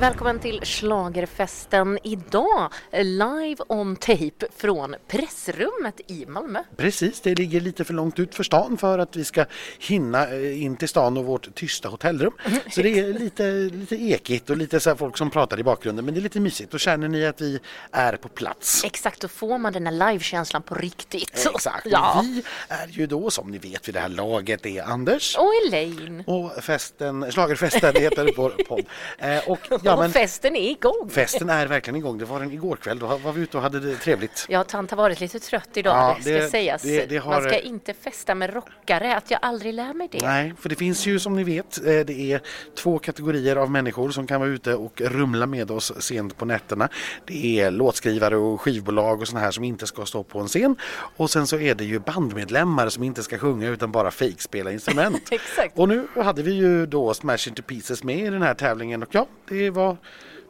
Välkommen 0.00 0.38
till 0.38 0.60
Schlagerfesten 0.64 1.98
idag, 2.02 2.72
live 2.92 3.56
on 3.68 3.96
tape 3.96 4.46
från 4.56 4.94
pressrummet 5.08 6.00
i 6.06 6.26
Malmö. 6.26 6.62
Precis, 6.76 7.20
det 7.20 7.34
ligger 7.34 7.60
lite 7.60 7.84
för 7.84 7.94
långt 7.94 8.18
ut 8.18 8.34
för 8.34 8.42
stan 8.42 8.76
för 8.76 8.98
att 8.98 9.16
vi 9.16 9.24
ska 9.24 9.44
hinna 9.78 10.26
eh, 10.28 10.62
in 10.62 10.76
till 10.76 10.88
stan 10.88 11.16
och 11.16 11.24
vårt 11.24 11.54
tysta 11.54 11.88
hotellrum. 11.88 12.32
Så 12.70 12.82
det 12.82 12.98
är 12.98 13.12
lite, 13.12 13.42
lite 13.52 13.96
ekigt 13.96 14.50
och 14.50 14.56
lite 14.56 14.80
så 14.80 14.96
folk 14.96 15.16
som 15.18 15.30
pratar 15.30 15.60
i 15.60 15.62
bakgrunden 15.62 16.04
men 16.04 16.14
det 16.14 16.20
är 16.20 16.22
lite 16.22 16.40
mysigt. 16.40 16.70
Då 16.72 16.78
känner 16.78 17.08
ni 17.08 17.26
att 17.26 17.40
vi 17.40 17.60
är 17.92 18.16
på 18.16 18.28
plats. 18.28 18.84
Exakt, 18.84 19.20
då 19.20 19.28
får 19.28 19.58
man 19.58 19.72
den 19.72 19.86
här 19.86 20.12
livekänslan 20.12 20.62
på 20.62 20.74
riktigt. 20.74 21.46
Exakt, 21.54 21.86
Ja. 21.86 22.20
vi 22.24 22.42
är 22.68 22.86
ju 22.88 23.06
då 23.06 23.30
som 23.30 23.50
ni 23.50 23.58
vet 23.58 23.88
vid 23.88 23.94
det 23.94 24.00
här 24.00 24.08
laget 24.08 24.66
är 24.66 24.82
Anders 24.82 25.36
Och 25.36 25.52
Elaine. 25.66 26.24
och 26.26 26.64
festen, 26.64 27.32
schlagerfesten 27.32 27.94
heter 27.96 28.30
vår 28.36 28.50
podd. 28.68 28.84
Eh, 29.18 29.48
och, 29.50 29.58
ja, 29.88 29.94
och 29.94 29.98
men, 30.00 30.10
festen 30.12 30.56
är 30.56 30.70
igång. 30.70 31.10
festen 31.10 31.50
är 31.50 31.66
verkligen 31.66 31.96
igång. 31.96 32.18
Det 32.18 32.24
var 32.24 32.40
den 32.40 32.52
igår 32.52 32.76
kväll, 32.76 32.98
då 32.98 33.06
var 33.06 33.32
vi 33.32 33.40
ute 33.42 33.56
och 33.56 33.62
hade 33.62 33.80
det 33.80 33.94
trevligt. 33.96 34.46
Ja, 34.48 34.64
tant 34.64 34.90
har 34.90 34.96
varit 34.98 35.20
lite 35.20 35.38
trött 35.40 35.68
idag, 35.74 35.96
Ja, 35.96 36.16
det 36.24 36.40
ska 36.40 36.50
sägas. 36.50 36.82
det- 36.82 37.06
det 37.06 37.16
har- 37.16 37.32
Man 37.32 37.42
ska 37.42 37.58
inte 37.58 37.94
festa 37.94 38.34
med 38.34 38.54
rockare, 38.54 39.16
att 39.16 39.30
jag 39.30 39.40
aldrig 39.42 39.74
lär 39.74 39.94
mig 39.94 40.08
det. 40.12 40.18
Nej, 40.22 40.54
för 40.60 40.68
det 40.68 40.74
finns 40.74 41.06
ju 41.06 41.18
som 41.18 41.36
ni 41.36 41.44
vet, 41.44 41.78
eh, 41.78 41.84
det 41.84 42.32
är 42.32 42.40
två 42.76 42.98
kategorier 42.98 43.56
av 43.56 43.70
människor 43.70 44.10
som 44.10 44.26
kan 44.26 44.40
vara 44.40 44.50
ute 44.50 44.74
och 44.74 45.00
rumla 45.00 45.46
med 45.46 45.70
oss 45.70 45.92
sent 45.98 46.36
på 46.36 46.44
nätterna. 46.44 46.88
Det 47.26 47.60
är 47.60 47.70
låtskrivare 47.70 48.36
och 48.36 48.60
skivbolag 48.60 49.20
och 49.20 49.28
sådana 49.28 49.44
här 49.44 49.50
som 49.50 49.64
inte 49.64 49.86
ska 49.86 50.06
stå 50.06 50.22
på 50.22 50.38
en 50.40 50.48
scen. 50.48 50.76
Och 51.16 51.30
sen 51.30 51.46
så 51.46 51.58
är 51.58 51.74
det 51.74 51.84
ju 51.84 51.98
bandmedlemmar 51.98 52.88
som 52.88 53.02
inte 53.02 53.22
ska 53.22 53.38
sjunga 53.38 53.68
utan 53.68 53.92
bara 53.92 54.10
fejkspela 54.10 54.72
instrument. 54.72 55.22
Exakt. 55.30 55.78
Och 55.78 55.88
nu 55.88 56.06
hade 56.16 56.42
vi 56.42 56.52
ju 56.52 56.86
då 56.86 57.14
Smash 57.14 57.48
Into 57.48 57.62
Pieces 57.62 58.04
med 58.04 58.18
i 58.18 58.30
den 58.30 58.42
här 58.42 58.54
tävlingen 58.54 59.02
och 59.02 59.08
ja, 59.12 59.26
det 59.48 59.70
var 59.78 59.96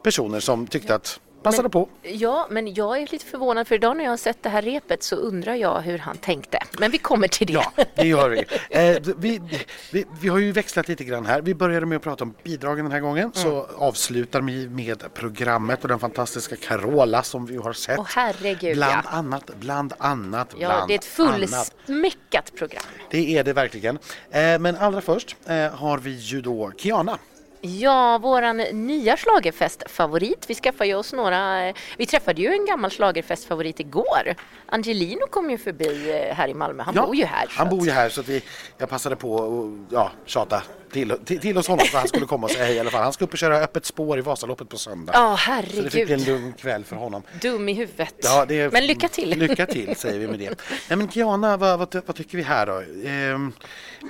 personer 0.03 0.39
som 0.39 0.67
tyckte 0.67 0.95
att 0.95 1.19
passade 1.43 1.69
på. 1.69 1.89
Ja, 2.01 2.47
men 2.49 2.73
jag 2.73 3.01
är 3.01 3.07
lite 3.11 3.25
förvånad 3.25 3.67
för 3.67 3.75
idag 3.75 3.97
när 3.97 4.03
jag 4.03 4.11
har 4.11 4.17
sett 4.17 4.43
det 4.43 4.49
här 4.49 4.61
repet 4.61 5.03
så 5.03 5.15
undrar 5.15 5.55
jag 5.55 5.81
hur 5.81 5.97
han 5.97 6.17
tänkte. 6.17 6.59
Men 6.79 6.91
vi 6.91 6.97
kommer 6.97 7.27
till 7.27 7.47
det. 7.47 7.53
Ja, 7.53 7.71
det 7.95 8.07
gör 8.07 8.29
vi. 8.29 8.45
Eh, 8.69 8.97
vi, 9.17 9.41
vi. 9.91 10.05
Vi 10.21 10.27
har 10.29 10.37
ju 10.37 10.51
växlat 10.51 10.87
lite 10.87 11.03
grann 11.03 11.25
här. 11.25 11.41
Vi 11.41 11.55
började 11.55 11.85
med 11.85 11.95
att 11.95 12.01
prata 12.01 12.23
om 12.23 12.33
bidragen 12.43 12.85
den 12.85 12.91
här 12.91 12.99
gången. 12.99 13.31
Så 13.33 13.49
Mm. 13.49 13.65
avslutar 13.77 14.41
vi 14.41 14.69
med 14.69 15.13
programmet 15.13 15.81
och 15.81 15.87
den 15.87 15.99
fantastiska 15.99 16.55
Carola 16.55 17.23
som 17.23 17.45
vi 17.45 17.57
har 17.57 17.73
sett. 17.73 17.99
Åh 17.99 18.05
herregud 18.15 18.75
bland 18.75 18.91
ja. 19.05 19.09
annat, 19.09 19.51
bland 19.59 19.93
annat, 19.97 20.47
Ja, 20.59 20.67
bland 20.67 20.87
det 20.87 20.93
är 20.93 20.97
ett 20.97 21.05
fullsmäckat 21.05 22.55
program. 22.57 22.83
Det 23.09 23.37
är 23.37 23.43
det 23.43 23.53
verkligen. 23.53 23.99
Eh, 24.31 24.59
men 24.59 24.75
allra 24.75 25.01
först 25.01 25.35
eh, 25.45 25.55
har 25.69 25.97
vi 25.97 26.11
ju 26.11 26.41
då 26.41 26.71
Kiana. 26.77 27.17
Ja, 27.61 28.17
våran 28.17 28.57
nya 28.57 29.17
schlagerfestfavorit. 29.17 30.45
Vi 30.49 30.55
skaffade 30.55 30.87
ju 30.89 30.95
oss 30.95 31.13
några, 31.13 31.73
vi 31.97 32.05
träffade 32.05 32.41
ju 32.41 32.47
en 32.53 32.65
gammal 32.65 32.91
schlagerfestfavorit 32.91 33.79
igår. 33.79 34.35
Angelino 34.65 35.27
kom 35.27 35.49
ju 35.49 35.57
förbi 35.57 36.09
eh, 36.29 36.35
här 36.35 36.47
i 36.47 36.53
Malmö, 36.53 36.83
han 36.83 36.95
bor 36.95 37.15
ju 37.15 37.25
här. 37.25 37.45
Han 37.49 37.67
att- 37.67 37.71
bor 37.73 37.85
ju 37.85 37.91
här 37.91 38.09
så 38.09 38.21
att 38.21 38.27
vi, 38.29 38.43
jag 38.77 38.89
passade 38.89 39.15
på 39.15 39.35
att 39.37 39.93
ja, 39.93 40.11
tjata 40.25 40.63
till, 40.91 41.13
till, 41.25 41.39
till 41.39 41.57
hos 41.57 41.67
honom 41.67 41.85
för 41.85 41.97
han 41.97 42.07
skulle 42.07 42.25
komma 42.25 42.45
och 42.45 42.51
säga 42.51 42.65
hej 42.65 42.75
i 42.75 42.79
alla 42.79 42.89
fall. 42.89 43.03
Han 43.03 43.13
ska 43.13 43.23
upp 43.25 43.31
och 43.31 43.37
köra 43.37 43.57
öppet 43.57 43.85
spår 43.85 44.17
i 44.19 44.21
Vasaloppet 44.21 44.69
på 44.69 44.77
söndag. 44.77 45.13
Ja, 45.15 45.37
så 45.75 45.81
det 45.81 45.89
fick 45.89 46.01
en 46.01 46.07
herregud. 46.09 46.27
lugn 46.27 46.53
kväll 46.53 46.83
för 46.85 46.95
honom. 46.95 47.23
Dum 47.41 47.69
i 47.69 47.73
huvudet. 47.73 48.13
Ja, 48.17 48.45
det 48.45 48.59
är, 48.61 48.71
Men 48.71 48.87
lycka 48.87 49.07
till. 49.07 49.29
Lycka 49.39 49.65
till 49.65 49.95
säger 49.95 50.19
vi 50.19 50.27
med 50.27 50.39
det. 50.39 50.61
Nej, 50.89 50.97
men 50.97 51.09
Kiana, 51.11 51.57
vad, 51.57 51.79
vad, 51.79 51.95
vad 52.05 52.15
tycker 52.15 52.37
vi 52.37 52.43
här 52.43 52.65
då? 52.65 52.83
Ehm, 53.09 53.53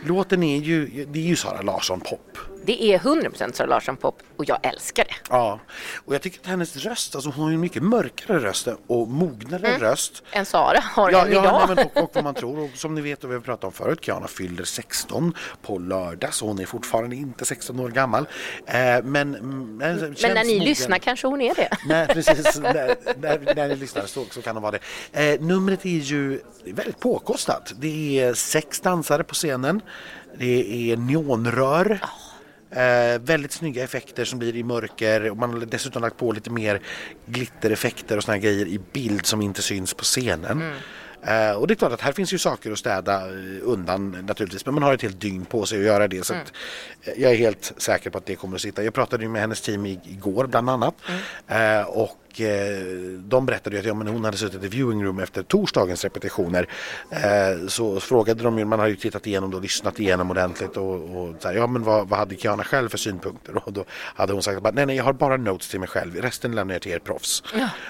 låten 0.06 0.44
är 0.44 0.58
ju, 0.58 1.06
det 1.06 1.20
är 1.20 1.24
ju 1.24 1.36
Sara 1.36 1.62
Larsson 1.62 2.00
pop. 2.02 2.38
Det 2.66 2.84
är 2.84 3.00
100% 3.00 3.52
Sara 3.54 3.68
Larsson-pop 3.68 4.20
och 4.38 4.50
jag 4.50 4.60
älskar 4.64 5.04
det. 5.06 5.16
Ja, 5.30 5.60
och 6.06 6.14
jag 6.16 6.22
tycker 6.22 6.40
att 6.40 6.46
hennes 6.46 6.78
röst, 6.78 7.16
alltså 7.16 7.30
hon 7.30 7.44
har 7.44 7.50
ju 7.50 7.54
en 7.56 7.60
mycket 7.62 7.84
mörkare 7.84 8.40
röst 8.40 8.68
och 8.88 9.08
mognare 9.08 9.78
röst. 9.80 10.24
En 10.32 10.46
Sara 10.46 10.80
har 10.84 11.12
Ja, 11.12 11.26
en 11.26 11.32
ja 11.32 11.40
Mm. 11.40 11.44
idag. 11.44 11.64
nej, 11.68 11.76
men 11.76 11.86
och, 12.04 12.04
och 12.04 12.12
vad 12.16 12.24
man 12.24 12.34
tror. 12.34 12.60
Och 12.60 12.70
som 12.76 12.96
ni 12.96 13.02
vet 13.02 13.24
och 13.24 13.30
vi 13.30 13.34
har 13.34 13.42
pratat 13.42 13.64
om 13.64 13.72
förut, 13.72 14.00
Kiana 14.06 14.28
fyller 14.28 14.64
16 14.64 15.34
på 15.62 15.78
lördag 15.78 16.34
så 16.34 16.48
hon 16.48 16.60
är 16.60 16.66
fortfarande 16.70 17.16
inte 17.16 17.46
16 17.46 17.80
år 17.80 17.90
gammal. 17.90 18.26
Eh, 18.66 18.76
men, 19.04 19.04
men, 19.04 19.36
Men 19.78 20.34
när 20.34 20.44
ni 20.44 20.60
lyssnar 20.60 20.98
kanske 20.98 21.28
hon 21.28 21.42
är 21.42 21.56
det. 21.56 21.70
Nej, 21.88 22.08
precis. 22.08 22.60
när, 22.60 22.96
när, 23.22 23.56
när 23.56 23.68
ni 23.68 23.76
lyssnar 23.76 24.06
så, 24.06 24.26
så 24.32 24.42
kan 24.42 24.56
det 24.56 24.62
vara 24.62 24.80
det. 25.12 25.34
Eh, 25.34 25.42
numret 25.42 25.86
är 25.86 25.90
ju 25.90 26.40
väldigt 26.66 27.00
påkostat. 27.00 27.74
Det 27.80 28.20
är 28.20 28.34
sex 28.34 28.80
dansare 28.80 29.24
på 29.24 29.34
scenen. 29.34 29.82
Det 30.38 30.92
är 30.92 30.98
neonrör. 30.98 32.00
Eh, 32.72 33.20
väldigt 33.22 33.52
snygga 33.52 33.84
effekter 33.84 34.26
som 34.26 34.40
blir 34.40 34.56
i 34.56 34.64
mörker 34.64 35.30
och 35.30 35.38
man 35.38 35.54
har 35.54 35.60
dessutom 35.60 36.02
lagt 36.02 36.18
på 36.18 36.32
lite 36.32 36.50
mer 36.50 36.82
glittereffekter 37.26 38.18
och 38.18 38.24
såna 38.24 38.38
grejer 38.38 38.66
i 38.66 38.80
bild 38.94 39.26
som 39.26 39.42
inte 39.42 39.62
syns 39.62 39.94
på 39.94 40.04
scenen. 40.04 40.74
Eh, 41.24 41.52
och 41.52 41.68
det 41.68 41.74
är 41.74 41.76
klart 41.76 41.92
att 41.92 42.02
här 42.02 42.12
finns 42.12 42.34
ju 42.34 42.38
saker 42.38 42.72
att 42.72 42.80
städa 42.80 43.28
eh, 43.28 43.34
undan 43.62 44.26
naturligtvis 44.28 44.66
men 44.66 44.74
man 44.74 44.84
har 44.84 44.94
ett 44.94 45.02
helt 45.02 45.22
dygn 45.22 45.46
på 45.46 45.66
sig 45.66 45.80
att 45.80 45.86
göra 45.86 46.08
det 46.08 46.26
så 46.26 46.34
att, 46.34 46.54
eh, 47.04 47.22
jag 47.22 47.32
är 47.32 47.36
helt 47.36 47.74
säker 47.78 48.10
på 48.10 48.18
att 48.18 48.26
det 48.26 48.36
kommer 48.36 48.56
att 48.56 48.62
sitta. 48.62 48.84
Jag 48.84 48.94
pratade 48.94 49.24
ju 49.24 49.30
med 49.30 49.42
hennes 49.42 49.62
team 49.62 49.86
igår 49.86 50.48
bland 50.48 50.70
annat. 50.70 50.96
Eh, 51.48 51.82
och 51.82 52.18
eh, 52.42 53.20
de 53.20 53.46
berättade 53.46 53.80
att 53.80 53.86
ja, 53.86 53.94
men 53.94 54.08
hon 54.08 54.26
hade 54.26 54.38
suttit 54.38 54.64
i 54.64 54.68
viewing 54.68 55.06
room 55.06 55.20
efter 55.20 55.44
torsdagens 55.44 56.04
repetitioner. 56.04 56.68
Eh, 57.10 57.68
så 57.68 58.00
frågade 58.00 58.44
de 58.44 58.60
ju, 58.60 58.66
man 58.66 58.80
har 58.80 58.88
ju 58.88 58.96
tittat 58.96 59.28
igenom 59.28 59.54
och 59.54 59.62
lyssnat 59.62 60.00
igenom 60.00 60.32
ordentligt 60.32 60.78
och, 60.78 60.94
och 60.94 61.36
så 61.40 61.48
här, 61.48 61.56
ja 61.56 61.68
men 61.68 61.84
vad, 61.84 62.08
vad 62.08 62.20
hade 62.20 62.36
Kiana 62.36 62.64
själv 62.64 62.90
för 62.90 62.98
synpunkter? 62.98 63.68
Och 63.68 63.74
då 63.74 63.86
hade 63.90 64.34
hon 64.34 64.44
sagt 64.44 64.74
nej 64.74 64.86
nej 64.86 64.96
jag 64.96 65.04
har 65.04 65.14
bara 65.14 65.38
notes 65.38 65.70
till 65.70 65.80
mig 65.80 65.90
själv, 65.90 66.16
resten 66.16 66.56
lämnar 66.56 66.76
jag 66.76 66.82
till 66.82 66.92
er 66.92 67.00
proffs. 67.00 67.44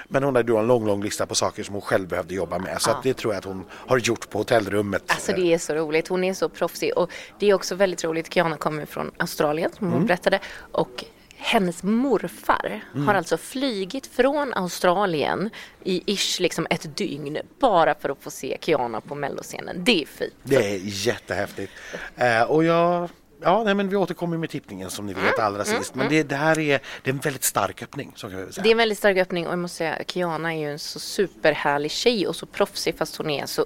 Men 0.08 0.22
hon 0.22 0.36
hade 0.36 0.52
då 0.52 0.58
en 0.58 0.66
lång 0.66 0.86
lång 0.86 1.02
lista 1.02 1.26
på 1.26 1.34
saker 1.34 1.62
som 1.62 1.74
hon 1.74 1.82
själv 1.82 2.08
behövde 2.08 2.34
jobba 2.34 2.58
med 2.58 2.82
så 2.82 2.90
att 2.90 3.02
det 3.02 3.14
tror 3.14 3.34
jag 3.34 3.38
att 3.38 3.44
hon 3.44 3.64
har 3.72 3.98
gjort 3.98 4.30
på 4.30 4.38
hotellrummet. 4.38 5.02
Alltså 5.06 5.32
det 5.32 5.54
är 5.54 5.58
så 5.58 5.74
roligt, 5.74 6.08
hon 6.08 6.24
är 6.24 6.34
så 6.34 6.48
proffsig 6.48 6.92
och 6.96 7.10
det 7.38 7.50
är 7.50 7.54
också 7.54 7.74
väldigt 7.74 8.04
roligt, 8.04 8.34
Kiana 8.34 8.56
kommer 8.56 8.86
från 8.86 9.10
Australien 9.16 9.70
som 9.78 9.92
hon 9.92 10.06
berättade 10.06 10.40
och 10.72 11.04
hennes 11.40 11.82
morfar 11.82 12.80
har 13.06 13.14
alltså 13.14 13.36
flygit 13.36 14.06
från 14.06 14.54
Australien 14.54 15.50
i 15.84 16.14
ish 16.14 16.40
liksom 16.40 16.66
ett 16.70 16.96
dygn 16.96 17.38
bara 17.58 17.94
för 17.94 18.08
att 18.08 18.22
få 18.22 18.30
se 18.30 18.58
Kiana 18.60 19.00
på 19.00 19.14
melloscenen. 19.14 19.84
Det 19.84 20.02
är 20.02 20.06
fint. 20.06 20.34
Det 20.42 20.56
är 20.56 20.80
jättehäftigt. 20.82 21.72
Eh, 22.16 22.42
och 22.42 22.64
jag, 22.64 23.08
ja, 23.42 23.62
nej, 23.64 23.74
men 23.74 23.88
vi 23.88 23.96
återkommer 23.96 24.36
med 24.36 24.50
tippningen 24.50 24.90
som 24.90 25.06
ni 25.06 25.12
vet 25.12 25.22
Mm, 25.22 25.46
allra 25.46 25.64
sist. 25.64 25.94
Men 25.94 26.08
det, 26.08 26.22
det 26.22 26.36
här 26.36 26.58
är, 26.58 26.80
det 27.02 27.10
är 27.10 27.14
en 27.14 27.20
väldigt 27.20 27.44
stark 27.44 27.82
öppning. 27.82 28.12
Så 28.16 28.30
kan 28.30 28.46
vi 28.46 28.52
säga. 28.52 28.62
Det 28.62 28.68
är 28.68 28.72
en 28.72 28.78
väldigt 28.78 28.98
stark 28.98 29.16
öppning 29.16 29.46
och 29.46 29.52
jag 29.52 29.58
måste 29.58 29.76
säga 29.76 29.98
Kiana 30.06 30.54
är 30.54 30.58
ju 30.58 30.72
en 30.72 30.78
så 30.78 30.98
superhärlig 30.98 31.90
tjej 31.90 32.26
och 32.26 32.36
så 32.36 32.46
proffsig 32.46 32.94
fast 32.98 33.16
hon 33.16 33.30
är 33.30 33.46
så 33.46 33.64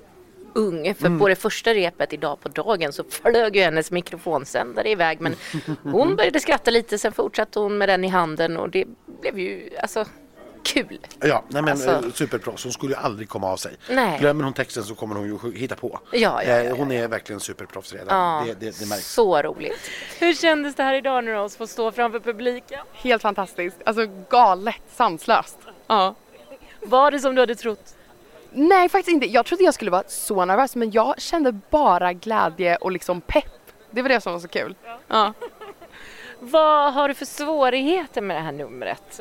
ung. 0.55 0.95
För 0.95 1.19
på 1.19 1.29
det 1.29 1.37
första 1.37 1.75
repet 1.75 2.13
idag 2.13 2.41
på 2.41 2.49
dagen 2.49 2.93
så 2.93 3.05
flög 3.05 3.57
ju 3.57 3.63
hennes 3.63 3.91
mikrofonsändare 3.91 4.91
iväg 4.91 5.21
men 5.21 5.35
hon 5.83 6.17
började 6.17 6.41
skratta 6.41 6.71
lite 6.71 6.99
sen 6.99 7.13
fortsatte 7.13 7.59
hon 7.61 7.79
med 7.79 7.89
den 7.89 8.05
i 8.05 8.09
handen 8.09 8.57
och 8.57 8.71
det 8.71 8.85
blev 9.21 9.39
ju 9.39 9.71
alltså 9.83 10.05
kul. 10.63 10.99
Ja, 11.21 11.45
nej 11.49 11.63
men 11.63 11.73
Alltså- 11.73 11.91
alltså, 11.91 12.11
superproffs. 12.11 12.65
Hon 12.65 12.73
skulle 12.73 12.93
ju 12.93 12.99
aldrig 12.99 13.29
komma 13.29 13.47
av 13.53 13.57
sig. 13.57 13.73
Nej. 13.91 14.19
Glömmer 14.21 14.45
hon 14.45 14.53
texten 14.53 14.83
så 14.85 14.95
kommer 14.95 15.15
hon 15.17 15.27
ju 15.27 15.53
hitta 15.57 15.77
på. 15.77 16.01
Ja, 16.13 16.19
ja, 16.43 16.43
ja, 16.49 16.63
Eh, 16.63 16.77
hon 16.77 16.93
är 16.93 17.09
verkligen 17.09 17.41
superproffs 17.41 17.93
redan. 17.93 18.07
Ja, 18.19 18.45
Det, 18.47 18.67
det, 18.67 18.79
det 18.81 18.87
märks. 18.87 19.13
så 19.13 19.43
roligt. 19.43 19.91
Hur 20.21 20.35
kändes 20.35 20.75
det 20.75 20.83
här 20.83 20.95
idag 20.95 21.25
nu 21.25 21.35
då, 21.35 21.45
att 21.45 21.55
få 21.55 21.67
stå 21.67 21.93
framför 21.93 22.21
publiken? 22.21 22.79
Helt 22.93 23.23
fantastiskt. 23.23 23.77
Alltså 23.87 24.07
galet 24.31 24.77
sanslöst. 24.97 25.59
Ja. 25.87 26.15
Var 26.83 27.11
det 27.11 27.19
som 27.21 27.35
du 27.35 27.43
hade 27.43 27.55
trott? 27.55 27.95
Nej, 28.55 28.89
faktiskt 28.89 29.15
inte. 29.15 29.27
Jag 29.27 29.47
trodde 29.47 29.65
jag 29.65 29.75
skulle 29.75 29.91
vara 29.91 30.05
så 30.07 30.45
nervös 30.45 30.77
men 30.77 30.91
jag 30.91 31.21
kände 31.21 31.53
bara 31.71 32.13
glädje 32.13 32.77
och 32.77 32.93
liksom 32.93 33.21
pepp. 33.21 33.73
Det 33.91 34.03
var 34.03 34.09
det 34.09 34.21
som 34.21 34.33
var 34.33 34.41
så 34.41 34.49
kul. 34.49 34.75
Ja. 35.09 35.33
Vad 36.41 36.93
har 36.93 37.09
du 37.09 37.15
för 37.15 37.25
svårigheter 37.25 38.21
med 38.21 38.37
det 38.37 38.41
här 38.41 38.53
numret? 38.53 39.21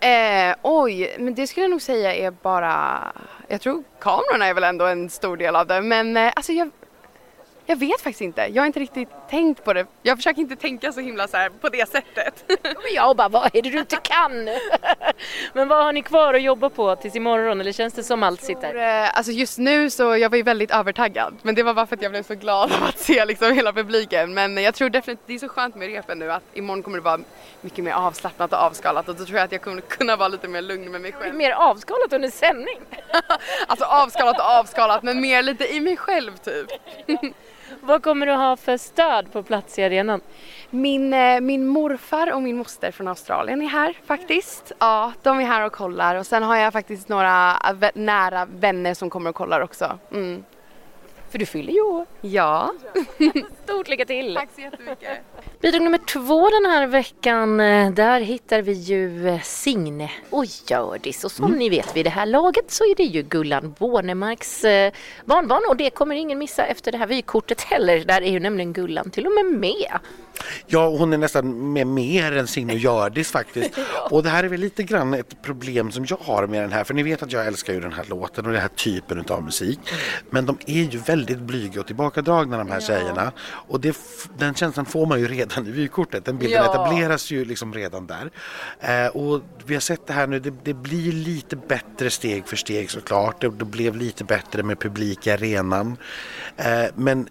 Eh, 0.00 0.56
oj, 0.62 1.16
men 1.18 1.34
det 1.34 1.46
skulle 1.46 1.64
jag 1.64 1.70
nog 1.70 1.82
säga 1.82 2.14
är 2.14 2.30
bara... 2.30 3.12
Jag 3.48 3.60
tror 3.60 3.84
kamerorna 4.00 4.46
är 4.46 4.54
väl 4.54 4.64
ändå 4.64 4.86
en 4.86 5.10
stor 5.10 5.36
del 5.36 5.56
av 5.56 5.66
det 5.66 5.82
men 5.82 6.16
eh, 6.16 6.32
alltså 6.36 6.52
jag... 6.52 6.70
Jag 7.66 7.76
vet 7.76 8.00
faktiskt 8.00 8.20
inte. 8.20 8.46
Jag 8.52 8.62
har 8.62 8.66
inte 8.66 8.80
riktigt 8.80 9.08
tänkt 9.32 9.64
på 9.64 9.72
det. 9.72 9.86
Jag 10.02 10.18
försöker 10.18 10.40
inte 10.40 10.56
tänka 10.56 10.92
så 10.92 11.00
himla 11.00 11.28
så 11.28 11.36
här 11.36 11.48
på 11.60 11.68
det 11.68 11.88
sättet. 11.88 12.44
Men 12.62 12.94
jag 12.94 13.16
bara, 13.16 13.28
vad 13.28 13.44
är 13.56 13.62
det 13.62 13.70
du 13.70 13.78
inte 13.78 13.96
kan? 14.02 14.44
Men 15.52 15.68
vad 15.68 15.84
har 15.84 15.92
ni 15.92 16.02
kvar 16.02 16.34
att 16.34 16.42
jobba 16.42 16.68
på 16.70 16.96
tills 16.96 17.16
imorgon 17.16 17.60
eller 17.60 17.72
känns 17.72 17.94
det 17.94 18.02
som 18.04 18.22
allt 18.22 18.42
sitter? 18.42 18.74
Eh, 19.04 19.16
Alltså 19.16 19.32
just 19.32 19.58
nu 19.58 19.90
så 19.90 20.16
jag 20.16 20.30
var 20.30 20.36
ju 20.36 20.42
väldigt 20.42 20.70
övertaggad 20.70 21.34
men 21.42 21.54
det 21.54 21.62
var 21.62 21.74
bara 21.74 21.86
för 21.86 21.96
att 21.96 22.02
jag 22.02 22.10
blev 22.10 22.22
så 22.22 22.34
glad 22.34 22.72
av 22.72 22.82
att 22.84 22.98
se 22.98 23.24
liksom 23.24 23.52
hela 23.52 23.72
publiken. 23.72 24.34
Men 24.34 24.56
jag 24.56 24.74
tror 24.74 24.90
definitivt, 24.90 25.26
det 25.26 25.34
är 25.34 25.38
så 25.38 25.48
skönt 25.48 25.74
med 25.74 25.88
repen 25.88 26.18
nu 26.18 26.32
att 26.32 26.42
imorgon 26.54 26.82
kommer 26.82 26.98
det 26.98 27.04
vara 27.04 27.20
mycket 27.60 27.84
mer 27.84 27.92
avslappnat 27.92 28.52
och 28.52 28.58
avskalat 28.58 29.08
och 29.08 29.14
då 29.16 29.24
tror 29.24 29.38
jag 29.38 29.44
att 29.44 29.52
jag 29.52 29.62
kommer 29.62 29.80
kunna 29.80 30.16
vara 30.16 30.28
lite 30.28 30.48
mer 30.48 30.62
lugn 30.62 30.90
med 30.92 31.00
mig 31.00 31.12
själv. 31.12 31.34
mer 31.34 31.50
avskalat 31.52 32.12
under 32.12 32.30
sändning. 32.30 32.80
Alltså 33.66 33.84
avskalat 33.84 34.38
och 34.38 34.44
avskalat 34.44 35.02
men 35.02 35.20
mer 35.20 35.42
lite 35.42 35.74
i 35.74 35.80
mig 35.80 35.96
själv 35.96 36.36
typ. 36.36 36.66
Vad 37.84 38.02
kommer 38.02 38.26
du 38.26 38.32
ha 38.32 38.56
för 38.56 38.76
stöd 38.76 39.32
på 39.32 39.42
plats 39.42 39.78
i 39.78 39.82
arenan? 39.82 40.20
Min, 40.70 41.12
eh, 41.12 41.40
min 41.40 41.66
morfar 41.66 42.32
och 42.32 42.42
min 42.42 42.56
moster 42.56 42.90
från 42.90 43.08
Australien 43.08 43.62
är 43.62 43.66
här 43.66 43.96
faktiskt. 44.04 44.72
Ja, 44.78 45.12
de 45.22 45.40
är 45.40 45.44
här 45.44 45.66
och 45.66 45.72
kollar 45.72 46.14
och 46.16 46.26
sen 46.26 46.42
har 46.42 46.56
jag 46.56 46.72
faktiskt 46.72 47.08
några 47.08 47.56
nära 47.94 48.46
vänner 48.46 48.94
som 48.94 49.10
kommer 49.10 49.30
och 49.30 49.36
kollar 49.36 49.60
också. 49.60 49.98
Mm. 50.12 50.44
För 51.30 51.38
du 51.38 51.46
fyller 51.46 51.72
ju 51.72 51.80
år. 51.80 52.06
Ja. 52.20 52.72
Stort 53.64 53.88
lycka 53.88 54.04
till! 54.04 54.34
Tack 54.34 54.48
så 54.54 54.60
jättemycket. 54.60 55.18
Bidrag 55.62 55.82
nummer 55.82 55.98
två 55.98 56.50
den 56.50 56.70
här 56.70 56.86
veckan, 56.86 57.60
eh, 57.60 57.90
där 57.90 58.20
hittar 58.20 58.62
vi 58.62 58.72
ju 58.72 59.28
eh, 59.28 59.40
Signe 59.40 60.10
och 60.30 60.44
Hjördis. 60.44 61.24
Och 61.24 61.32
som 61.32 61.52
ni 61.52 61.68
vet 61.68 61.96
vid 61.96 62.06
det 62.06 62.10
här 62.10 62.26
laget 62.26 62.70
så 62.70 62.84
är 62.84 62.94
det 62.94 63.02
ju 63.02 63.22
Gullan 63.22 63.74
Bornemarks 63.78 64.64
eh, 64.64 64.92
barnbarn 65.24 65.62
och 65.68 65.76
det 65.76 65.90
kommer 65.90 66.14
ingen 66.14 66.38
missa 66.38 66.64
efter 66.64 66.92
det 66.92 66.98
här 66.98 67.06
vykortet 67.06 67.60
heller. 67.60 68.04
Där 68.04 68.22
är 68.22 68.30
ju 68.30 68.40
nämligen 68.40 68.72
Gullan 68.72 69.10
till 69.10 69.26
och 69.26 69.32
med 69.32 69.44
med. 69.44 69.98
Ja, 70.66 70.88
hon 70.88 71.12
är 71.12 71.18
nästan 71.18 71.72
med 71.72 71.86
mer 71.86 72.36
än 72.36 72.46
Signe 72.46 72.72
och 72.72 72.78
Hjördis 72.78 73.30
faktiskt. 73.30 73.78
Och 74.10 74.22
det 74.22 74.28
här 74.28 74.44
är 74.44 74.48
väl 74.48 74.60
lite 74.60 74.82
grann 74.82 75.14
ett 75.14 75.42
problem 75.42 75.92
som 75.92 76.06
jag 76.08 76.18
har 76.20 76.46
med 76.46 76.62
den 76.62 76.72
här. 76.72 76.84
För 76.84 76.94
ni 76.94 77.02
vet 77.02 77.22
att 77.22 77.32
jag 77.32 77.46
älskar 77.46 77.72
ju 77.72 77.80
den 77.80 77.92
här 77.92 78.04
låten 78.08 78.46
och 78.46 78.52
den 78.52 78.60
här 78.60 78.68
typen 78.68 79.24
av 79.28 79.42
musik. 79.42 79.78
Men 80.30 80.46
de 80.46 80.58
är 80.66 80.82
ju 80.82 80.98
väldigt 80.98 81.38
blyga 81.38 81.80
och 81.80 81.86
tillbakadragna 81.86 82.58
de 82.58 82.70
här 82.70 82.80
tjejerna. 82.80 83.32
Och 83.68 83.80
det, 83.80 83.96
den 84.38 84.54
känslan 84.54 84.86
får 84.86 85.06
man 85.06 85.20
ju 85.20 85.28
redan 85.28 85.51
i 85.58 85.70
vykortet. 85.70 86.24
Den 86.24 86.38
bilden 86.38 86.64
Ja. 86.64 86.70
etableras 86.70 87.30
ju 87.30 87.44
liksom 87.44 87.74
redan 87.74 88.06
där. 88.06 88.30
Eh, 88.80 89.06
och 89.16 89.40
vi 89.64 89.74
har 89.74 89.80
sett 89.80 90.06
det 90.06 90.12
här 90.12 90.26
nu, 90.26 90.38
det, 90.38 90.54
det 90.64 90.74
blir 90.74 91.12
lite 91.12 91.56
bättre 91.56 92.10
steg 92.10 92.46
för 92.46 92.56
steg 92.56 92.90
såklart. 92.90 93.40
Det, 93.40 93.50
det 93.50 93.64
blev 93.64 93.96
lite 93.96 94.24
bättre 94.24 94.62
med 94.62 94.78
publik 94.78 95.26
i 95.26 95.30
arenan. 95.30 95.96
Eh, 96.56 96.84
men 96.94 97.28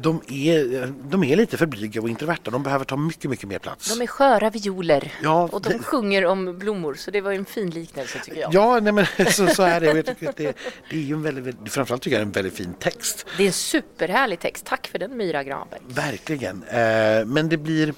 de 0.00 0.22
är, 0.28 0.92
de 1.10 1.24
är 1.24 1.36
lite 1.36 1.56
för 1.56 1.66
blyga 1.66 2.00
och 2.02 2.08
introverta. 2.08 2.50
De 2.50 2.62
behöver 2.62 2.84
ta 2.84 2.96
mycket, 2.96 3.30
mycket 3.30 3.48
mer 3.48 3.58
plats. 3.58 3.96
De 3.96 4.02
är 4.02 4.06
sköra 4.06 4.50
violer 4.50 5.12
Ja, 5.22 5.48
och 5.52 5.62
de 5.62 5.68
det- 5.68 5.78
sjunger 5.78 6.26
om 6.26 6.58
blommor 6.58 6.94
så 6.94 7.10
det 7.10 7.20
var 7.20 7.32
en 7.32 7.44
fin 7.44 7.70
liknelse 7.70 8.18
tycker 8.24 8.40
jag. 8.40 8.54
Ja, 8.54 8.80
nej, 8.80 8.92
men 8.92 9.06
så, 9.32 9.46
så 9.46 9.62
är 9.62 9.80
det. 9.80 9.86
Jag 9.86 10.06
tycker 10.06 10.28
att 10.28 10.36
det, 10.36 10.56
det 10.90 10.96
är 10.96 11.00
ju 11.00 11.14
en 11.14 11.22
väldigt, 11.22 11.56
framförallt 11.72 12.02
tycker 12.02 12.16
jag 12.16 12.22
en 12.26 12.32
väldigt 12.32 12.54
fin 12.54 12.74
text. 12.78 13.26
Det 13.36 13.42
är 13.42 13.46
en 13.46 13.52
superhärlig 13.52 14.38
text. 14.40 14.64
Tack 14.64 14.86
för 14.86 14.98
den 14.98 15.16
Myra 15.16 15.44
Granberg. 15.44 15.80
Verkligen. 15.88 16.62
Eh, 16.62 17.24
men 17.26 17.48
det 17.48 17.56
blir... 17.56 17.94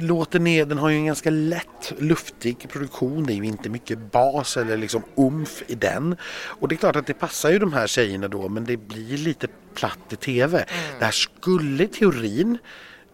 Låten 0.00 0.46
är, 0.46 0.64
den 0.66 0.78
har 0.78 0.88
ju 0.88 0.96
en 0.96 1.06
ganska 1.06 1.30
lätt, 1.30 1.92
luftig 1.98 2.68
produktion. 2.70 3.24
Det 3.26 3.32
är 3.32 3.34
ju 3.34 3.44
inte 3.44 3.68
mycket 3.68 3.98
bas 4.12 4.56
eller 4.56 4.76
liksom 4.76 5.02
umf 5.16 5.62
i 5.66 5.74
den. 5.74 6.16
Och 6.44 6.68
det 6.68 6.74
är 6.74 6.76
klart 6.76 6.96
att 6.96 7.06
det 7.06 7.14
passar 7.14 7.50
ju 7.50 7.58
de 7.58 7.72
här 7.72 7.86
tjejerna 7.86 8.28
då 8.28 8.48
men 8.48 8.64
det 8.64 8.76
blir 8.76 9.18
lite 9.18 9.46
platt 9.74 9.98
i 10.10 10.16
TV. 10.16 10.64
Det 10.98 11.04
här 11.04 11.12
skulle 11.12 11.84
i 11.84 11.88
teorin 11.88 12.58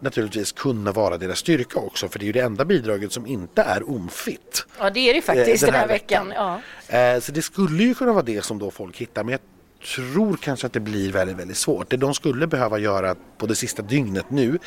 naturligtvis 0.01 0.53
kunna 0.53 0.93
vara 0.93 1.19
deras 1.19 1.39
styrka 1.39 1.79
också 1.79 2.09
för 2.09 2.19
det 2.19 2.23
är 2.25 2.27
ju 2.27 2.33
det 2.33 2.41
enda 2.41 2.65
bidraget 2.65 3.13
som 3.13 3.27
inte 3.27 3.63
är 3.63 3.83
umfigt. 3.97 4.67
Ja 4.79 4.91
det 4.91 5.01
är 5.11 5.15
det 5.15 5.23
faktiskt 5.23 5.63
Eh, 5.63 5.67
den 5.67 5.81
här 5.81 5.89
veckan. 5.89 6.33
Ja. 6.35 6.61
Eh, 6.99 7.21
Så 7.21 7.33
det 7.33 7.43
skulle 7.43 7.85
ju 7.85 7.95
kunna 7.95 8.13
vara 8.13 8.23
det 8.23 8.45
som 8.45 8.59
då 8.59 8.71
folk 8.71 8.97
hittar 8.97 9.25
men 9.25 9.33
jag 9.33 9.41
tror 9.95 10.37
kanske 10.37 10.67
att 10.67 10.73
det 10.73 10.81
blir 10.81 11.13
väldigt, 11.13 11.37
väldigt 11.37 11.57
svårt. 11.57 11.91
Det 11.91 11.97
de 11.97 12.15
skulle 12.15 12.47
behöva 12.47 12.79
göra 12.79 13.15
på 13.39 13.47
det 13.47 13.55
sista 13.55 13.83
dygnet 13.83 14.31
nu 14.31 14.59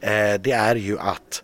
eh, 0.00 0.10
det 0.40 0.52
är 0.52 0.76
ju 0.76 0.98
att 0.98 1.42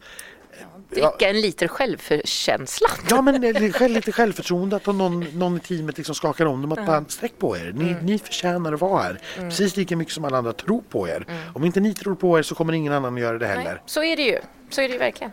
Dricka 0.91 1.29
en 1.31 1.41
liter 1.41 1.69
självkänsla. 1.69 2.89
Ja 3.11 3.23
men 3.23 3.41
lite 3.41 3.73
själv- 3.73 3.95
lite 3.95 4.13
självförtroende 4.13 4.77
att 4.77 4.87
någon, 4.87 5.21
någon 5.39 5.57
i 5.57 5.61
teamet 5.61 5.97
liksom 5.99 6.15
skakar 6.15 6.47
om 6.47 6.63
dem 6.63 6.73
att 6.73 6.87
bara 6.87 7.05
sträck 7.09 7.39
på 7.39 7.57
er. 7.57 7.73
Ni, 7.75 7.97
ni 8.03 8.19
förtjänar 8.19 8.73
att 8.73 8.81
vara 8.81 9.03
här. 9.03 9.19
Precis 9.37 9.77
lika 9.77 9.97
mycket 9.97 10.15
som 10.15 10.25
alla 10.25 10.39
andra 10.39 10.53
tror 10.53 10.83
på 10.89 11.09
er. 11.09 11.27
Om 11.55 11.65
inte 11.65 11.81
ni 11.81 11.95
tror 11.95 12.15
på 12.15 12.39
er 12.39 12.43
så 12.43 12.55
kommer 12.55 12.73
ingen 12.73 12.93
annan 12.93 13.15
att 13.15 13.21
göra 13.21 13.39
det 13.39 13.47
Nej, 13.47 13.57
heller. 13.57 13.83
så 13.87 14.03
är 14.03 14.17
det 14.17 14.23
ju. 14.23 14.39
Så 14.71 14.81
är 14.81 14.89
det 14.89 14.93
ju 14.93 14.99
verkligen. 14.99 15.33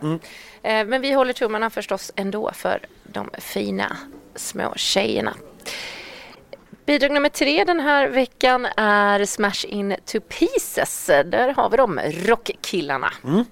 Eh, 0.63 0.85
Men 0.85 1.01
vi 1.01 1.11
håller 1.11 1.33
tummarna 1.33 1.69
förstås 1.69 2.11
ändå 2.15 2.51
för 2.53 2.79
de 3.03 3.29
fina 3.37 3.97
små 4.35 4.73
tjejerna. 4.75 5.33
Bidrag 6.87 7.11
nummer 7.11 7.29
tre 7.29 7.63
den 7.63 7.79
här 7.79 8.07
veckan 8.07 8.67
är 8.77 9.25
Smash 9.25 9.65
In 9.67 9.95
To 10.05 10.19
pieces. 10.19 11.05
Där 11.07 11.53
har 11.53 11.69
vi 11.69 11.77
dem, 11.77 11.99
rockkillarna. 12.25 13.13
Mm. 13.23 13.45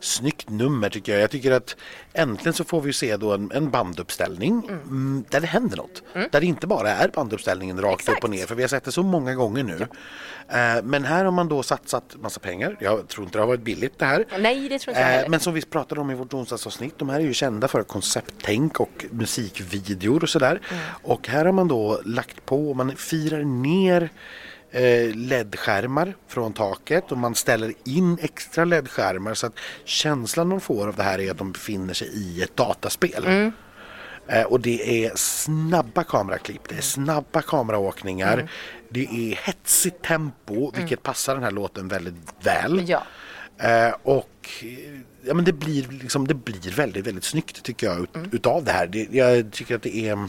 Snyggt 0.00 0.50
nummer 0.50 0.88
tycker 0.90 1.12
jag. 1.12 1.22
Jag 1.22 1.30
tycker 1.30 1.50
att 1.50 1.76
äntligen 2.12 2.52
så 2.52 2.64
får 2.64 2.80
vi 2.80 2.92
se 2.92 3.16
då 3.16 3.32
en, 3.32 3.52
en 3.54 3.70
banduppställning 3.70 4.68
mm, 4.68 5.24
där 5.30 5.40
det 5.40 5.46
händer 5.46 5.76
något. 5.76 6.02
Där 6.14 6.40
det 6.40 6.46
inte 6.46 6.66
bara 6.66 6.90
är 6.90 7.08
banduppställningen 7.08 7.80
rakt 7.80 8.00
Exakt. 8.00 8.18
upp 8.18 8.24
och 8.24 8.30
ner 8.30 8.46
för 8.46 8.54
vi 8.54 8.62
har 8.62 8.68
sett 8.68 8.84
det 8.84 8.92
så 8.92 9.02
många 9.02 9.34
gånger 9.34 9.64
nu. 9.64 9.86
Eh, 10.48 10.82
men 10.84 11.04
här 11.04 11.24
har 11.24 11.32
man 11.32 11.48
då 11.48 11.62
satsat 11.62 12.16
massa 12.20 12.40
pengar. 12.40 12.76
Jag 12.80 13.08
tror 13.08 13.24
inte 13.24 13.38
det 13.38 13.42
har 13.42 13.48
varit 13.48 13.60
billigt 13.60 13.98
det 13.98 14.04
här. 14.04 14.24
Nej, 14.38 14.68
det 14.68 14.78
tror 14.78 14.96
inte 14.96 15.02
heller. 15.02 15.28
Men 15.28 15.40
som 15.40 15.54
vi 15.54 15.62
pratade 15.62 16.00
om 16.00 16.10
i 16.10 16.14
vårt 16.14 16.34
onsdagsavsnitt, 16.34 16.98
de 16.98 17.08
här 17.08 17.20
är 17.20 17.24
ju 17.24 17.34
kända 17.34 17.68
för 17.68 17.82
koncepttänk 17.82 18.80
och 18.80 19.06
musikvideor 19.10 20.22
och 20.22 20.28
sådär. 20.28 20.60
Mm. 20.70 20.82
Och 21.02 21.28
här 21.28 21.44
har 21.44 21.52
man 21.52 21.68
då 21.68 22.00
lagt 22.04 22.46
på, 22.46 22.74
man 22.74 22.96
firar 22.96 23.44
ner 23.44 24.10
LED-skärmar 25.14 26.14
från 26.28 26.52
taket 26.52 27.12
och 27.12 27.18
man 27.18 27.34
ställer 27.34 27.72
in 27.84 28.18
extra 28.22 28.64
LED-skärmar 28.64 29.34
så 29.34 29.46
att 29.46 29.54
känslan 29.84 30.48
man 30.48 30.60
får 30.60 30.88
av 30.88 30.96
det 30.96 31.02
här 31.02 31.18
är 31.20 31.30
att 31.30 31.38
de 31.38 31.52
befinner 31.52 31.94
sig 31.94 32.08
i 32.08 32.42
ett 32.42 32.56
dataspel. 32.56 33.24
Mm. 33.26 33.52
Eh, 34.28 34.42
och 34.42 34.60
det 34.60 35.04
är 35.06 35.12
snabba 35.16 36.04
kameraklipp, 36.04 36.68
det 36.68 36.74
är 36.76 36.80
snabba 36.80 37.42
kameraåkningar, 37.42 38.32
Mm. 38.34 38.46
det 38.88 39.00
är 39.04 39.36
hetsigt 39.46 40.02
tempo 40.04 40.72
vilket 40.76 41.02
passar 41.02 41.34
den 41.34 41.44
här 41.44 41.50
låten 41.50 41.88
väldigt 41.88 42.14
väl. 42.40 42.84
Ja. 42.88 43.02
Eh, 43.58 43.94
och 44.02 44.48
eh, 44.62 45.00
ja, 45.22 45.34
men 45.34 45.44
det 45.44 45.52
blir, 45.52 45.88
liksom, 46.02 46.26
det 46.28 46.34
blir 46.34 46.70
väldigt, 46.76 47.06
väldigt 47.06 47.24
snyggt 47.24 47.62
tycker 47.62 47.86
jag 47.86 48.00
ut, 48.00 48.16
Mm. 48.16 48.30
utav 48.32 48.64
det 48.64 48.72
här. 48.72 48.86
Det, 48.86 49.08
jag 49.10 49.52
tycker 49.52 49.74
att 49.76 49.82
det 49.82 49.96
är 49.96 50.28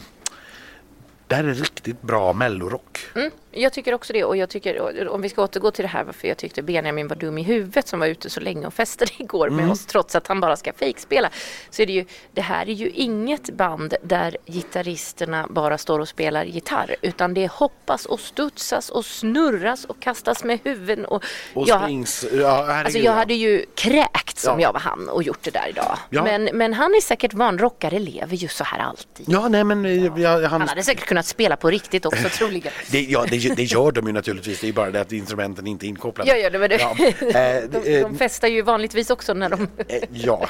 det 1.34 1.42
här 1.42 1.44
är 1.50 1.54
riktigt 1.54 2.02
bra 2.02 2.32
mellorock. 2.32 2.98
Mm, 3.14 3.30
jag 3.50 3.72
tycker 3.72 3.94
också 3.94 4.12
det 4.12 4.24
och 4.24 4.36
jag 4.36 4.48
tycker, 4.48 5.08
om 5.08 5.22
vi 5.22 5.28
ska 5.28 5.42
återgå 5.42 5.70
till 5.70 5.82
det 5.82 5.88
här 5.88 6.04
varför 6.04 6.28
jag 6.28 6.36
tyckte 6.36 6.62
Benjamin 6.62 7.08
var 7.08 7.16
dum 7.16 7.38
i 7.38 7.42
huvudet 7.42 7.88
som 7.88 8.00
var 8.00 8.06
ute 8.06 8.30
så 8.30 8.40
länge 8.40 8.66
och 8.66 8.74
festade 8.74 9.10
igår 9.18 9.50
med 9.50 9.70
oss 9.70 9.86
trots 9.86 10.14
att 10.14 10.26
han 10.26 10.40
bara 10.40 10.56
ska 10.56 10.72
fejkspela. 10.72 11.30
Så 11.70 11.82
är 11.82 11.86
det 11.86 11.92
ju, 11.92 12.04
det 12.32 12.40
här 12.40 12.68
är 12.68 12.72
ju 12.72 12.90
inget 12.90 13.50
band 13.50 13.94
där 14.02 14.36
gitarristerna 14.46 15.46
bara 15.50 15.78
står 15.78 15.98
och 15.98 16.08
spelar 16.08 16.44
gitarr 16.44 16.96
utan 17.02 17.34
det 17.34 17.50
hoppas 17.50 18.06
och 18.06 18.20
studsas 18.20 18.90
och 18.90 19.04
snurras 19.04 19.84
och 19.84 20.00
kastas 20.00 20.44
med 20.44 20.58
huvuden 20.64 21.04
och, 21.04 21.24
Och 21.54 21.68
jag, 21.68 21.80
springs, 21.82 22.24
ja, 22.32 22.72
Alltså 22.74 22.98
jag 22.98 23.14
ja. 23.14 23.18
hade 23.18 23.34
ju 23.34 23.64
kräkt 23.74 24.38
som 24.38 24.60
Ja. 24.60 24.66
jag 24.66 24.72
var 24.72 24.80
han 24.80 25.08
och 25.08 25.22
gjort 25.22 25.42
det 25.42 25.50
där 25.50 25.68
idag. 25.68 25.98
Ja. 26.10 26.24
Men, 26.24 26.44
men 26.52 26.74
han 26.74 26.94
är 26.94 27.00
säkert 27.00 27.34
van, 27.34 27.58
rockare 27.58 27.98
lever 27.98 28.36
ju 28.36 28.48
så 28.48 28.64
här 28.64 28.78
alltid. 28.78 29.26
Ja, 29.28 29.48
nej 29.48 29.64
men 29.64 29.84
eh, 29.84 30.20
jag, 30.20 30.40
han, 30.42 30.60
Han 30.60 30.68
hade 30.68 30.82
säkert 30.82 31.06
kunnat 31.06 31.23
spela 31.26 31.56
på 31.56 31.70
riktigt 31.70 32.06
också 32.06 32.28
troligen. 32.28 32.72
det, 32.90 33.02
ja, 33.02 33.24
det, 33.30 33.56
det 33.56 33.62
gör 33.64 33.92
de 33.92 34.06
ju 34.06 34.12
naturligtvis. 34.12 34.60
Det 34.60 34.68
är 34.68 34.72
bara 34.72 34.90
det 34.90 35.00
att 35.00 35.12
instrumenten 35.12 35.66
inte 35.66 35.86
är 35.86 35.88
inkopplade. 35.88 36.30
Ja, 36.30 36.36
ja, 36.36 36.50
det 36.50 36.58
var 36.58 36.68
det. 36.68 36.78
Ja, 36.80 36.96
eh, 37.40 37.62
De, 37.82 37.94
eh, 37.96 38.00
de 38.02 38.18
festar 38.18 38.48
ju 38.48 38.62
vanligtvis 38.62 39.10
också 39.10 39.34
när 39.34 39.48
de... 39.48 39.68
Eh, 39.88 40.02
Ja, 40.12 40.48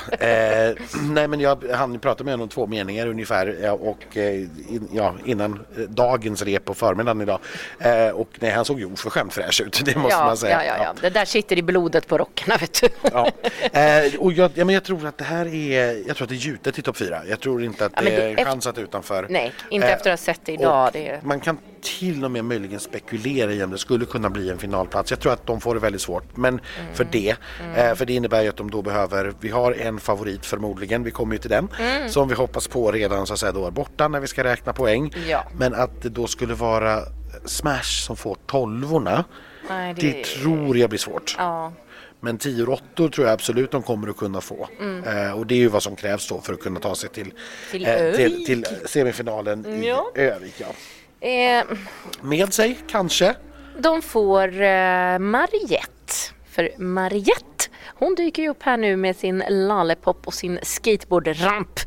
nej 1.10 1.28
men 1.28 1.40
jag 1.40 1.64
hann 1.72 1.98
prata 1.98 2.24
med 2.24 2.32
honom 2.34 2.48
två 2.48 2.66
meningar 2.66 3.06
ungefär 3.06 3.70
och 3.70 4.16
in, 4.16 4.88
ja, 4.92 5.14
innan 5.24 5.64
dagens 5.88 6.42
rep 6.42 6.64
på 6.64 6.74
förmiddagen 6.74 7.20
idag. 7.20 7.38
Och 8.14 8.28
nej, 8.40 8.50
han 8.50 8.64
såg 8.64 8.78
ju 8.78 8.92
oförskämt 8.92 9.32
fräsch 9.32 9.60
ut, 9.60 9.82
det 9.84 9.96
måste 9.96 10.16
ja, 10.18 10.24
man 10.24 10.36
säga. 10.36 10.64
ja, 10.64 10.74
ja, 10.78 10.84
ja, 10.84 10.94
det 11.00 11.10
där 11.10 11.24
sitter 11.24 11.58
i 11.58 11.62
blodet 11.62 12.06
på 12.08 12.18
rockarna 12.18 12.56
vet 12.56 12.80
du. 12.82 12.88
Ja. 13.12 13.30
Och 14.18 14.32
jag, 14.32 14.50
ja, 14.54 14.64
men 14.64 14.74
jag 14.74 14.84
tror 14.84 15.06
att 15.06 15.18
det 15.18 15.24
här 15.24 15.46
är, 15.54 16.08
jag 16.08 16.16
tror 16.16 16.24
att 16.24 16.28
det 16.28 16.34
är 16.34 16.36
gjutet 16.36 16.78
i 16.78 16.82
topp 16.82 16.96
fyra. 16.96 17.22
Jag 17.28 17.40
tror 17.40 17.62
inte 17.64 17.86
att 17.86 17.96
det 17.96 18.04
det- 18.04 18.40
är 18.40 18.44
chansat 18.44 18.78
utanför. 18.78 19.26
Nej, 19.30 19.52
inte 19.70 19.86
efter 19.86 20.10
att 20.12 20.20
ha 20.20 20.24
sett 20.24 20.40
det 20.44 20.52
idag. 20.52 20.63
Och 20.66 20.90
Det. 20.92 21.20
Man 21.24 21.40
kan 21.40 21.58
till 21.82 22.24
och 22.24 22.30
med 22.30 22.44
möjligen 22.44 22.80
spekulera 22.80 23.52
i 23.52 23.64
om 23.64 23.70
det 23.70 23.78
skulle 23.78 24.04
kunna 24.06 24.30
bli 24.30 24.50
en 24.50 24.58
finalplats. 24.58 25.10
Jag 25.10 25.20
tror 25.20 25.32
att 25.32 25.46
de 25.46 25.60
får 25.60 25.74
det 25.74 25.80
väldigt 25.80 26.02
svårt. 26.02 26.36
Men 26.36 26.54
Mm. 26.54 26.94
för 26.94 27.04
det, 27.12 27.36
eh, 27.76 27.94
för 27.94 28.06
det 28.06 28.12
innebär 28.12 28.42
ju 28.42 28.48
att 28.48 28.56
de 28.56 28.70
då 28.70 28.82
behöver, 28.82 29.32
vi 29.40 29.48
har 29.48 29.72
en 29.72 30.00
favorit 30.00 30.46
förmodligen, 30.46 31.02
vi 31.04 31.10
kommer 31.10 31.34
ju 31.34 31.38
till 31.38 31.50
den, 31.50 31.68
Mm. 31.80 32.08
som 32.08 32.28
vi 32.28 32.34
hoppas 32.34 32.68
på 32.68 32.92
redan 32.92 33.26
så 33.26 33.32
att 33.32 33.38
säga 33.38 33.52
då 33.52 33.66
är 33.66 33.70
borta 33.70 34.08
när 34.08 34.20
vi 34.20 34.26
ska 34.26 34.44
räkna 34.44 34.72
poäng. 34.72 35.12
Ja. 35.28 35.44
Men 35.58 35.74
att 35.74 36.02
det 36.02 36.08
då 36.08 36.26
skulle 36.26 36.54
vara 36.54 37.00
Smash 37.44 37.82
som 38.06 38.16
får 38.16 38.36
tolvorna, 38.46 39.24
Nej, 39.68 39.94
det... 39.94 40.24
tror 40.24 40.76
jag 40.76 40.90
blir 40.90 40.98
svårt. 40.98 41.34
Ja, 41.38 41.72
Men 42.24 42.38
10 42.38 42.66
åttor 42.66 43.08
tror 43.08 43.26
jag 43.26 43.34
absolut 43.34 43.70
de 43.70 43.82
kommer 43.82 44.08
att 44.08 44.16
kunna 44.16 44.40
få. 44.40 44.68
Eh, 45.06 45.32
och 45.38 45.46
det 45.46 45.54
är 45.54 45.58
ju 45.58 45.68
vad 45.68 45.82
som 45.82 45.96
krävs 45.96 46.28
då 46.28 46.40
för 46.40 46.52
att 46.52 46.60
kunna 46.60 46.80
ta 46.80 46.94
sig 46.94 47.10
till, 47.10 47.32
Till 47.70 47.86
eh, 47.86 48.12
till, 48.12 48.44
till 48.46 48.66
semifinalen 48.86 49.82
Ja. 49.84 50.10
i 50.16 50.20
Övik. 50.20 50.54
Ja. 50.60 51.28
eh, 51.28 51.64
Med 52.20 52.54
sig, 52.54 52.78
kanske. 52.88 53.34
de 53.78 54.02
får 54.02 54.60
eh, 54.62 55.18
Mariette. 55.18 55.90
För 56.50 56.70
Mariette, 56.78 57.64
hon 57.84 58.14
dyker 58.14 58.42
ju 58.42 58.48
upp 58.48 58.62
här 58.62 58.76
nu 58.76 58.96
med 58.96 59.16
sin 59.16 59.44
lollipop 59.48 60.26
och 60.26 60.34
sin 60.34 60.58
skateboardramp 60.62 61.80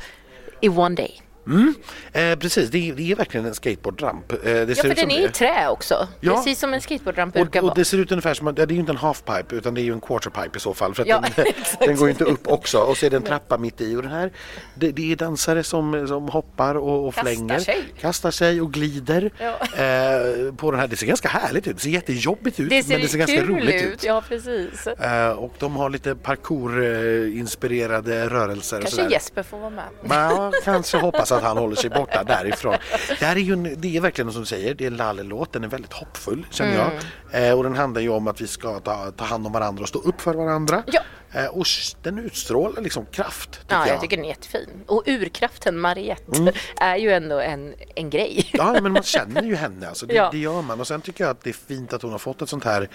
i 0.62 0.70
One 0.70 0.96
Day. 0.96 1.22
Mm, 1.48 1.74
eh, 2.14 2.36
precis, 2.40 2.70
det 2.70 2.90
är, 2.90 2.94
det 2.94 3.12
är 3.12 3.16
verkligen 3.16 3.46
en 3.46 3.56
skateboardramp. 3.56 4.32
Eh, 4.32 4.38
det 4.44 4.52
Ja, 4.52 4.66
för 4.66 4.72
ut 4.72 4.78
som 5.00 5.10
den 5.10 5.12
är 5.12 5.30
i 5.30 5.32
trä 5.32 5.70
också. 5.70 6.08
Ja. 6.20 6.36
Precis 6.36 6.60
som 6.60 6.74
en 6.74 6.82
skateboardramp 6.82 7.34
brukar 7.34 7.60
Och, 7.60 7.64
och 7.64 7.68
vara. 7.70 7.76
det 7.76 7.86
ser 7.86 7.98
ut 7.98 8.12
ungefär 8.12 8.34
som 8.34 8.56
det 8.56 8.62
är 8.62 8.68
ju 8.68 8.80
inte 8.80 8.92
en 8.92 8.98
halfpipe 8.98 9.56
utan 9.56 9.74
det 9.74 9.82
är 9.82 9.84
ju 9.84 9.94
en 9.94 10.02
quarterpipe 10.02 10.58
i 10.58 10.60
så 10.60 10.74
fall. 10.74 10.94
För 10.96 11.06
Ja, 11.08 11.24
den, 11.36 11.46
den 11.88 11.96
går 11.98 12.08
ju 12.08 12.12
inte 12.12 12.24
upp 12.24 12.48
också 12.48 12.78
och 12.80 12.98
så 12.98 13.06
är 13.06 13.10
det 13.10 13.16
en 13.18 13.24
trappa 13.24 13.58
mitt 13.58 13.82
i. 13.82 13.96
Och 13.96 14.02
den 14.02 14.12
här, 14.12 14.32
det, 14.76 14.92
det 14.92 15.12
är 15.12 15.16
dansare 15.16 15.64
som, 15.64 16.08
som 16.08 16.30
hoppar 16.30 16.76
och, 16.76 17.08
och 17.08 17.14
Kastar 17.16 17.32
flänger. 17.34 17.60
sig. 17.60 17.84
Kastar 18.00 18.32
sig 18.32 18.62
och 18.62 18.74
glider 18.74 19.32
Ja. 19.40 19.60
eh, 19.84 20.54
på 20.54 20.72
den 20.72 20.80
här. 20.80 20.88
Det 20.88 20.96
ser 20.96 21.08
ganska 21.08 21.28
härligt 21.30 21.68
ut. 21.68 21.76
Det 21.76 21.82
ser 21.82 21.90
jättejobbigt 21.90 22.60
ut 22.60 22.70
Det 22.70 22.84
ser, 22.84 22.92
men 22.94 23.02
det 23.02 23.08
ser 23.08 23.18
ganska 23.18 23.44
roligt 23.44 23.84
ut. 23.84 23.94
ut. 23.94 24.04
Ja, 24.04 24.24
precis. 24.30 24.88
Eh, 24.88 25.30
och 25.30 25.54
de 25.60 25.76
har 25.76 25.90
lite 25.90 26.16
parkour-inspirerade 26.16 28.30
rörelser. 28.30 28.78
och 28.78 28.84
Kanske. 28.84 29.08
Jesper 29.14 29.44
får 29.44 29.58
vara 29.60 29.70
med. 29.70 29.86
Ja, 30.10 30.52
kanske 30.64 30.98
hoppas 30.98 31.32
att 31.38 31.44
han 31.44 31.58
håller 31.58 31.76
sig 31.76 31.90
borta 31.90 32.24
därifrån. 32.24 32.76
Det 33.20 33.26
här 33.26 33.36
är 33.36 33.40
ju 33.40 33.54
en, 33.54 33.76
det 33.82 33.98
är 33.98 34.02
verkligen 34.02 34.32
som 34.32 34.42
du 34.42 34.46
säger, 34.46 34.74
det 34.74 34.84
är 34.84 34.88
en 34.88 34.98
lallelåt. 34.98 35.54
Den 35.54 35.64
är 35.64 35.68
väldigt 35.68 35.94
hoppfull 35.94 36.46
känner 36.52 36.74
Mm. 36.74 36.92
jag. 37.32 37.48
Eh, 37.50 37.58
och 37.58 37.64
den 37.64 37.76
handlar 37.76 38.02
ju 38.02 38.10
om 38.10 38.28
att 38.28 38.42
vi 38.42 38.48
ska 38.48 38.80
ta, 38.80 39.12
ta 39.12 39.24
hand 39.24 39.46
om 39.48 39.54
varandra 39.54 39.82
och 39.82 39.90
stå 39.90 40.00
upp 40.00 40.22
för 40.22 40.34
varandra. 40.34 40.84
Ja. 40.88 41.02
Eh, 41.32 41.46
och 41.46 41.66
den 42.04 42.20
utstrålar 42.20 42.82
liksom 42.82 43.06
kraft. 43.06 43.52
Tycker 43.52 43.76
Ja, 43.76 43.86
jag. 43.88 43.94
jag 43.96 44.02
tycker 44.02 44.16
den 44.18 44.26
är 44.26 44.30
jättefin. 44.30 44.70
Och 44.88 45.04
urkraften 45.06 45.80
Mariette 45.80 46.38
Mm. 46.38 46.54
är 46.82 46.96
ju 46.96 47.12
ändå 47.12 47.40
en, 47.40 47.74
en 47.96 48.10
grej. 48.10 48.50
Ja, 48.54 48.78
men 48.82 48.92
man 48.92 49.04
känner 49.04 49.44
ju 49.44 49.56
henne. 49.56 49.88
Alltså, 49.88 50.06
det, 50.06 50.14
Ja. 50.16 50.30
det 50.32 50.38
gör 50.38 50.62
man. 50.62 50.80
Och 50.80 50.88
sen 50.88 51.02
tycker 51.02 51.24
jag 51.24 51.32
att 51.32 51.44
det 51.44 51.50
är 51.50 51.54
fint 51.68 51.94
att 51.94 52.02
hon 52.02 52.12
har 52.12 52.20
fått 52.20 52.42
ett 52.42 52.50
sånt 52.50 52.64
här 52.64 52.90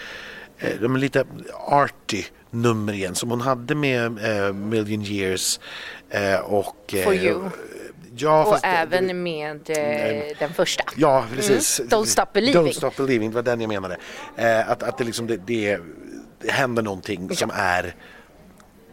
eh, 0.59 0.71
de 0.81 0.95
är 0.95 0.99
lite 0.99 1.25
arty 1.69 2.23
nummer 2.51 2.93
igen 2.93 3.15
som 3.15 3.31
hon 3.31 3.41
hade 3.41 3.75
med 3.75 4.05
eh, 4.47 4.53
Million 4.53 5.03
Years 5.03 5.61
eh, 6.11 6.39
och... 6.41 6.95
eh, 6.95 7.05
For 7.05 7.15
You. 7.15 7.41
Ja, 8.17 8.45
Och 8.45 8.51
fast 8.51 8.63
det- 8.63 8.69
även 8.69 9.23
med 9.23 9.71
eh, 9.71 10.37
den 10.39 10.55
första. 10.55 10.85
Ja, 10.97 11.25
precis. 11.35 11.81
Mm. 11.81 11.89
Don't 11.91 12.05
stop 12.05 12.27
believing. 12.33 12.63
Don't 12.67 12.73
stop 12.73 12.91
believing, 12.97 13.31
det 13.31 13.35
var 13.35 13.43
den 13.43 13.61
jag 13.61 13.69
menade. 13.69 13.97
Eh, 14.37 14.71
att, 14.71 14.83
att 14.83 14.99
det, 14.99 15.05
liksom, 15.05 15.27
det, 15.27 15.37
det, 15.37 15.79
det 16.41 16.51
händer 16.53 16.83
någonting 16.83 17.37
som 17.37 17.51
är 17.55 17.95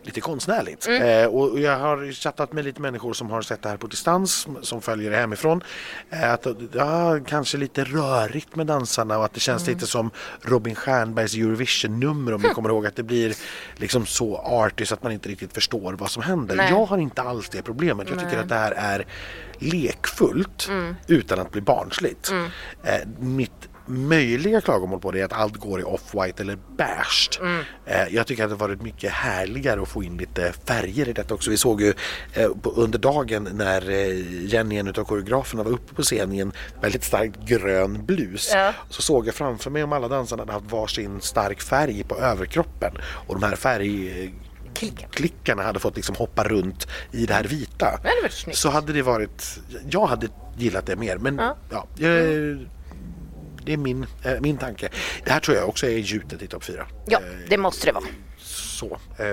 lite 0.10 0.22
konstnärligt. 0.22 0.88
Mm. 0.88 1.02
Eh, 1.24 1.28
och 1.28 1.60
jag 1.60 1.80
har 1.80 2.12
chattat 2.12 2.54
med 2.54 2.66
lite 2.66 2.82
människor 2.82 3.14
som 3.14 3.30
har 3.30 3.42
sett 3.42 3.62
det 3.62 3.70
här 3.70 3.78
på 3.78 3.88
distans, 3.88 4.48
som 4.62 4.82
följer 4.82 5.12
det 5.12 5.18
hemifrån. 5.18 5.64
Eh, 6.10 6.34
att 6.34 6.48
ja, 6.74 7.20
kanske 7.28 7.58
lite 7.58 7.84
rörigt 7.84 8.56
med 8.56 8.68
dansarna 8.68 9.18
och 9.18 9.26
att 9.26 9.34
det 9.34 9.40
känns 9.40 9.62
Mm. 9.68 9.74
lite 9.76 9.88
som 9.88 10.12
Robin 10.42 10.76
Stjernbergs 10.76 11.36
Eurovision-nummer 11.36 12.34
om 12.34 12.42
ni 12.42 12.50
kommer 12.50 12.70
ihåg 12.70 12.86
att 12.86 12.96
det 12.96 13.04
blir 13.04 13.36
liksom 13.76 14.06
så 14.06 14.38
arty 14.38 14.86
så 14.86 14.94
att 14.94 15.04
man 15.04 15.12
inte 15.12 15.30
riktigt 15.30 15.54
förstår 15.54 15.94
vad 15.94 16.12
som 16.12 16.24
händer. 16.24 16.56
Nej. 16.56 16.70
Jag 16.70 16.86
har 16.86 16.98
inte 16.98 17.22
alls 17.22 17.50
det 17.50 17.62
problemet. 17.62 18.10
Jag 18.10 18.20
tycker 18.20 18.38
att 18.40 18.50
det 18.50 18.56
här 18.56 18.72
är 18.72 19.06
lekfullt 19.60 20.70
utan 21.08 21.40
att 21.40 21.52
bli 21.52 21.62
barnsligt. 21.62 22.32
Eh, 22.84 22.94
mitt 23.20 23.69
möjliga 23.90 24.62
klagomål 24.62 25.00
på 25.00 25.12
det 25.12 25.22
är 25.22 25.26
att 25.26 25.34
allt 25.34 25.58
går 25.58 25.80
i 25.80 25.84
off-white 25.84 26.42
eller 26.42 26.58
beige. 26.78 27.40
Eh, 27.86 28.08
jag 28.16 28.28
tycker 28.28 28.44
att 28.44 28.50
det 28.50 28.56
varit 28.56 28.82
mycket 28.82 29.12
härligare 29.12 29.82
att 29.82 29.88
få 29.90 30.04
in 30.04 30.18
lite 30.18 30.54
färger 30.66 31.10
i 31.10 31.14
detta 31.14 31.34
också. 31.34 31.50
Vi 31.50 31.58
såg 31.58 31.82
ju 31.82 31.94
eh, 32.34 32.50
under 32.64 33.00
dagen 33.00 33.50
när 33.54 33.90
eh, 33.90 34.46
Jenny, 34.46 34.78
en 34.78 34.88
av 34.88 34.94
koreograferna, 35.04 35.64
var 35.64 35.72
uppe 35.72 35.94
på 35.96 36.02
scenen 36.02 36.34
i 36.36 36.40
en 36.40 36.52
väldigt 36.82 37.04
starkt 37.04 37.40
grön 37.48 38.06
blus. 38.06 38.52
Ja. 38.54 38.74
Så 38.90 39.02
såg 39.02 39.28
jag 39.28 39.36
framför 39.36 39.70
mig 39.70 39.84
om 39.84 39.94
alla 39.94 40.08
dansarna 40.08 40.42
hade 40.42 40.54
haft 40.54 40.72
varsin 40.72 41.22
stark 41.22 41.62
färg 41.62 42.04
på 42.04 42.16
överkroppen 42.18 42.92
och 43.28 43.40
de 43.40 43.44
här 43.48 43.56
färg 43.56 44.34
Klickar. 44.74 45.08
klickarna 45.08 45.64
hade 45.64 45.80
fått 45.80 45.96
liksom 45.96 46.16
hoppa 46.16 46.44
runt 46.44 46.88
i 47.12 47.26
det 47.26 47.34
här 47.34 47.44
vita. 47.44 48.00
Det 48.04 48.10
hade. 48.10 48.56
Så 48.56 48.70
hade 48.70 48.94
det 48.94 49.02
varit, 49.02 49.60
jag 49.90 50.06
hade 50.06 50.28
gillat 50.58 50.86
det 50.86 50.96
mer 50.96 51.18
men 51.18 51.38
ja, 51.38 51.56
Ja. 51.72 51.88
jag, 51.98 52.68
det 53.70 53.74
är 53.74 53.78
min, 53.78 54.06
eh, 54.24 54.40
min 54.42 54.58
tanke. 54.58 54.90
Det 55.26 55.32
här 55.32 55.40
tror 55.40 55.58
jag 55.58 55.70
också 55.70 55.86
är 55.86 55.90
gjutet 55.90 56.42
i 56.42 56.48
topp 56.48 56.64
fyra. 56.64 56.88
Ja, 57.08 57.18
Eh, 57.20 57.50
det 57.50 57.58
måste 57.58 57.88
det 57.88 57.92
vara. 57.92 58.04
Så. 58.40 59.00
Eh, 59.18 59.26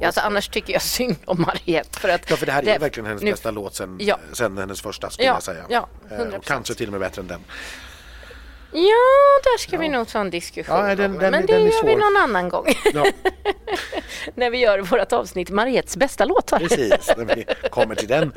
Ja, 0.00 0.06
alltså, 0.06 0.20
annars 0.20 0.48
tycker 0.48 0.72
jag 0.72 0.82
synd 0.82 1.16
om 1.24 1.40
Mariette. 1.42 1.98
För, 2.00 2.08
att 2.08 2.30
ja, 2.30 2.36
för 2.36 2.46
det 2.46 2.52
här 2.52 2.68
är 2.68 2.78
verkligen 2.78 3.06
hennes 3.06 3.22
nu- 3.22 3.30
bästa 3.30 3.50
låt 3.50 3.74
sen, 3.74 3.96
Ja. 4.00 4.18
sen 4.32 4.58
hennes 4.58 4.80
första 4.82 5.10
skulle 5.10 5.26
Ja, 5.28 5.34
jag 5.34 5.42
säga. 5.42 5.64
ja, 5.68 5.88
Eh, 6.10 6.16
100%. 6.18 6.38
och 6.38 6.44
kanske 6.44 6.74
till 6.74 6.86
och 6.86 6.92
med 6.92 7.00
bättre 7.00 7.22
än 7.22 7.28
den. 7.28 7.40
Ja, 8.76 9.40
där 9.44 9.58
ska 9.58 9.78
vi 9.78 9.88
nog 9.88 10.08
ta 10.08 10.20
en 10.20 10.30
diskussion 10.30 10.76
Ja, 10.76 10.82
den- 10.94 10.96
den- 10.96 11.12
Men 11.12 11.32
den 11.32 11.46
det 11.46 11.52
är 11.52 11.58
gör 11.58 11.84
vi 11.86 11.96
någon 11.96 12.16
annan 12.16 12.48
gång. 12.48 12.66
Ja, 12.94 13.04
När 14.34 14.50
vi 14.50 14.58
gör 14.58 14.78
vårt 14.78 15.12
avsnitt 15.12 15.50
Mariettes 15.50 15.96
bästa 15.96 16.24
låtar. 16.24 16.58
precis, 16.58 17.10
när 17.16 17.34
vi 17.36 17.44
kommer 17.70 17.94
till 17.94 18.08
den. 18.08 18.32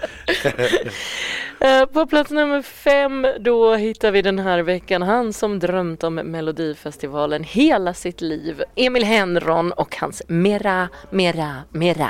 Eh, 1.59 1.85
På 1.85 2.05
plats 2.07 2.31
nummer 2.31 2.61
fem 2.61 3.27
då 3.39 3.75
hittar 3.75 4.11
vi 4.11 4.21
den 4.21 4.39
här 4.39 4.59
veckan 4.59 5.01
han 5.01 5.33
som 5.33 5.59
drömt 5.59 6.03
om 6.03 6.15
Melodifestivalen 6.15 7.43
hela 7.43 7.93
sitt 7.93 8.21
liv. 8.21 8.63
Emil 8.75 9.03
Henron 9.03 9.71
och 9.71 9.95
hans 9.97 10.21
Mera, 10.27 10.89
Mera, 11.09 11.55
Mera. 11.71 12.09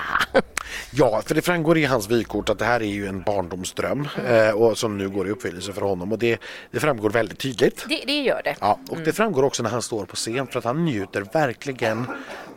Ja, 0.92 1.22
för 1.26 1.36
det 1.36 1.42
framgår 1.42 1.78
i 1.78 1.86
hans 1.86 2.10
vykort 2.10 2.50
att 2.50 2.60
det 2.60 2.66
här 2.66 2.80
är 2.82 2.86
ju 2.86 3.08
en 3.08 3.22
barndomsdröm 3.22 4.08
Mm. 4.20 4.48
eh, 4.50 4.56
och 4.56 4.78
som 4.78 4.98
nu 4.98 5.10
går 5.10 5.28
i 5.28 5.32
uppfyllelse 5.32 5.74
för 5.74 5.82
honom 5.82 6.12
och 6.12 6.20
det, 6.20 6.42
det 6.72 6.80
framgår 6.80 7.10
väldigt 7.10 7.40
tydligt. 7.40 7.86
Det, 7.90 8.04
det 8.08 8.17
gör 8.22 8.42
det. 8.44 8.56
Ja, 8.60 8.80
och 8.90 8.98
det 8.98 9.14
framgår 9.14 9.44
också 9.44 9.64
när 9.64 9.70
han 9.70 9.82
står 9.82 10.06
på 10.06 10.16
scen 10.16 10.48
för 10.48 10.60
att 10.60 10.66
han 10.66 10.86
njuter 10.86 11.22
verkligen 11.34 12.06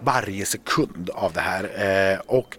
varje 0.01 0.47
sekund 0.47 1.11
av 1.15 1.33
det 1.33 1.41
här. 1.41 1.65
Eh, 2.13 2.21
och 2.27 2.57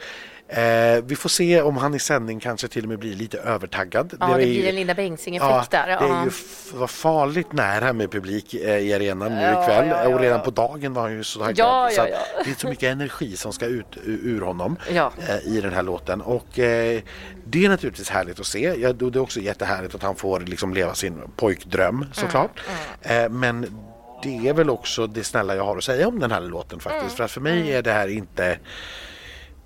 eh, 0.58 1.04
vi 1.04 1.16
får 1.16 1.30
se 1.30 1.62
om 1.62 1.78
han 1.78 1.94
i 1.96 2.00
sändning 2.00 2.40
kanske 2.40 2.68
till 2.68 2.84
och 2.84 2.90
med 2.90 3.00
blir 3.00 3.16
lite 3.16 3.38
övertaggad. 3.38 4.14
Ja, 4.20 4.28
det 4.28 4.34
är 4.34 4.36
blir 4.38 4.48
ju- 4.48 4.68
en 4.70 4.76
Linda 4.76 4.94
Bengtzing-effekt 4.94 5.72
där. 5.72 5.88
Det 5.88 5.94
är 5.94 6.08
Ja. 6.08 6.24
ju 6.26 6.32
var 6.78 6.88
farligt 6.88 7.54
nära 7.54 7.94
med 7.94 8.12
publik 8.12 8.54
eh, 8.54 8.78
i 8.78 8.94
arenan 8.94 9.36
nu 9.36 9.42
Ja, 9.42 9.64
ikväll 9.64 9.88
ja, 9.90 10.04
ja, 10.04 10.10
och 10.16 10.20
redan 10.20 10.38
ja. 10.38 10.44
på 10.46 10.52
dagen 10.52 10.94
var 10.94 11.02
han 11.02 11.12
ju 11.14 11.24
så 11.24 11.40
taggad. 11.40 11.58
Ja, 11.58 11.90
så 11.92 11.98
ja, 12.00 12.04
att 12.04 12.10
ja. 12.10 12.44
Det 12.46 12.50
är 12.52 12.56
så 12.56 12.68
mycket 12.68 12.92
energi 12.92 13.38
som 13.38 13.54
ska 13.54 13.66
ut 13.66 13.98
ur 14.06 14.42
honom 14.42 14.76
Ja. 14.94 15.12
eh, 15.30 15.48
i 15.54 15.62
den 15.62 15.74
här 15.74 15.84
låten 15.84 16.22
och 16.22 16.60
eh, 16.60 17.02
det 17.46 17.66
är 17.66 17.70
naturligtvis 17.70 18.10
härligt 18.10 18.40
att 18.40 18.46
se. 18.46 18.74
Ja, 18.78 18.94
det 18.94 19.06
är 19.06 19.18
också 19.18 19.40
jättehärligt 19.40 19.96
att 19.96 20.04
han 20.04 20.16
får 20.16 20.40
liksom 20.40 20.74
leva 20.74 20.94
sin 20.94 21.22
pojkdröm 21.36 22.06
såklart. 22.14 22.60
Mm, 22.68 23.24
Eh, 23.26 23.30
men 23.30 23.86
det 24.24 24.48
är 24.48 24.54
väl 24.54 24.70
också 24.70 25.08
det 25.08 25.24
snälla 25.24 25.56
jag 25.56 25.64
har 25.66 25.78
att 25.78 25.84
säga 25.84 26.08
om 26.08 26.20
den 26.20 26.32
här 26.32 26.42
låten 26.42 26.80
faktiskt. 26.80 27.04
Mm, 27.06 27.16
För 27.16 27.24
att 27.24 27.32
för 27.32 27.42
mig 27.42 27.74
är 27.74 27.82
det 27.82 27.92
här 27.92 28.08
inte 28.08 28.58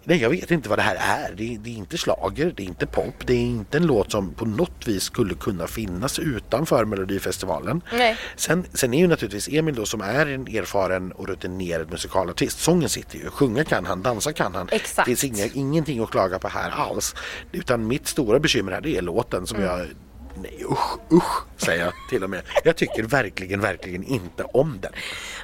Nej, 0.07 0.21
jag 0.21 0.29
vet 0.29 0.51
inte 0.51 0.69
vad 0.69 0.79
det 0.79 0.83
här 0.83 0.95
är. 0.95 1.35
Det 1.35 1.53
är, 1.53 1.57
det 1.57 1.69
är 1.69 1.73
inte 1.73 1.97
slager, 1.97 2.53
det 2.55 2.63
är 2.63 2.67
inte 2.67 2.85
pop, 2.85 3.13
det 3.27 3.33
är 3.33 3.37
inte 3.37 3.77
en 3.77 3.87
låt 3.87 4.11
som 4.11 4.33
på 4.33 4.45
något 4.45 4.87
vis 4.87 5.03
skulle 5.03 5.33
kunna 5.33 5.67
finnas 5.67 6.19
utanför 6.19 6.85
Melodifestivalen. 6.85 7.81
Nej. 7.93 8.17
Sen, 8.35 8.65
sen 8.73 8.93
är 8.93 8.99
ju 8.99 9.07
naturligtvis 9.07 9.47
Emil 9.47 9.75
då 9.75 9.85
som 9.85 10.01
är 10.01 10.25
en 10.25 10.47
erfaren 10.47 11.11
och 11.11 11.27
rutinerad 11.27 11.91
musikalartist. 11.91 12.59
Sången 12.59 12.89
sitter 12.89 13.17
ju, 13.17 13.29
sjunga 13.29 13.63
kan 13.63 13.85
han, 13.85 14.01
dansa 14.01 14.33
kan 14.33 14.55
han. 14.55 14.69
Exakt. 14.71 15.09
Det 15.09 15.15
finns 15.15 15.39
inga, 15.39 15.49
ingenting 15.53 16.03
att 16.03 16.11
klaga 16.11 16.39
på 16.39 16.47
här 16.47 16.71
alls. 16.71 17.15
Utan 17.51 17.87
mitt 17.87 18.07
stora 18.07 18.39
bekymmer 18.39 18.71
här 18.71 18.81
det 18.81 18.97
är 18.97 19.01
låten 19.01 19.47
som 19.47 19.61
jag 19.61 19.87
Nej 20.41 20.63
usch, 20.71 20.97
usch 21.13 21.43
säger 21.57 21.83
jag 21.85 21.93
till 22.09 22.23
och 22.23 22.29
med. 22.29 22.41
Jag 22.63 22.75
tycker 22.75 23.03
verkligen, 23.03 23.61
verkligen 23.61 24.03
inte 24.03 24.43
om 24.43 24.77
den. 24.81 24.91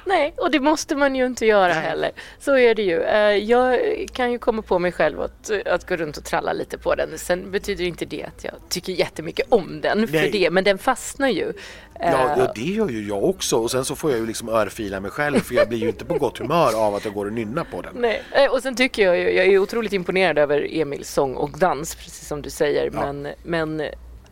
Nej, 0.06 0.34
och 0.36 0.50
det 0.50 0.60
måste 0.60 0.96
man 0.96 1.14
ju 1.14 1.26
inte 1.26 1.46
göra 1.46 1.72
heller. 1.72 2.10
Så 2.38 2.56
är 2.58 2.74
det 2.74 2.82
ju. 2.82 3.02
Eh, 3.02 3.20
Jag 3.36 3.80
kan 4.12 4.32
ju 4.32 4.38
komma 4.38 4.62
på 4.62 4.78
mig 4.78 4.92
själv 4.92 5.20
att, 5.20 5.50
att 5.66 5.88
gå 5.88 5.96
runt 5.96 6.16
och 6.16 6.24
tralla 6.24 6.52
lite 6.52 6.78
på 6.78 6.94
den. 6.94 7.08
Sen 7.18 7.50
betyder 7.50 7.84
inte 7.84 8.04
det 8.04 8.22
att 8.24 8.44
jag 8.44 8.54
tycker 8.68 8.92
jättemycket 8.92 9.46
om 9.52 9.80
den 9.80 10.08
för 10.08 10.14
Nej. 10.16 10.30
det, 10.30 10.50
men 10.50 10.64
den 10.64 10.78
fastnar 10.78 11.28
ju. 11.28 11.52
Ja, 12.00 12.06
Eh, 12.06 12.10
ja, 12.38 12.52
det 12.54 12.60
gör 12.60 12.88
ju 12.88 13.08
jag 13.08 13.24
också 13.24 13.56
och 13.56 13.70
sen 13.70 13.84
så 13.84 13.96
får 13.96 14.10
jag 14.10 14.20
ju 14.20 14.26
liksom 14.26 14.48
örfila 14.48 15.00
mig 15.00 15.10
själv 15.10 15.40
för 15.40 15.54
jag 15.54 15.68
blir 15.68 15.78
ju 15.78 15.88
inte 15.88 16.04
på 16.04 16.14
gott 16.14 16.38
humör 16.38 16.80
av 16.86 16.94
att 16.94 17.04
jag 17.04 17.14
går 17.14 17.26
och 17.26 17.32
nynnar 17.32 17.64
på 17.64 17.82
den. 17.82 17.92
Nej, 17.96 18.22
eh, 18.32 18.50
och 18.52 18.62
sen 18.62 18.76
tycker 18.76 19.02
jag 19.06 19.18
ju, 19.18 19.30
jag 19.30 19.46
är 19.46 19.58
otroligt 19.58 19.92
imponerad 19.92 20.38
över 20.38 20.68
Emils 20.80 21.10
sång 21.10 21.34
och 21.34 21.58
dans, 21.58 21.94
precis 21.94 22.28
som 22.28 22.42
du 22.42 22.50
säger. 22.50 22.90
Ja. 22.94 23.12
Men, 23.12 23.28
men 23.42 23.82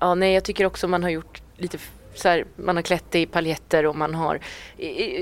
ja, 0.00 0.14
nej, 0.14 0.34
jag 0.34 0.44
tycker 0.44 0.66
också 0.66 0.88
man 0.88 1.02
har 1.02 1.10
gjort 1.10 1.42
lite 1.56 1.78
så 2.20 2.28
här, 2.28 2.44
man 2.56 2.76
har 2.76 2.82
klätt 2.82 3.04
det 3.10 3.18
i 3.20 3.26
paljetter 3.26 3.86
och 3.86 3.96
man 3.96 4.14
har, 4.14 4.40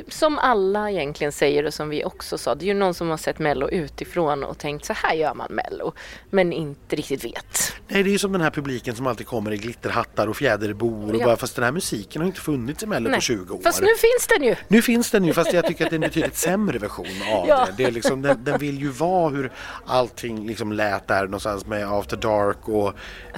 som 0.08 0.38
alla 0.38 0.90
egentligen 0.90 1.32
säger 1.32 1.64
och 1.66 1.74
som 1.74 1.88
vi 1.88 2.04
också 2.04 2.38
sa, 2.38 2.54
det 2.54 2.64
är 2.64 2.66
ju 2.66 2.74
någon 2.74 2.94
som 2.94 3.10
har 3.10 3.16
sett 3.16 3.38
Mello 3.38 3.68
utifrån 3.68 4.44
och 4.44 4.58
tänkt 4.58 4.84
så 4.84 4.92
här 4.92 5.14
gör 5.14 5.34
man 5.34 5.46
Mello, 5.50 5.92
men 6.30 6.52
inte 6.52 6.96
riktigt 6.96 7.24
vet. 7.24 7.72
Nej, 7.88 8.02
det 8.02 8.10
är 8.10 8.12
ju 8.12 8.18
som 8.18 8.32
den 8.32 8.40
här 8.40 8.50
publiken 8.50 8.96
som 8.96 9.06
alltid 9.06 9.26
kommer 9.26 9.52
i 9.52 9.56
glitterhattar 9.56 10.26
och 10.26 10.36
fjäderbor 10.36 11.14
och 11.14 11.20
Ja. 11.20 11.24
bara, 11.24 11.36
fast 11.36 11.54
den 11.54 11.64
här 11.64 11.72
musiken 11.72 12.22
har 12.22 12.26
inte 12.26 12.40
funnits 12.40 12.82
i 12.82 12.86
Mello 12.86 13.14
på 13.14 13.20
20 13.20 13.54
år. 13.54 13.60
Fast 13.62 13.80
nu 13.80 13.86
finns 13.98 14.26
den 14.38 14.42
ju! 14.46 14.54
Nu 14.68 14.82
finns 14.82 15.10
den 15.10 15.24
ju 15.24 15.32
fast 15.32 15.52
jag 15.52 15.66
tycker 15.66 15.84
att 15.84 15.90
det 15.90 15.94
är 15.94 15.98
en 15.98 16.08
betydligt 16.08 16.36
sämre 16.36 16.78
version 16.78 17.06
av 17.34 17.48
Ja. 17.48 17.66
det. 17.66 17.74
det 17.76 17.84
är 17.84 17.90
liksom, 17.90 18.22
den, 18.22 18.44
den 18.44 18.58
vill 18.58 18.78
ju 18.80 18.88
vara 18.88 19.28
hur 19.28 19.52
allting 19.86 20.46
liksom 20.46 20.72
lät 20.72 21.08
där 21.08 21.24
någonstans 21.24 21.66
med 21.66 21.92
After 21.92 22.16
Dark 22.16 22.68
och 22.68 22.88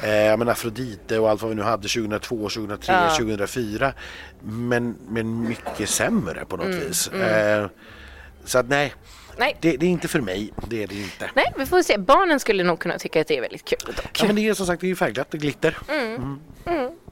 eh, 0.05 0.37
menar 0.37 0.53
Afrodite 0.53 1.19
och 1.19 1.31
allt 1.31 1.43
vad 1.43 1.49
vi 1.49 1.55
nu 1.55 1.63
hade 1.63 1.89
2002, 1.89 2.37
2003, 2.49 2.93
Ja. 2.93 3.11
2004. 3.19 3.50
Men, 4.43 4.97
men 5.09 5.49
mycket 5.49 5.89
sämre 5.89 6.45
på 6.45 6.57
något 6.57 6.67
Mm, 6.67 6.81
vis. 6.81 7.09
Eh, 7.09 7.69
så 8.45 8.59
att 8.59 8.69
nej. 8.69 8.95
Nej. 9.41 9.57
Det, 9.61 9.77
det 9.77 9.87
är 9.87 9.91
inte 9.91 10.09
för 10.09 10.21
mig, 10.21 10.53
det 10.69 10.83
är 10.83 10.87
det 10.87 10.95
inte. 10.95 11.31
Nej, 11.35 11.53
vi 11.57 11.67
får 11.67 11.83
se. 11.83 11.99
Barnen 11.99 12.41
skulle 12.41 12.65
nog 12.65 12.79
kunna 12.79 12.99
tycka 12.99 13.21
att 13.21 13.27
det 13.27 13.37
är 13.37 13.41
väldigt 13.41 13.65
kul 13.65 13.95
dock. 13.97 14.21
Ja, 14.21 14.27
men 14.27 14.37
det 14.37 14.49
är 14.49 14.55
som 14.55 14.67
sagt 14.67 14.81
det 14.81 14.91
är 14.91 14.95
färgglatt 14.95 15.35
och 15.35 15.41
glitter. 15.41 15.79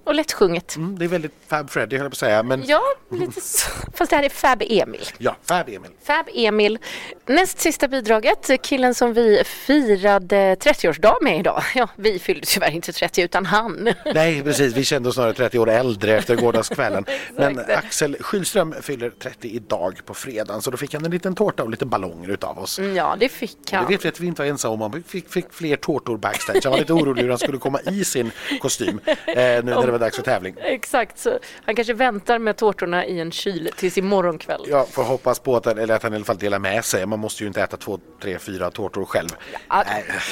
Och 0.09 0.15
lättsjunget. 0.15 0.77
Mm, 0.77 0.99
det 0.99 1.05
är 1.05 1.09
väldigt 1.09 1.33
Fab 1.47 1.71
Freddy 1.71 1.97
höll 1.97 2.05
jag 2.05 2.11
på 2.11 2.15
att 2.15 2.19
säga. 2.19 2.43
Men 2.43 2.65
Ja, 2.67 2.83
lite 3.11 3.41
så. 3.41 3.71
Fast 3.95 4.11
det 4.11 4.17
här 4.17 4.25
är 4.25 4.29
Fab 4.29 4.63
Emil. 4.63 5.05
ja, 5.19 5.37
Fab 5.45 5.69
Emil. 5.69 5.91
Fab 6.03 6.27
Emil. 6.35 6.79
Näst 7.27 7.61
sista 7.61 7.89
bidraget, 7.89 8.51
killen 8.63 8.95
som 8.95 9.13
vi 9.13 9.43
firade 9.45 10.55
30-årsdag 10.55 11.15
med 11.23 11.39
idag. 11.41 11.63
Ja, 11.75 11.89
vi 11.97 12.19
fyllde 12.19 12.47
tyvärr 12.47 12.71
inte 12.71 12.93
30 12.93 13.23
utan 13.23 13.47
han. 13.47 13.89
Nej, 14.15 14.43
precis. 14.43 14.75
Vi 14.75 14.85
kände 14.85 15.09
oss 15.09 15.15
snarare 15.15 15.33
30 15.33 15.59
år 15.59 15.71
äldre 15.71 16.17
efter 16.19 16.37
gårdagskvällen. 16.37 17.05
Men. 17.37 17.59
Axel 17.59 18.17
Schylström 18.21 18.75
fyller 18.83 19.11
30 19.11 19.49
idag 19.49 20.01
på 20.05 20.15
fredagen 20.15 20.63
så 20.63 20.71
då 20.71 20.77
fick 20.77 20.95
han 20.95 21.05
en 21.05 21.11
liten 21.11 21.35
tårta 21.35 21.63
och 21.63 21.71
lite 21.71 21.87
ballonger 22.19 22.35
utav 22.35 22.59
oss. 22.59 22.79
Ja, 22.79 23.17
det 23.21 23.29
fick 23.29 23.57
Det 23.71 23.77
han. 23.77 23.87
vet 23.87 24.05
vi 24.05 24.09
att 24.09 24.21
vi 24.21 24.27
inte 24.27 24.43
var 24.43 24.47
ensamma 24.49 24.75
om. 24.85 24.93
Han 24.93 25.03
fick, 25.03 25.29
fick 25.29 25.53
fler 25.53 25.77
tårtor 25.77 26.17
backstage. 26.17 26.61
Han 26.65 26.71
var 26.73 26.79
lite 26.79 26.93
orolig 26.93 27.23
hur 27.23 27.29
han 27.29 27.39
skulle 27.39 27.59
komma 27.59 27.81
i 27.81 28.05
sin 28.05 28.31
kostym 28.61 29.01
eh, 29.07 29.15
nu 29.27 29.63
när 29.63 29.87
det 29.87 29.93
var 29.93 29.99
dags 29.99 30.17
för 30.17 30.23
tävling. 30.23 30.55
Exakt, 30.63 31.19
så 31.19 31.39
han 31.65 31.75
kanske 31.75 31.95
väntar 31.95 32.39
med 32.39 32.57
tårtorna 32.57 33.07
i 33.07 33.21
en 33.21 33.33
kyl 33.33 33.71
tills 33.77 33.99
imorgon 33.99 34.39
kväll. 34.39 34.65
Jag 34.69 34.89
får 34.89 35.03
hoppas 35.05 35.39
på 35.39 35.57
att, 35.57 35.67
eller 35.67 35.95
att 35.95 36.03
han 36.03 36.13
i 36.13 36.17
alla 36.17 36.25
fall 36.25 36.39
delar 36.39 36.59
med 36.59 36.85
sig. 36.85 37.07
Man 37.07 37.19
måste 37.19 37.43
ju 37.43 37.47
inte 37.49 37.63
äta 37.63 37.77
två, 37.77 37.99
tre, 38.23 38.39
fyra 38.39 38.71
tårtor 38.71 39.05
själv. 39.05 39.29
Ja, 39.69 39.85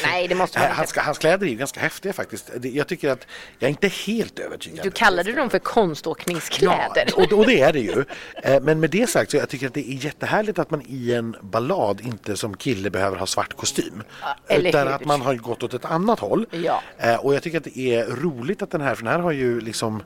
nej, 0.04 0.28
det 0.28 0.34
måste 0.34 0.58
man 0.58 0.64
Eh, 0.66 0.70
inte. 0.70 0.76
Hans, 0.76 0.96
hans 0.96 1.18
kläder 1.18 1.46
är 1.46 1.50
ganska 1.54 1.80
häftiga 1.80 2.12
faktiskt. 2.12 2.50
Det- 2.56 2.68
Jag 2.68 2.86
tycker 2.88 3.10
att 3.10 3.26
jag 3.58 3.66
är 3.66 3.70
inte 3.70 3.88
helt 3.88 4.38
övertygad. 4.38 4.84
Du 4.84 4.90
kallade 4.90 5.32
dem 5.32 5.50
för 5.50 5.58
konståkningskläder. 5.58 7.04
Ja, 7.06 7.24
och, 7.24 7.32
och 7.32 7.46
det 7.46 7.60
är 7.60 7.72
det 7.72 7.80
ju. 7.80 8.04
Eh, 8.42 8.60
Men 8.62 8.80
med 8.80 8.90
det 8.90 9.06
sagt 9.10 9.30
så 9.30 9.36
jag 9.36 9.48
tycker 9.48 9.66
att 9.66 9.74
det 9.74 9.90
är 9.90 10.04
jättehärligt 10.04 10.58
att 10.58 10.70
man 10.70 10.82
i 10.88 11.12
en 11.14 11.36
ballad 11.42 11.75
inte 12.00 12.36
som 12.36 12.56
kille 12.56 12.90
behöver 12.90 13.16
ha 13.16 13.26
svart 13.26 13.56
kostym. 13.56 14.02
eller 14.46 14.68
utan 14.68 14.86
hur? 14.86 14.94
att 14.94 15.04
man 15.04 15.20
har 15.22 15.34
gått 15.34 15.62
åt 15.62 15.74
ett 15.74 15.84
annat 15.84 16.20
håll. 16.20 16.46
Ja. 16.50 16.82
Eh, 16.98 17.14
Och 17.24 17.34
jag 17.34 17.42
tycker 17.42 17.58
att 17.58 17.64
det 17.64 17.78
är 17.78 18.06
roligt 18.06 18.62
att 18.62 18.70
den 18.70 18.80
här, 18.80 18.94
för 18.94 19.04
den 19.04 19.12
här 19.12 19.20
har 19.20 19.32
ju 19.32 19.60
liksom 19.60 20.02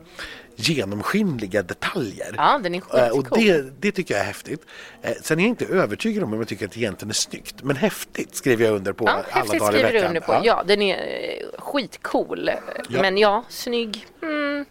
genomskinliga 0.69 1.63
detaljer. 1.63 2.35
Ja, 2.37 2.61
den 2.63 2.75
är 2.75 2.79
Eh, 2.79 3.09
Och 3.09 3.17
skitcool. 3.17 3.39
det, 3.45 3.73
det 3.81 3.93
tycker 3.93 4.15
jag 4.15 4.21
är 4.21 4.27
häftigt. 4.27 4.67
Eh, 5.03 5.13
Sen 5.23 5.39
är 5.39 5.43
jag 5.43 5.49
inte 5.49 5.65
övertygad 5.67 6.23
om 6.25 6.33
om 6.33 6.39
jag 6.39 6.49
tycker 6.49 6.67
att 6.67 6.73
det 6.73 6.81
egentligen 6.81 7.11
är 7.11 7.15
snyggt. 7.15 7.63
Men 7.63 7.77
häftigt 7.77 8.35
skriver 8.37 8.65
jag 8.65 8.75
under 8.75 8.93
på 8.93 9.05
Ja, 9.05 9.11
alla 9.11 9.23
häftigt 9.31 9.61
dagar 9.61 9.73
i 9.73 9.75
skriver 9.77 9.93
veckan. 9.93 10.09
under 10.09 10.21
på. 10.21 10.41
Ja, 10.45 10.63
den 10.67 10.83
är 10.83 10.97
eh, 10.97 11.61
skitcool. 11.61 12.51
Ja. 12.89 13.03
Men 13.03 13.19
ja, 13.19 13.45
snygg. 13.49 14.07
Mm, 14.23 14.65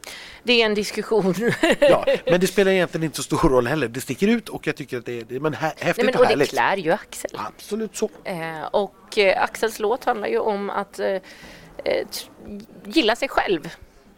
det 0.43 0.62
är 0.62 0.65
en 0.65 0.74
diskussion. 0.75 1.34
Ja, 1.79 2.05
men 2.25 2.39
det 2.39 2.48
spelar 2.48 2.72
egentligen 2.72 3.03
inte 3.03 3.17
så 3.17 3.24
stor 3.24 3.50
roll 3.50 3.67
heller. 3.67 3.88
Det 3.88 4.01
sticker 4.01 4.27
ut 4.27 4.50
och 4.50 4.67
jag 4.67 4.75
tycker 4.75 4.98
att 4.98 5.05
det 5.05 5.19
är, 5.19 5.24
det 5.24 5.39
men 5.39 5.53
hä- 5.53 5.74
häftigt 5.77 5.98
Nej, 5.98 6.05
men, 6.05 6.15
och 6.15 6.19
och 6.19 6.25
det 6.25 6.29
härligt. 6.29 6.50
klär 6.50 6.77
ju 6.77 6.91
Axel. 6.91 7.31
Absolut 7.36 7.98
så. 7.98 8.10
Eh, 8.24 8.63
och 8.72 9.17
eh, 9.17 9.43
Axels 9.43 9.79
låt 9.79 10.05
handlar 10.05 10.27
ju 10.27 10.39
om 10.39 10.69
att 10.69 11.00
eh, 11.00 11.17
gilla 12.86 13.15
sig 13.15 13.29
själv. 13.29 13.69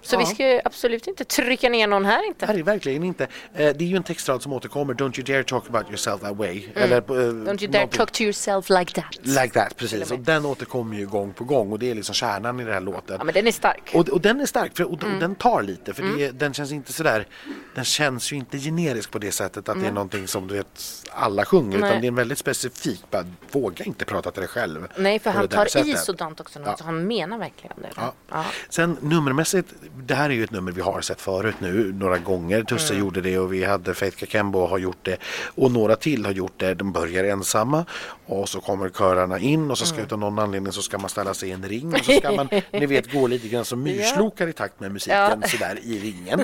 Så 0.01 0.15
Ja. 0.15 0.19
vi 0.19 0.25
ska 0.25 0.61
absolut 0.65 1.07
inte 1.07 1.23
trycka 1.25 1.69
ner 1.69 1.87
någon 1.87 2.05
här 2.05 2.27
inte. 2.27 2.45
Nej, 2.45 2.63
verkligen 2.63 3.03
inte. 3.03 3.23
Eh, 3.23 3.29
Det 3.53 3.81
är 3.81 3.87
ju 3.87 3.95
en 3.97 4.03
textrad 4.03 4.41
som 4.41 4.53
återkommer. 4.53 4.93
Don't 4.93 5.19
you 5.19 5.23
dare 5.33 5.43
talk 5.43 5.69
about 5.69 5.85
yourself 5.87 6.21
that 6.21 6.35
way. 6.37 6.63
Eller, 6.75 6.97
eh, 6.97 7.03
Mm. 7.07 7.47
Don't 7.47 7.63
you 7.63 7.71
dare 7.71 7.81
någonting- 7.81 7.97
talk 7.97 8.11
to 8.11 8.23
yourself 8.23 8.69
like 8.69 9.01
that. 9.01 9.17
Like 9.25 9.49
that, 9.49 9.77
precis. 9.77 10.11
Och 10.11 10.19
den 10.19 10.45
återkommer 10.45 10.97
ju 10.97 11.07
gång 11.07 11.33
på 11.33 11.43
gång 11.43 11.71
och 11.71 11.79
det 11.79 11.91
är 11.91 11.95
liksom 11.95 12.15
kärnan 12.15 12.59
i 12.59 12.63
den 12.63 12.73
här 12.73 12.81
låten. 12.81 13.15
Ja, 13.19 13.23
men 13.23 13.33
den 13.33 13.47
är 13.47 13.51
stark. 13.51 13.91
Och, 13.93 14.09
och 14.09 14.21
den 14.21 14.39
är 14.41 14.45
stark 14.45 14.77
för, 14.77 14.91
och, 14.91 15.03
Mm. 15.03 15.19
den 15.19 15.35
tar 15.35 15.61
lite 15.61 15.93
för 15.93 16.03
det, 16.03 16.25
är- 16.25 16.31
den 16.31 16.53
känns 16.53 16.71
inte 16.71 16.93
sådär 16.93 17.27
Den 17.75 17.83
känns 17.85 18.31
ju 18.31 18.35
inte 18.35 18.57
generisk 18.57 19.11
på 19.11 19.19
det 19.19 19.31
sättet 19.31 19.69
att 19.69 19.81
det 19.81 19.87
är 19.87 19.91
någonting 19.91 20.27
som 20.27 20.47
du 20.47 20.53
vet 20.53 20.81
alla 21.11 21.45
sjunger 21.45 21.79
Nej. 21.79 21.89
utan 21.89 22.01
det 22.01 22.07
är 22.07 22.07
en 22.07 22.15
väldigt 22.15 22.37
specifik 22.37 23.03
bara, 23.11 23.25
Våga 23.51 23.85
inte 23.85 24.05
prata 24.05 24.31
till 24.31 24.41
dig 24.41 24.49
själv 24.49 24.87
Nej, 24.97 25.19
för 25.19 25.29
han 25.31 25.41
det 25.41 25.55
tar 25.55 25.87
i 25.87 25.95
sådant 25.97 26.39
också. 26.39 26.59
Ja. 26.65 26.77
Så 26.77 26.83
han 26.83 27.07
menar 27.07 27.37
verkligen 27.37 27.75
det. 27.81 27.89
Ja. 27.95 28.13
Ja. 28.31 28.45
Sen 28.69 28.97
nummermässigt, 29.01 29.67
det 29.97 30.15
här 30.15 30.29
är 30.29 30.33
ju 30.33 30.43
ett 30.43 30.51
nummer 30.51 30.71
vi 30.71 30.81
har 30.81 31.01
sett 31.01 31.21
förut 31.21 31.55
nu 31.59 31.93
några 31.93 32.17
gånger. 32.17 32.63
Tusse 32.63 32.93
Mm. 32.93 33.05
gjorde 33.05 33.21
det 33.21 33.39
och 33.39 33.53
vi 33.53 33.63
hade 33.63 33.93
Faith 33.93 34.17
Kakembo 34.17 34.65
har 34.65 34.77
gjort 34.77 34.97
det 35.01 35.17
och 35.55 35.71
några 35.71 35.95
till 35.95 36.25
har 36.25 36.31
gjort 36.31 36.53
det. 36.57 36.73
De 36.73 36.91
börjar 36.91 37.23
ensamma 37.23 37.85
och 38.25 38.49
så 38.49 38.61
kommer 38.61 38.89
körarna 38.89 39.39
in 39.39 39.71
och 39.71 39.77
så 39.77 39.85
ska 39.85 39.95
Mm. 39.95 40.05
utav 40.05 40.19
någon 40.19 40.39
anledning 40.39 40.73
så 40.73 40.81
ska 40.81 40.97
man 40.97 41.09
ställa 41.09 41.33
sig 41.33 41.49
i 41.49 41.51
en 41.51 41.63
ring 41.69 41.93
och 41.93 42.05
så 42.05 42.11
ska 42.11 42.31
man, 42.31 42.49
ni 42.71 42.85
vet, 42.85 43.11
gå 43.13 43.27
lite 43.27 43.47
grann 43.47 43.65
som 43.65 43.83
myrslokar 43.83 44.47
i 44.47 44.53
takt 44.53 44.79
med 44.79 44.91
musiken 44.91 45.17
Ja. 45.41 45.47
sådär 45.47 45.79
i 45.83 45.99
ringen. 45.99 46.39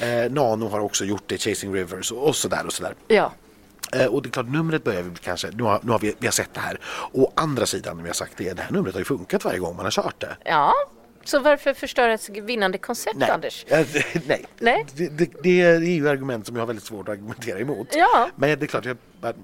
Eh, 0.00 0.30
Nano 0.32 0.68
har 0.68 0.80
också 0.80 1.04
gjort 1.04 1.22
det, 1.26 1.38
Chasing 1.38 1.74
Rivers 1.74 2.12
och, 2.12 2.28
och 2.28 2.36
sådär 2.36 2.66
och 2.66 2.72
sådär. 2.72 2.94
ja. 3.08 3.32
Eh, 3.92 4.06
och 4.06 4.22
det 4.22 4.28
är 4.28 4.30
klart, 4.30 4.48
numret 4.48 4.84
börjar 4.84 5.02
vi 5.02 5.10
kanske, 5.24 5.48
nu 5.52 5.62
har, 5.62 5.80
nu 5.82 5.92
har 5.92 5.98
vi, 5.98 6.14
vi 6.18 6.26
har 6.26 6.32
sett 6.32 6.54
det 6.54 6.60
här. 6.60 6.80
Å 7.12 7.32
andra 7.36 7.66
sidan, 7.66 8.02
vi 8.02 8.08
har 8.08 8.14
sagt 8.14 8.32
det, 8.36 8.52
det 8.52 8.62
här 8.62 8.70
numret 8.72 8.94
har 8.94 9.00
ju 9.00 9.04
funkat 9.04 9.44
varje 9.44 9.58
gång 9.58 9.76
man 9.76 9.84
har 9.86 9.90
kört 9.90 10.20
det. 10.20 10.36
ja. 10.44 10.72
Så 11.26 11.38
varför 11.38 11.74
förstöra 11.74 12.12
ett 12.12 12.28
vinnande 12.28 12.78
koncept, 12.78 13.22
Anders? 13.22 13.64
Eh, 13.68 13.86
nej. 14.26 14.44
Nej. 14.58 14.86
Det, 14.94 15.08
det, 15.08 15.30
det 15.42 15.62
är 15.62 15.80
ju 15.80 16.08
argument 16.08 16.46
som 16.46 16.56
jag 16.56 16.62
har 16.62 16.66
väldigt 16.66 16.84
svårt 16.84 17.08
att 17.08 17.12
argumentera 17.12 17.58
emot. 17.58 17.88
Ja. 17.92 18.30
Men 18.36 18.58
det 18.58 18.64
är 18.64 18.66
klart, 18.66 18.84
jag, 18.84 18.96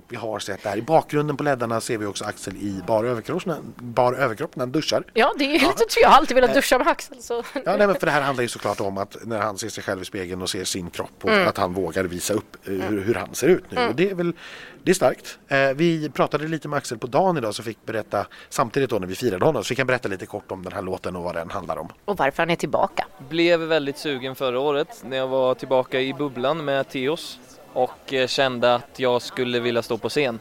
vi 0.09 0.17
har 0.17 0.39
sett 0.39 0.63
det 0.63 0.69
här. 0.69 0.77
I 0.77 0.83
bakgrunden 0.83 1.37
på 1.37 1.43
leddarna 1.45 1.81
ser 1.81 1.99
vi 1.99 2.07
också 2.07 2.25
Axel 2.25 2.57
i 2.57 2.81
bar 2.87 3.05
överkropp, 3.05 3.43
bar 3.77 4.13
överkropp 4.13 4.57
när 4.57 4.63
han 4.63 4.73
duschar. 4.73 5.05
Ja, 5.15 5.33
det 5.39 5.45
är 5.45 5.53
lite 5.53 5.85
Jag 6.01 6.09
har 6.09 6.17
alltid 6.17 6.35
velat 6.35 6.55
duscha 6.55 6.79
med 6.79 6.89
Axel. 6.89 7.23
Så. 7.23 7.43
Ja, 7.55 7.77
nej, 7.77 7.87
men 7.87 7.95
för 7.95 8.07
det 8.07 8.13
här 8.13 8.21
handlar 8.23 8.43
ju 8.43 8.49
såklart 8.49 8.81
om 8.81 8.99
att 8.99 9.17
när 9.25 9.39
han 9.39 9.59
ser 9.59 9.69
sig 9.69 9.85
själv 9.85 10.03
i 10.03 10.05
spegeln 10.05 10.43
och 10.43 10.51
ser 10.51 10.65
sin 10.65 10.91
kropp 10.91 11.11
och 11.25 11.31
Mm. 11.33 11.49
att 11.49 11.59
han 11.59 11.73
vågar 11.73 12.05
visa 12.05 12.35
upp 12.35 12.57
eh, 12.67 12.73
hur, 12.73 13.01
hur 13.05 13.15
han 13.15 13.35
ser 13.35 13.49
ut 13.49 13.65
nu. 13.71 13.87
Och 13.89 13.95
det 13.95 14.11
är 14.11 14.15
väl 14.15 14.33
det 14.85 14.91
är 14.91 14.95
starkt. 14.95 15.39
Eh, 15.49 15.59
vi 15.75 16.11
pratade 16.11 16.49
lite 16.49 16.69
med 16.69 16.77
Axel 16.77 16.99
på 16.99 17.07
dagen 17.07 17.37
idag 17.37 17.55
så 17.55 17.63
fick 17.63 17.87
berätta 17.87 18.27
samtidigt 18.49 18.91
då 18.91 18.99
när 18.99 19.07
vi 19.07 19.15
firade 19.15 19.45
honom 19.45 19.65
så 19.65 19.69
fick 19.69 19.79
han 19.79 19.87
berätta 19.87 20.09
lite 20.09 20.27
kort 20.27 20.53
om 20.53 20.63
den 20.65 20.73
här 20.73 20.83
låten 20.83 21.17
och 21.17 21.23
vad 21.23 21.35
den 21.35 21.51
handlar 21.51 21.77
om. 21.77 21.89
Och 22.05 22.17
varför 22.19 22.43
han 22.43 22.51
är 22.51 22.57
tillbaka. 22.57 23.07
Blev 23.29 23.61
väldigt 23.61 23.99
sugen 23.99 24.35
förra 24.35 24.61
året 24.61 25.03
när 25.05 25.17
jag 25.17 25.29
var 25.29 25.55
tillbaka 25.55 26.01
i 26.01 26.15
bubblan 26.15 26.65
med 26.65 26.89
Teos 26.89 27.39
och 27.73 28.13
eh, 28.13 28.27
kände 28.27 28.75
att 28.75 28.99
jag 28.99 29.23
skulle 29.23 29.61
vilja 29.61 29.83
stå 29.83 29.99
på 29.99 30.09
scen. 30.09 30.41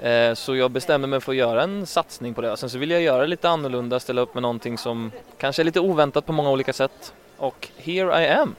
Eh, 0.00 0.34
Så 0.34 0.56
jag 0.56 0.70
bestämde 0.70 1.08
mig 1.08 1.20
för 1.20 1.32
att 1.32 1.38
göra 1.38 1.62
en 1.62 1.86
satsning 1.86 2.34
på 2.34 2.40
det. 2.40 2.56
Sen 2.56 2.70
så 2.70 2.78
vill 2.78 2.90
jag 2.90 3.02
göra 3.02 3.20
det 3.20 3.26
lite 3.26 3.48
annorlunda, 3.48 4.00
ställa 4.00 4.20
upp 4.20 4.34
med 4.34 4.42
någonting 4.42 4.78
som 4.78 5.12
kanske 5.38 5.62
är 5.62 5.64
lite 5.64 5.80
oväntat 5.80 6.26
på 6.26 6.32
många 6.32 6.50
olika 6.50 6.72
sätt. 6.72 7.14
Och 7.36 7.68
here 7.76 8.22
I 8.24 8.28
am. 8.28 8.54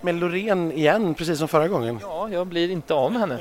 Med 0.00 0.14
Loreen 0.14 0.72
igen, 0.72 1.14
precis 1.14 1.38
som 1.38 1.48
förra 1.48 1.68
gången. 1.68 1.98
Ja, 2.02 2.28
jag 2.32 2.46
blir 2.46 2.70
inte 2.70 2.94
av 2.94 3.12
med 3.12 3.20
henne. 3.20 3.38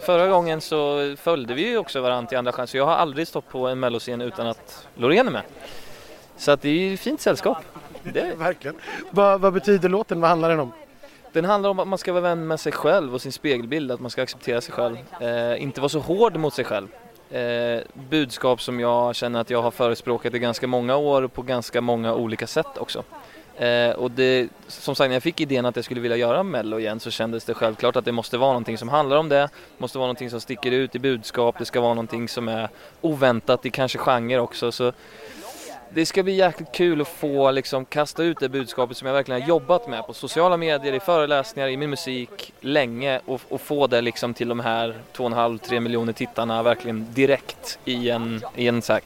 Förra 0.00 0.28
gången 0.28 0.60
så 0.60 1.14
följde 1.18 1.54
vi 1.54 1.68
ju 1.68 1.78
också 1.78 2.00
varandra 2.00 2.28
till 2.28 2.38
andra 2.38 2.52
chanser. 2.52 2.78
Jag 2.78 2.86
har 2.86 2.94
aldrig 2.96 3.28
stått 3.28 3.48
på 3.48 3.66
en 3.68 3.80
melloscen 3.80 4.20
utan 4.20 4.46
att 4.46 4.86
Loreen 4.94 5.26
är 5.26 5.30
med. 5.32 5.42
Så 6.36 6.50
att 6.50 6.62
det 6.62 6.68
är 6.68 6.72
ju 6.72 6.96
fint 6.96 7.20
sällskap. 7.20 7.56
Det, 8.02 8.34
Verkligen. 8.38 8.76
Vad, 9.10 9.40
vad 9.40 9.52
betyder 9.52 9.88
låten? 9.88 10.20
Vad 10.20 10.30
handlar 10.30 10.48
den 10.50 10.60
om? 10.60 10.72
Den 11.32 11.44
handlar 11.44 11.70
om 11.70 11.78
att 11.78 11.88
man 11.88 11.98
ska 11.98 12.12
vara 12.12 12.22
vän 12.22 12.46
med 12.46 12.60
sig 12.60 12.72
själv 12.72 13.14
och 13.14 13.22
sin 13.22 13.32
spegelbild, 13.32 13.90
att 13.90 14.00
man 14.00 14.10
ska 14.10 14.22
acceptera 14.22 14.60
sig 14.60 14.74
själv. 14.74 14.96
Eh, 15.20 15.62
inte 15.62 15.80
vara 15.80 15.88
så 15.88 15.98
hård 15.98 16.36
mot 16.36 16.54
sig 16.54 16.64
själv. 16.64 16.88
Eh, 17.30 17.82
budskap 18.10 18.62
som 18.62 18.80
jag 18.80 19.16
känner 19.16 19.40
att 19.40 19.50
jag 19.50 19.62
har 19.62 19.70
förespråkat 19.70 20.34
i 20.34 20.38
ganska 20.38 20.66
många 20.66 20.96
år 20.96 21.26
på 21.26 21.42
ganska 21.42 21.80
många 21.80 22.14
olika 22.14 22.46
sätt 22.46 22.78
också. 22.78 23.04
Eh, 23.56 23.90
och 23.90 24.10
det, 24.10 24.48
som 24.68 24.94
sagt, 24.94 25.08
när 25.08 25.14
jag 25.16 25.22
fick 25.22 25.40
idén 25.40 25.66
att 25.66 25.76
jag 25.76 25.84
skulle 25.84 26.00
vilja 26.00 26.16
göra 26.16 26.42
Mello 26.42 26.78
igen 26.78 27.00
så 27.00 27.10
kändes 27.10 27.44
det 27.44 27.54
självklart 27.54 27.96
att 27.96 28.04
det 28.04 28.12
måste 28.12 28.38
vara 28.38 28.50
någonting 28.50 28.78
som 28.78 28.88
handlar 28.88 29.16
om 29.16 29.28
det. 29.28 29.48
måste 29.78 29.98
vara 29.98 30.06
någonting 30.06 30.30
som 30.30 30.40
sticker 30.40 30.70
ut 30.70 30.94
i 30.94 30.98
budskap, 30.98 31.58
det 31.58 31.64
ska 31.64 31.80
vara 31.80 31.94
någonting 31.94 32.28
som 32.28 32.48
är 32.48 32.68
oväntat 33.00 33.66
i 33.66 33.70
kanske 33.70 33.98
genre 33.98 34.38
också. 34.38 34.72
Så 34.72 34.92
det 35.94 36.06
ska 36.06 36.22
bli 36.22 36.32
jäkligt 36.32 36.72
kul 36.72 37.00
att 37.00 37.08
få 37.08 37.50
liksom 37.50 37.84
kasta 37.84 38.22
ut 38.22 38.40
det 38.40 38.48
budskapet 38.48 38.96
som 38.96 39.06
jag 39.06 39.14
verkligen 39.14 39.40
har 39.40 39.48
jobbat 39.48 39.88
med 39.88 40.06
på 40.06 40.12
sociala 40.12 40.56
medier, 40.56 40.92
i 40.92 41.00
föreläsningar, 41.00 41.68
i 41.68 41.76
min 41.76 41.90
musik 41.90 42.54
länge 42.60 43.20
och, 43.24 43.40
och 43.48 43.60
få 43.60 43.86
det 43.86 44.00
liksom 44.00 44.34
till 44.34 44.48
de 44.48 44.60
här 44.60 45.00
2,5-3 45.12 45.80
miljoner 45.80 46.12
tittarna 46.12 46.62
verkligen 46.62 47.06
direkt 47.12 47.78
i 47.84 48.10
en, 48.10 48.44
i 48.56 48.68
en 48.68 48.82
så 48.82 48.92
här 48.92 49.02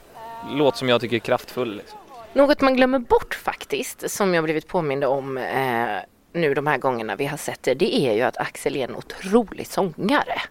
låt 0.51 0.77
som 0.77 0.89
jag 0.89 1.01
tycker 1.01 1.15
är 1.15 1.19
kraftfull. 1.19 1.77
Liksom. 1.77 1.99
Något 2.33 2.61
man 2.61 2.75
glömmer 2.75 2.99
bort 2.99 3.33
faktiskt, 3.33 4.11
som 4.11 4.33
jag 4.33 4.43
blivit 4.43 4.67
påmind 4.67 5.03
om 5.03 5.37
eh, 5.37 5.97
nu 6.33 6.53
de 6.53 6.67
här 6.67 6.77
gångerna 6.77 7.15
vi 7.15 7.25
har 7.25 7.37
sett 7.37 7.63
det, 7.63 7.73
det 7.73 7.95
är 7.95 8.13
ju 8.13 8.21
att 8.21 8.37
Axel 8.37 8.75
är 8.75 8.83
en 8.83 8.95
otrolig 8.95 9.67
sångare. 9.67 10.41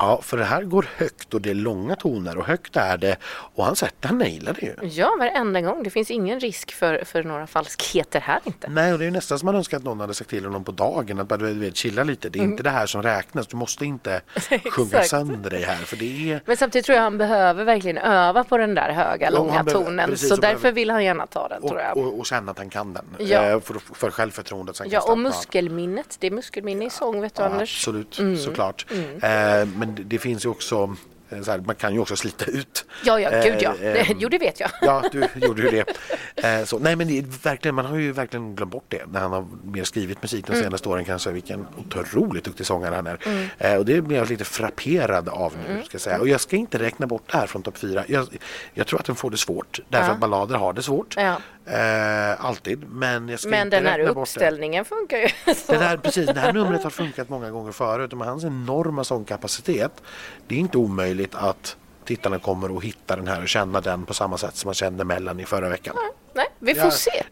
Ja, 0.00 0.20
för 0.22 0.36
det 0.36 0.44
här 0.44 0.62
går 0.62 0.86
högt 0.96 1.34
och 1.34 1.40
det 1.40 1.50
är 1.50 1.54
långa 1.54 1.96
toner 1.96 2.38
och 2.38 2.46
högt 2.46 2.76
är 2.76 2.96
det 2.96 3.16
och 3.54 3.64
han 3.64 3.76
sätter, 3.76 4.08
han 4.08 4.18
nailar 4.18 4.56
det 4.60 4.66
ju. 4.66 4.88
Ja, 4.88 5.16
varenda 5.18 5.60
gång. 5.60 5.82
Det 5.82 5.90
finns 5.90 6.10
ingen 6.10 6.40
risk 6.40 6.72
för, 6.72 7.04
för 7.04 7.22
några 7.22 7.46
falskheter 7.46 8.20
här 8.20 8.40
inte. 8.44 8.68
Nej, 8.68 8.92
och 8.92 8.98
det 8.98 9.04
är 9.04 9.06
ju 9.06 9.10
nästan 9.12 9.38
som 9.38 9.46
man 9.46 9.54
önskar 9.54 9.76
att 9.76 9.84
någon 9.84 10.00
hade 10.00 10.14
sagt 10.14 10.30
till 10.30 10.44
honom 10.44 10.64
på 10.64 10.72
dagen 10.72 11.20
att 11.20 11.28
bara, 11.28 11.36
du 11.36 11.54
vet, 11.54 11.76
chilla 11.76 12.04
lite. 12.04 12.28
Det 12.28 12.38
är 12.38 12.42
inte 12.42 12.62
det 12.62 12.70
här 12.70 12.86
som 12.86 13.02
räknas. 13.02 13.46
Du 13.46 13.56
måste 13.56 13.84
inte 13.84 14.20
sjunga 14.70 15.02
sönder 15.02 15.50
dig 15.50 15.62
här 15.62 15.76
för 15.76 15.96
det 15.96 16.32
är 16.32 16.40
Men 16.46 16.56
samtidigt 16.56 16.86
tror 16.86 16.96
jag 16.96 17.02
han 17.02 17.18
behöver 17.18 17.64
verkligen 17.64 17.98
öva 17.98 18.44
på 18.44 18.56
den 18.58 18.74
där 18.74 18.92
höga, 18.92 19.26
Ja, 19.26 19.38
långa 19.38 19.62
behöver- 19.62 19.84
tonen. 19.84 20.10
precis, 20.10 20.28
så 20.28 20.36
därför 20.36 20.54
behöver- 20.58 20.72
vill 20.72 20.90
han 20.90 21.04
gärna 21.04 21.26
ta 21.26 21.48
den, 21.48 21.62
och, 21.62 21.68
tror 21.68 21.80
jag. 21.80 21.96
och, 21.96 22.18
och 22.18 22.26
känna 22.26 22.50
att 22.50 22.58
han 22.58 22.70
kan 22.70 22.92
den. 22.94 23.04
Ja. 23.18 23.42
Eh, 23.44 23.60
för, 23.60 23.74
för 23.94 24.10
självförtroendet. 24.10 24.76
Sen 24.76 24.86
Ja, 24.90 25.02
och 25.12 25.18
muskelminnet. 25.18 26.16
Det 26.20 26.26
är 26.26 26.30
muskelminne 26.30 26.84
i 26.86 26.90
sång, 26.90 27.20
vet 27.20 27.34
du 27.34 27.42
Ja, 27.42 27.48
Anders? 27.48 27.78
absolut, 27.88 28.20
såklart. 28.44 28.86
Eh, 28.90 29.68
men 29.76 29.87
men 29.96 30.08
det, 30.08 30.18
finns 30.18 30.44
ju 30.44 30.48
också 30.48 30.96
eh, 31.30 31.38
här, 31.46 31.58
man 31.58 31.74
kan 31.74 31.94
ju 31.94 32.00
också 32.00 32.16
slita 32.16 32.44
ut. 32.44 32.84
Ja, 33.04 33.20
ja, 33.20 33.30
gud 33.30 33.56
ja. 33.60 33.70
Eh, 33.70 33.80
Det, 33.80 33.98
eh, 34.00 34.12
jo, 34.18 34.28
det 34.28 34.38
vet 34.38 34.60
jag. 34.60 34.70
Ja, 34.82 35.02
du 35.12 35.26
gjorde 35.34 35.62
ju 35.62 35.70
det. 35.70 36.66
Så, 36.68 36.78
nej, 36.78 36.96
men 36.96 37.08
det 37.08 37.44
verkligen, 37.44 37.74
man 37.74 37.84
har 37.86 37.96
ju 37.96 38.12
verkligen 38.12 38.54
glömt 38.56 38.72
bort 38.72 38.84
det 38.88 39.02
när 39.12 39.20
han 39.20 39.32
har 39.32 39.46
mer 39.64 39.84
skrivit 39.84 40.22
musik 40.22 40.46
de 40.46 40.54
senaste 40.62 40.88
åren 40.88 41.04
kanske. 41.04 41.30
Vilken 41.30 41.66
otroligt 41.78 42.44
duktig 42.44 42.66
sångare 42.66 42.94
han 42.94 43.06
är. 43.06 43.18
Eh, 43.58 43.74
och 43.74 43.84
det 43.84 44.00
blir 44.00 44.16
jag 44.16 44.30
lite 44.30 44.44
frapperad 44.44 45.28
av 45.28 45.54
nu. 45.68 45.82
Ska 45.84 45.94
jag 45.94 46.00
säga. 46.00 46.18
Och 46.20 46.28
jag 46.28 46.40
ska 46.40 46.56
inte 46.56 46.78
räkna 46.78 47.06
bort 47.06 47.22
det 47.32 47.36
här 47.38 47.46
från 47.46 47.62
topp 47.62 47.78
fyra. 47.78 48.04
Jag, 48.08 48.26
jag 48.74 48.86
tror 48.86 49.00
att 49.00 49.06
den 49.06 49.16
får 49.16 49.30
det 49.30 49.36
svårt. 49.36 49.80
Därför 49.88 50.06
Ja. 50.06 50.12
att 50.12 50.18
ballader 50.20 50.54
har 50.56 50.72
det 50.72 50.82
svårt. 50.82 51.14
Ja. 51.16 51.36
Eh, 51.70 52.44
alltid. 52.44 52.88
Men 52.90 53.28
jag 53.28 53.40
ska 53.40 53.48
Men 53.50 53.66
inte 53.66 53.76
den 53.76 53.86
här 53.86 54.00
uppställningen 54.00 54.84
funkar 54.84 55.16
ju. 55.18 55.28
Så. 55.54 55.72
Det 55.72 55.78
här, 55.78 55.96
precis, 55.96 56.26
det 56.26 56.40
här 56.40 56.52
numret 56.52 56.82
har 56.82 56.90
funkat 56.90 57.28
många 57.28 57.50
gånger 57.50 57.72
förut 57.72 58.12
och 58.12 58.18
med 58.18 58.28
hans 58.28 58.44
enorma 58.44 59.04
sångkapacitet 59.04 60.02
det 60.46 60.54
är 60.54 60.58
inte 60.58 60.78
omöjligt 60.78 61.34
att 61.34 61.76
tittarna 62.04 62.38
kommer 62.38 62.76
att 62.76 62.84
hitta 62.84 63.16
den 63.16 63.28
här 63.28 63.42
och 63.42 63.48
känna 63.48 63.80
den 63.80 64.04
på 64.06 64.14
samma 64.14 64.38
sätt 64.38 64.56
som 64.56 64.68
man 64.68 64.74
kände 64.74 65.04
Mellan 65.04 65.40
i 65.40 65.44
förra 65.44 65.68
veckan. 65.68 65.96
Nej, 66.34 66.46
vi 66.58 66.74
får 66.74 66.84
Ja. 66.84 66.90
se. 66.90 67.24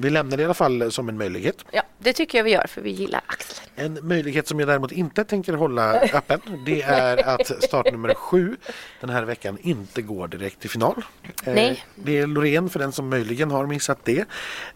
Vi 0.00 0.10
lämnar 0.10 0.36
det 0.36 0.40
i 0.42 0.44
alla 0.44 0.54
fall 0.54 0.92
som 0.92 1.08
en 1.08 1.18
möjlighet. 1.18 1.64
Ja, 1.70 1.82
det 1.98 2.12
tycker 2.12 2.38
jag 2.38 2.44
vi 2.44 2.50
gör 2.50 2.66
för 2.66 2.80
vi 2.80 2.90
gillar 2.90 3.20
Axel. 3.26 3.56
En 3.74 3.98
möjlighet 4.08 4.48
som 4.48 4.60
jag 4.60 4.68
däremot 4.68 4.92
inte 4.92 5.24
tänker 5.24 5.52
hålla 5.52 6.00
öppen 6.00 6.40
det 6.66 6.82
är 6.86 7.28
att 7.28 7.64
startnummer 7.64 8.14
sju 8.14 8.56
den 9.00 9.10
här 9.10 9.22
veckan 9.22 9.58
inte 9.62 10.02
går 10.02 10.28
direkt 10.28 10.60
till 10.60 10.70
final. 10.70 11.04
Eh, 11.44 11.54
Nej. 11.54 11.84
Det 11.94 12.18
är 12.18 12.26
Loreen 12.26 12.70
för 12.70 12.78
den 12.78 12.92
som 12.92 13.08
möjligen 13.08 13.50
har 13.50 13.66
missat 13.66 13.98
det 14.04 14.24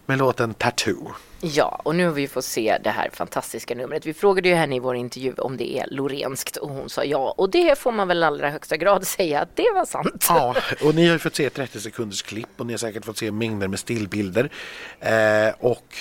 med 0.06 0.18
låten 0.18 0.54
Tattoo. 0.54 1.12
Ja, 1.42 1.80
och 1.84 1.94
nu 1.94 2.06
har 2.06 2.12
vi 2.12 2.28
fått 2.28 2.44
se 2.44 2.78
det 2.84 2.90
här 2.90 3.10
fantastiska 3.12 3.74
numret. 3.74 4.06
Vi 4.06 4.14
frågade 4.14 4.48
ju 4.48 4.54
henne 4.54 4.76
i 4.76 4.78
vår 4.78 4.96
intervju 4.96 5.34
om 5.38 5.56
det 5.56 5.78
är 5.78 5.86
lorenskt 5.90 6.56
och 6.56 6.68
hon 6.68 6.88
sa 6.88 7.04
ja. 7.04 7.34
Och 7.36 7.50
det 7.50 7.78
får 7.78 7.92
man 7.92 8.08
väl 8.08 8.22
i 8.22 8.24
allra 8.24 8.50
högsta 8.50 8.76
grad 8.76 9.06
säga 9.06 9.40
att 9.40 9.56
det 9.56 9.70
var 9.74 9.84
sant. 9.84 10.26
Ja, 10.28 10.54
och 10.84 10.94
ni 10.94 11.06
har 11.06 11.12
ju 11.12 11.18
fått 11.18 11.36
se 11.36 11.50
30 11.50 11.80
sekunders 11.80 12.22
klipp 12.22 12.48
och 12.56 12.66
ni 12.66 12.72
har 12.72 12.78
säkert 12.78 13.04
fått 13.04 13.18
se 13.18 13.30
mängder 13.30 13.68
med 13.68 13.78
stillbilder. 13.78 14.50
Eh, 15.00 15.54
och 15.58 15.94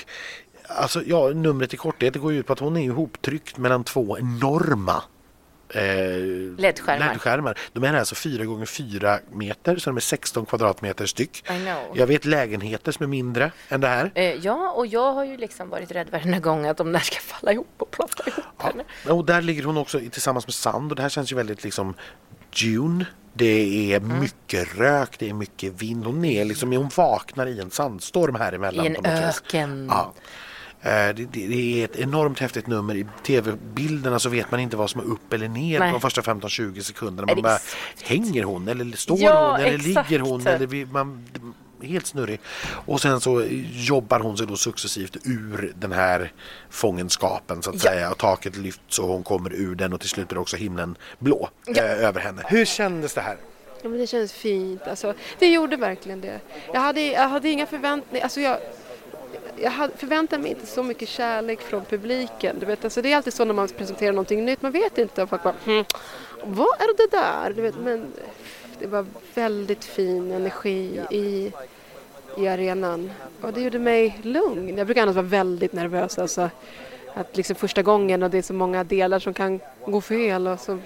alltså, 0.68 1.04
ja, 1.06 1.30
numret 1.30 1.74
i 1.74 1.78
korthet 1.78 2.14
det 2.14 2.20
går 2.20 2.34
ju 2.34 2.40
ut 2.40 2.48
på 2.48 2.54
att 2.54 2.60
hon 2.60 2.78
är 2.78 2.82
ihoptryckt 2.82 3.58
mellan 3.58 3.84
två 3.84 4.18
enorma 4.18 5.04
eh, 5.70 5.82
LED-skärmar. 6.58 7.08
LED-skärmar. 7.14 7.58
De 7.74 7.84
är 7.84 7.94
alltså 7.94 8.16
4 8.16 8.46
gånger 8.46 8.66
4 8.66 9.20
meter 9.32 9.78
så 9.78 9.90
de 9.90 9.98
är 9.98 10.02
16 10.02 10.46
kvadratmeter 10.46 11.06
styck. 11.06 11.44
I 11.52 11.64
know. 11.64 11.78
Jag 11.94 12.08
vet 12.08 12.26
lägenheter 12.26 12.92
som 12.92 13.04
är 13.04 13.08
mindre 13.08 13.52
än 13.70 13.82
det 13.82 13.88
här. 13.88 14.12
Eh, 14.16 14.24
ja, 14.34 14.72
och 14.72 14.88
jag 14.88 15.14
har 15.14 15.26
ju 15.26 15.38
liksom 15.38 15.70
varit 15.70 15.92
rädd 15.92 16.10
varenda 16.12 16.40
gång 16.40 16.66
att 16.66 16.78
de 16.78 16.92
där 16.92 17.00
ska 17.00 17.20
falla 17.20 17.52
ihop 17.54 17.68
och 17.78 17.92
ploffa 17.92 18.24
ihop 18.30 18.62
henne. 18.62 18.84
Och 19.18 19.26
där 19.26 19.42
ligger 19.42 19.64
hon 19.64 19.78
också 19.78 20.00
tillsammans 20.00 20.48
med 20.48 20.54
Sand 20.54 20.92
och 20.92 20.96
det 20.96 21.02
här 21.02 21.10
känns 21.10 21.32
ju 21.32 21.36
väldigt 21.36 21.64
liksom 21.64 21.94
June. 22.54 23.06
Det 23.34 23.94
är 23.94 23.98
Mm. 23.98 24.20
mycket 24.20 24.78
rök, 24.78 25.20
det 25.20 25.30
är 25.30 25.34
mycket 25.34 25.82
vind. 25.82 26.06
Hon 26.06 26.26
är 26.26 26.46
liksom, 26.46 26.72
hon 26.74 26.90
vaknar 26.96 27.48
i 27.48 27.60
en 27.60 27.72
sandstorm 27.72 28.36
här 28.36 28.54
emellan. 28.54 28.86
I 28.86 28.88
en 28.88 29.06
öken. 29.06 29.88
Ja. 29.92 30.14
Eh, 30.82 30.90
Det, 31.16 31.26
det, 31.32 31.82
är 31.82 31.86
ett 31.86 31.96
enormt 31.96 32.40
häftigt 32.40 32.68
nummer. 32.68 32.96
I 32.96 33.06
tv-bilderna 33.26 34.20
så 34.20 34.30
vet 34.30 34.52
man 34.52 34.60
inte 34.60 34.78
vad 34.78 34.90
som 34.90 35.02
är 35.02 35.06
upp 35.06 35.34
eller 35.34 35.48
ner 35.48 35.80
Nej. 35.80 35.90
på 35.92 35.94
de 35.98 36.02
första 36.02 36.22
15-20 36.22 36.80
sekunderna. 36.82 37.34
Man 37.34 37.42
bara, 37.44 37.60
hänger 38.04 38.44
hon 38.44 38.68
eller 38.68 38.98
står 38.98 39.20
Ja, 39.20 39.52
hon 39.52 39.60
eller 39.66 39.88
exakt. 39.90 40.10
ligger 40.10 40.24
hon? 40.24 40.48
Eller 40.48 40.68
vi, 40.68 40.86
man, 40.86 41.26
helt 41.84 42.06
snurrig. 42.08 42.40
Och 42.86 43.02
sen 43.02 43.22
så 43.22 43.44
jobbar 43.72 44.20
hon 44.20 44.38
sig 44.38 44.48
då 44.48 44.56
successivt 44.56 45.18
ur 45.24 45.74
den 45.76 45.92
här 45.92 46.32
fångenskapen 46.70 47.62
så 47.62 47.70
att 47.70 47.76
Ja. 47.84 47.92
säga. 47.92 48.12
Och 48.12 48.18
taket 48.18 48.58
lyfts 48.58 49.00
och 49.00 49.08
hon 49.08 49.24
kommer 49.24 49.54
ur 49.54 49.76
den 49.76 49.94
och 49.94 50.00
till 50.00 50.10
slut 50.10 50.28
blir 50.28 50.40
också 50.40 50.58
himlen 50.58 50.96
blå 51.20 51.50
eh, 51.78 51.84
över 52.08 52.20
henne. 52.22 52.44
Hur 52.48 52.66
kändes 52.66 53.14
det 53.14 53.22
här? 53.22 53.38
Ja, 53.82 53.90
men 53.90 54.00
det 54.00 54.08
känns 54.08 54.34
fint. 54.34 54.82
Alltså, 54.88 55.14
det 55.40 55.48
gjorde 55.48 55.76
verkligen 55.78 56.22
det. 56.22 56.40
Jag 56.74 56.82
hade, 56.82 57.02
jag 57.02 57.30
hade 57.30 57.50
inga 57.50 57.66
förväntningar. 57.66 58.24
Alltså, 58.24 58.40
jag, 58.42 58.58
jag 59.62 59.72
hade, 59.72 59.98
förväntade 59.98 60.42
mig 60.42 60.52
inte 60.52 60.66
så 60.66 60.84
mycket 60.84 61.10
kärlek 61.10 61.62
från 61.62 61.86
publiken. 61.86 62.56
Du 62.60 62.66
vet, 62.66 62.84
alltså, 62.84 63.02
det 63.02 63.12
är 63.12 63.18
alltid 63.18 63.34
så 63.34 63.46
när 63.46 63.54
man 63.54 63.68
presenterar 63.68 64.12
någonting 64.12 64.46
nytt. 64.46 64.62
Man 64.62 64.72
vet 64.72 64.98
inte. 64.98 65.28
Folk 65.28 65.44
bara, 65.44 65.56
hm, 65.66 65.86
vad 66.44 66.82
är 66.82 66.98
det 66.98 67.18
där? 67.18 67.54
Du 67.54 67.62
vet, 67.62 67.76
men 67.76 68.14
det 68.80 68.88
var 68.88 69.06
väldigt 69.34 69.86
fin 69.86 70.32
energi 70.32 71.02
i, 71.12 71.52
i 72.38 72.48
arenan. 72.48 73.12
Och 73.42 73.54
det 73.54 73.62
gjorde 73.62 73.80
mig 73.80 74.20
lugn. 74.24 74.78
Jag 74.78 74.88
brukar 74.88 75.02
annars 75.02 75.16
vara 75.16 75.26
väldigt 75.26 75.74
nervös. 75.74 76.20
Alltså, 76.20 76.50
att 77.14 77.38
liksom 77.38 77.56
första 77.56 77.82
gången 77.82 78.24
och 78.24 78.30
det 78.30 78.38
är 78.38 78.42
så 78.42 78.54
många 78.54 78.84
delar 78.84 79.20
som 79.20 79.34
kan 79.34 79.60
gå 79.86 80.02
fel. 80.02 80.48
Och 80.48 80.60
så, 80.60 80.80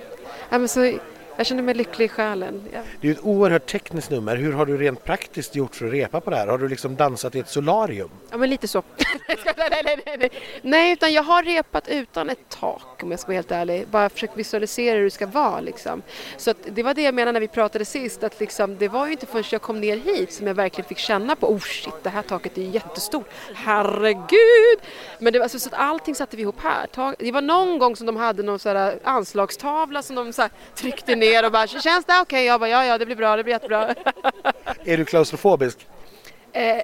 ja, 0.50 0.58
men 0.60 0.68
så, 0.68 0.94
jag 1.38 1.46
känner 1.46 1.64
mig 1.64 1.76
lycklig 1.76 2.06
i 2.06 2.10
själen. 2.10 2.64
Det 2.72 2.78
är 2.78 2.84
ju 3.02 3.12
ett 3.12 3.24
oerhört 3.24 3.66
tekniskt 3.66 4.12
nummer. 4.12 4.36
Hur 4.36 4.54
har 4.54 4.66
du 4.66 4.78
rent 4.78 5.04
praktiskt 5.04 5.56
gjort 5.56 5.76
för 5.76 5.86
att 5.86 5.94
repa 5.94 6.22
på 6.22 6.30
det 6.30 6.36
här? 6.36 6.48
Har 6.48 6.58
du 6.58 6.68
liksom 6.68 6.96
dansat 6.96 7.36
i 7.36 7.40
ett 7.40 7.50
solarium? 7.50 8.10
Ja 8.32 8.38
men 8.38 8.50
lite 8.50 8.68
så. 8.68 8.84
nej, 9.28 9.38
nej, 9.84 10.02
nej, 10.06 10.18
nej. 10.20 10.30
nej 10.62 10.94
utan 10.94 11.14
jag 11.14 11.24
har 11.24 11.44
repat 11.44 11.88
utan 11.88 12.30
ett 12.30 12.50
tak 12.50 13.04
om 13.04 13.12
jag 13.12 13.20
ska 13.20 13.28
vara 13.28 13.36
helt 13.36 13.52
ärlig. 13.52 13.88
Bara 13.88 14.10
försökt 14.10 14.38
visualisera 14.38 14.98
hur 14.98 15.04
det 15.04 15.12
ska 15.12 15.28
vara 15.28 15.62
liksom. 15.62 16.02
Så 16.38 16.52
att 16.52 16.58
det 16.66 16.84
var 16.84 16.94
det 16.94 17.02
jag 17.02 17.16
menade 17.16 17.32
när 17.32 17.40
vi 17.40 17.48
pratade 17.48 17.86
sist 17.86 18.24
att 18.24 18.40
liksom, 18.40 18.78
det 18.78 18.88
var 18.88 19.06
ju 19.06 19.12
inte 19.12 19.26
förrän 19.26 19.44
jag 19.52 19.62
kom 19.62 19.82
ner 19.82 19.98
hit 19.98 20.34
som 20.34 20.48
jag 20.48 20.54
verkligen 20.54 20.88
fick 20.88 20.98
känna 20.98 21.36
på 21.36 21.48
oh 21.52 21.60
shit 21.60 21.94
det 22.04 22.10
här 22.10 22.22
taket 22.22 22.58
är 22.58 22.62
jättestort. 22.62 23.30
Herregud! 23.54 24.80
Men 25.20 25.34
det 25.34 25.44
alltså 25.44 25.60
så 25.60 25.70
att 25.70 25.80
allting 25.80 26.16
satte 26.16 26.38
vi 26.38 26.42
ihop 26.42 26.62
här. 26.64 27.16
Det 27.20 27.32
var 27.32 27.42
någon 27.42 27.80
gång 27.80 27.96
som 27.96 28.06
de 28.06 28.16
hade 28.16 28.44
någon 28.44 28.60
så 28.60 28.70
här 28.70 29.00
anslagstavla 29.04 30.02
som 30.02 30.16
de 30.16 30.34
så 30.34 30.42
här 30.42 30.52
tryckte 30.76 31.16
ner 31.16 31.23
och 31.46 31.52
bara 31.52 31.68
känns 31.68 32.06
det 32.06 32.20
okej? 32.22 32.46
Jag 32.46 32.60
bara 32.60 32.70
ja 32.70 32.86
ja 32.86 32.98
det 32.98 33.06
blir 33.06 33.16
bra 33.16 33.36
det 33.36 33.44
blir 33.44 33.54
jättebra. 33.54 33.96
Är 34.86 34.98
du 34.98 35.06
klaustrofobisk? 35.06 35.88
Eh, 36.52 36.82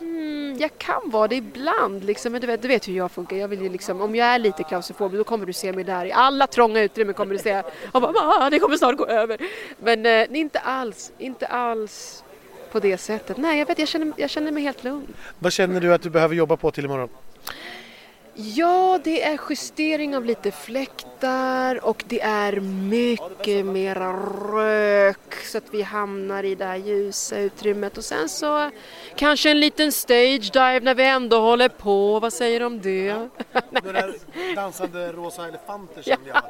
mm, 0.00 0.56
jag 0.58 0.70
kan 0.78 1.00
vara 1.10 1.28
det 1.28 1.34
ibland, 1.36 2.04
liksom, 2.04 2.32
men 2.32 2.40
du 2.40 2.46
vet, 2.46 2.62
du 2.62 2.68
vet 2.68 2.88
hur 2.88 2.92
jag 2.92 3.10
funkar. 3.10 3.36
Jag 3.36 3.48
vill 3.48 3.62
ju 3.62 3.68
liksom, 3.68 4.00
om 4.00 4.14
jag 4.14 4.26
är 4.28 4.38
lite 4.38 4.62
klaustrofobisk 4.64 5.18
då 5.18 5.24
kommer 5.24 5.46
du 5.46 5.52
se 5.52 5.72
mig 5.72 5.84
där 5.84 6.04
i 6.04 6.12
alla 6.12 6.46
trånga 6.46 6.80
utrymmen 6.82 7.14
kommer 7.14 7.32
du 7.34 7.38
se 7.38 7.62
och 7.92 8.00
bara, 8.02 8.12
"Ah, 8.16 8.50
det 8.50 8.58
kommer 8.58 8.76
snart 8.76 8.96
gå 8.96 9.06
över. 9.06 9.38
Men 9.78 10.06
eh, 10.06 10.38
inte 10.38 10.58
alls, 10.58 11.12
inte 11.18 11.46
alls 11.46 12.24
på 12.72 12.80
det 12.80 12.98
sättet. 12.98 13.36
Nej, 13.36 13.58
jag 13.58 13.66
vet, 13.66 13.78
jag 13.78 13.88
känner, 13.88 14.12
jag 14.16 14.30
känner 14.30 14.52
mig 14.52 14.62
helt 14.62 14.84
lugn. 14.84 15.14
Vad 15.38 15.52
känner 15.52 15.80
du 15.80 15.94
att 15.94 16.02
du 16.02 16.10
behöver 16.10 16.34
jobba 16.34 16.56
på 16.56 16.70
till 16.70 16.84
imorgon? 16.84 17.08
Ja, 18.40 19.00
det 19.04 19.22
är 19.22 19.40
justering 19.50 20.16
av 20.16 20.24
lite 20.24 20.50
fläktar 20.50 21.84
och 21.84 22.04
det 22.06 22.20
är 22.20 22.60
mycket 22.60 23.66
mera 23.66 24.12
rök 24.52 25.34
så 25.44 25.58
att 25.58 25.64
vi 25.70 25.82
hamnar 25.82 26.44
i 26.44 26.54
det 26.54 26.64
här 26.64 26.76
ljusa 26.76 27.38
utrymmet 27.38 27.98
och 27.98 28.04
sen 28.04 28.28
så 28.28 28.70
kanske 29.16 29.50
en 29.50 29.60
liten 29.60 29.92
stage 29.92 30.52
dive 30.52 30.80
när 30.80 30.94
vi 30.94 31.04
ändå 31.04 31.40
håller 31.40 31.68
på. 31.68 32.20
Vad 32.20 32.32
säger 32.32 32.60
du 32.60 32.66
om 32.66 32.80
det? 32.80 33.12
Den 33.70 33.94
där 33.94 34.14
dansande 34.54 35.12
rosa 35.12 35.48
elefanter 35.48 36.02
kände 36.02 36.28
jag. 36.28 36.42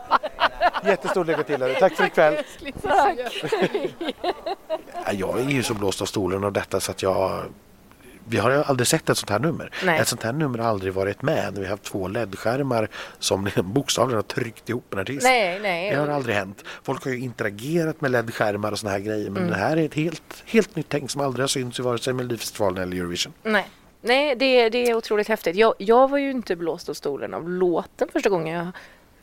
Jättestort 0.90 1.26
lycka 1.26 1.42
till. 1.42 1.62
Harry. 1.62 1.74
Tack 1.74 1.96
för 1.96 2.06
ikväll. 2.06 2.44
Ja, 5.06 5.12
Jag 5.12 5.40
är 5.40 5.50
ju 5.50 5.62
så 5.62 5.74
blåst 5.74 6.02
av 6.02 6.06
stolen 6.06 6.44
av 6.44 6.52
detta 6.52 6.80
så 6.80 6.90
att 6.90 7.02
jag 7.02 7.42
vi 8.28 8.38
har 8.38 8.50
aldrig 8.50 8.86
sett 8.86 9.08
ett 9.10 9.18
sånt 9.18 9.30
här 9.30 9.38
nummer. 9.38 9.70
Nej. 9.84 10.00
Ett 10.00 10.08
sånt 10.08 10.22
här 10.22 10.32
nummer 10.32 10.58
har 10.58 10.68
aldrig 10.68 10.92
varit 10.92 11.22
med. 11.22 11.54
Vi 11.58 11.64
har 11.64 11.70
haft 11.70 11.82
två 11.82 12.08
LED-skärmar 12.08 12.88
som 13.18 13.48
bokstavligen 13.64 14.16
har 14.16 14.22
tryckt 14.22 14.68
ihop 14.68 14.92
en 14.92 14.98
artist. 14.98 15.22
Nej, 15.22 15.60
nej. 15.60 15.90
Det 15.90 15.96
har 15.96 16.08
aldrig 16.08 16.36
hänt. 16.36 16.64
Folk 16.82 17.04
har 17.04 17.10
ju 17.10 17.18
interagerat 17.20 18.00
med 18.00 18.10
LED-skärmar 18.10 18.72
och 18.72 18.78
såna 18.78 18.92
här 18.92 18.98
grejer 19.00 19.30
men 19.30 19.38
Mm. 19.42 19.50
det 19.50 19.56
här 19.56 19.76
är 19.76 19.84
ett 19.84 19.94
helt, 19.94 20.42
helt 20.46 20.76
nytt 20.76 20.86
tänk 20.88 21.10
som 21.10 21.20
aldrig 21.20 21.42
har 21.42 21.48
synts 21.48 21.78
i 21.78 21.82
vare 21.82 21.98
sig 21.98 22.12
Melodifestivalen 22.12 22.82
eller 22.82 22.96
Eurovision. 22.96 23.32
Nej, 23.42 23.68
Nej 24.00 24.36
det, 24.36 24.68
det 24.68 24.86
är 24.90 24.94
otroligt 24.94 25.28
häftigt. 25.28 25.56
Jag, 25.56 25.74
jag 25.78 26.10
var 26.10 26.18
ju 26.18 26.30
inte 26.30 26.56
blåst 26.56 26.88
av 26.88 26.94
stolen 26.94 27.34
av 27.34 27.48
låten 27.50 28.08
första 28.12 28.28
gången 28.28 28.56
jag 28.56 28.68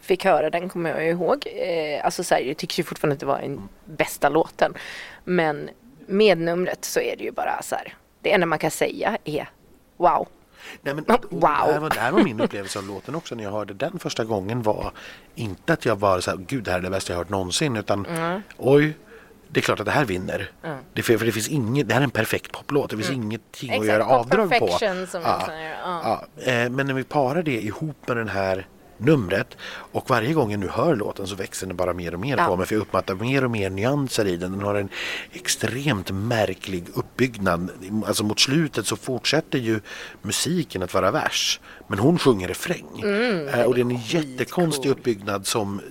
fick 0.02 0.26
höra 0.26 0.50
den, 0.50 0.70
kommer 0.70 0.90
jag 0.90 1.10
ihåg. 1.10 1.48
Eh, 1.56 2.06
alltså 2.06 2.24
så 2.24 2.36
här, 2.36 2.42
jag 2.42 2.58
tycker 2.58 2.78
ju 2.80 2.84
fortfarande 2.84 3.14
att 3.14 3.20
det 3.20 3.26
var 3.26 3.40
den 3.42 3.70
bästa 3.86 4.30
låten. 4.30 4.74
Men 5.24 5.70
med 6.08 6.38
numret 6.38 6.86
så 6.86 7.00
är 7.00 7.16
det 7.18 7.24
ju 7.24 7.32
bara 7.32 7.62
så 7.62 7.76
här, 7.76 7.94
det 8.26 8.32
enda 8.32 8.46
man 8.46 8.60
kan 8.60 8.72
säga 8.72 9.18
är 9.24 9.50
wow. 9.98 10.28
Nej, 10.82 10.94
men, 10.96 11.04
och 11.04 11.26
wow. 11.30 11.42
Det, 11.42 11.48
här 11.48 11.80
var, 11.80 11.90
det 11.90 12.00
här 12.00 12.12
var 12.12 12.24
min 12.24 12.40
upplevelse 12.40 12.80
av 12.80 12.86
låten 12.88 13.16
också 13.16 13.36
när 13.36 13.44
jag 13.44 13.52
hörde 13.52 13.74
den 13.74 14.00
första 14.00 14.24
gången 14.24 14.62
var 14.62 14.92
inte 15.36 15.74
att 15.74 15.86
jag 15.86 15.96
var 15.96 16.20
så 16.20 16.32
här, 16.32 16.38
gud 16.38 16.64
det 16.64 16.72
här 16.72 16.78
är 16.78 16.84
det 16.84 16.90
bästa 16.90 17.14
jag 17.14 17.18
hört 17.18 17.30
någonsin 17.30 17.76
utan 17.76 18.08
oj, 18.58 18.94
det 19.48 19.60
är 19.60 19.62
klart 19.62 19.80
att 19.80 19.86
det 19.86 19.92
här 19.92 20.06
vinner. 20.06 20.52
Det, 20.94 21.02
för, 21.02 21.18
för 21.18 21.26
det 21.26 21.32
finns 21.32 21.50
inget, 21.50 21.88
det 21.88 21.94
här 21.94 22.02
är 22.02 22.04
en 22.04 22.12
perfekt 22.12 22.52
poplåt, 22.52 22.90
det 22.90 22.98
finns 22.98 23.10
ingenting 23.10 23.70
att 23.70 23.76
Exakt, 23.76 23.88
göra 23.88 24.04
pop 24.04 24.14
avdrag 24.14 24.60
på. 24.60 24.68
säger, 25.46 25.76
ja. 25.84 26.26
ja. 26.38 26.52
Eh, 26.52 26.70
Men 26.70 26.88
när 26.88 26.94
vi 26.94 27.04
parar 27.04 27.44
det 27.44 27.62
ihop 27.62 28.08
med 28.08 28.18
den 28.18 28.30
här 28.30 28.68
numret 28.98 29.58
och 29.92 30.10
varje 30.10 30.34
gång 30.34 30.52
jag 30.52 30.60
nu 30.60 30.68
hör 30.68 30.96
låten 30.96 31.28
så 31.28 31.36
växer 31.36 31.68
den 31.68 31.76
bara 31.76 31.94
mer 31.94 32.14
och 32.14 32.20
mer 32.20 32.38
Ja. 32.38 32.48
på 32.48 32.56
mig 32.56 32.66
för 32.68 32.76
jag 32.76 32.82
uppfattar 32.82 33.16
mer 33.16 33.44
och 33.44 33.52
mer 33.52 33.70
nyanser 33.70 34.28
i 34.28 34.38
den. 34.38 34.52
Den 34.52 34.62
har 34.62 34.76
en 34.76 34.90
extremt 35.32 36.12
märklig 36.12 36.86
uppbyggnad. 36.94 37.70
Alltså 38.08 38.24
mot 38.24 38.40
slutet 38.40 38.88
så 38.88 38.96
fortsätter 38.96 39.60
ju 39.60 39.80
musiken 40.22 40.84
att 40.84 40.94
vara 40.94 41.12
vers 41.12 41.60
men 41.88 42.00
hon 42.00 42.20
sjunger 42.20 42.48
refräng. 42.48 43.02
Mm. 43.04 43.48
Eh, 43.48 43.62
och 43.64 43.76
det 43.76 43.82
är 43.82 43.86
en 43.86 43.98
jättekonstig 43.98 44.90
uppbyggnad 44.90 45.48
som 45.48 45.82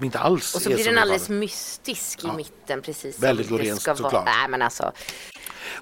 inte 0.00 0.18
alls 0.18 0.54
Och 0.54 0.62
så 0.62 0.70
blir 0.70 0.84
den 0.84 0.98
alldeles 0.98 1.28
mystisk 1.28 2.24
i 2.24 2.36
mitten 2.36 2.82
precis 2.82 3.18
Väldigt 3.18 3.50
Lorentz, 3.50 3.84
såklart. 3.84 4.24
Nej 4.24 4.48
men 4.48 4.62
alltså, 4.62 4.92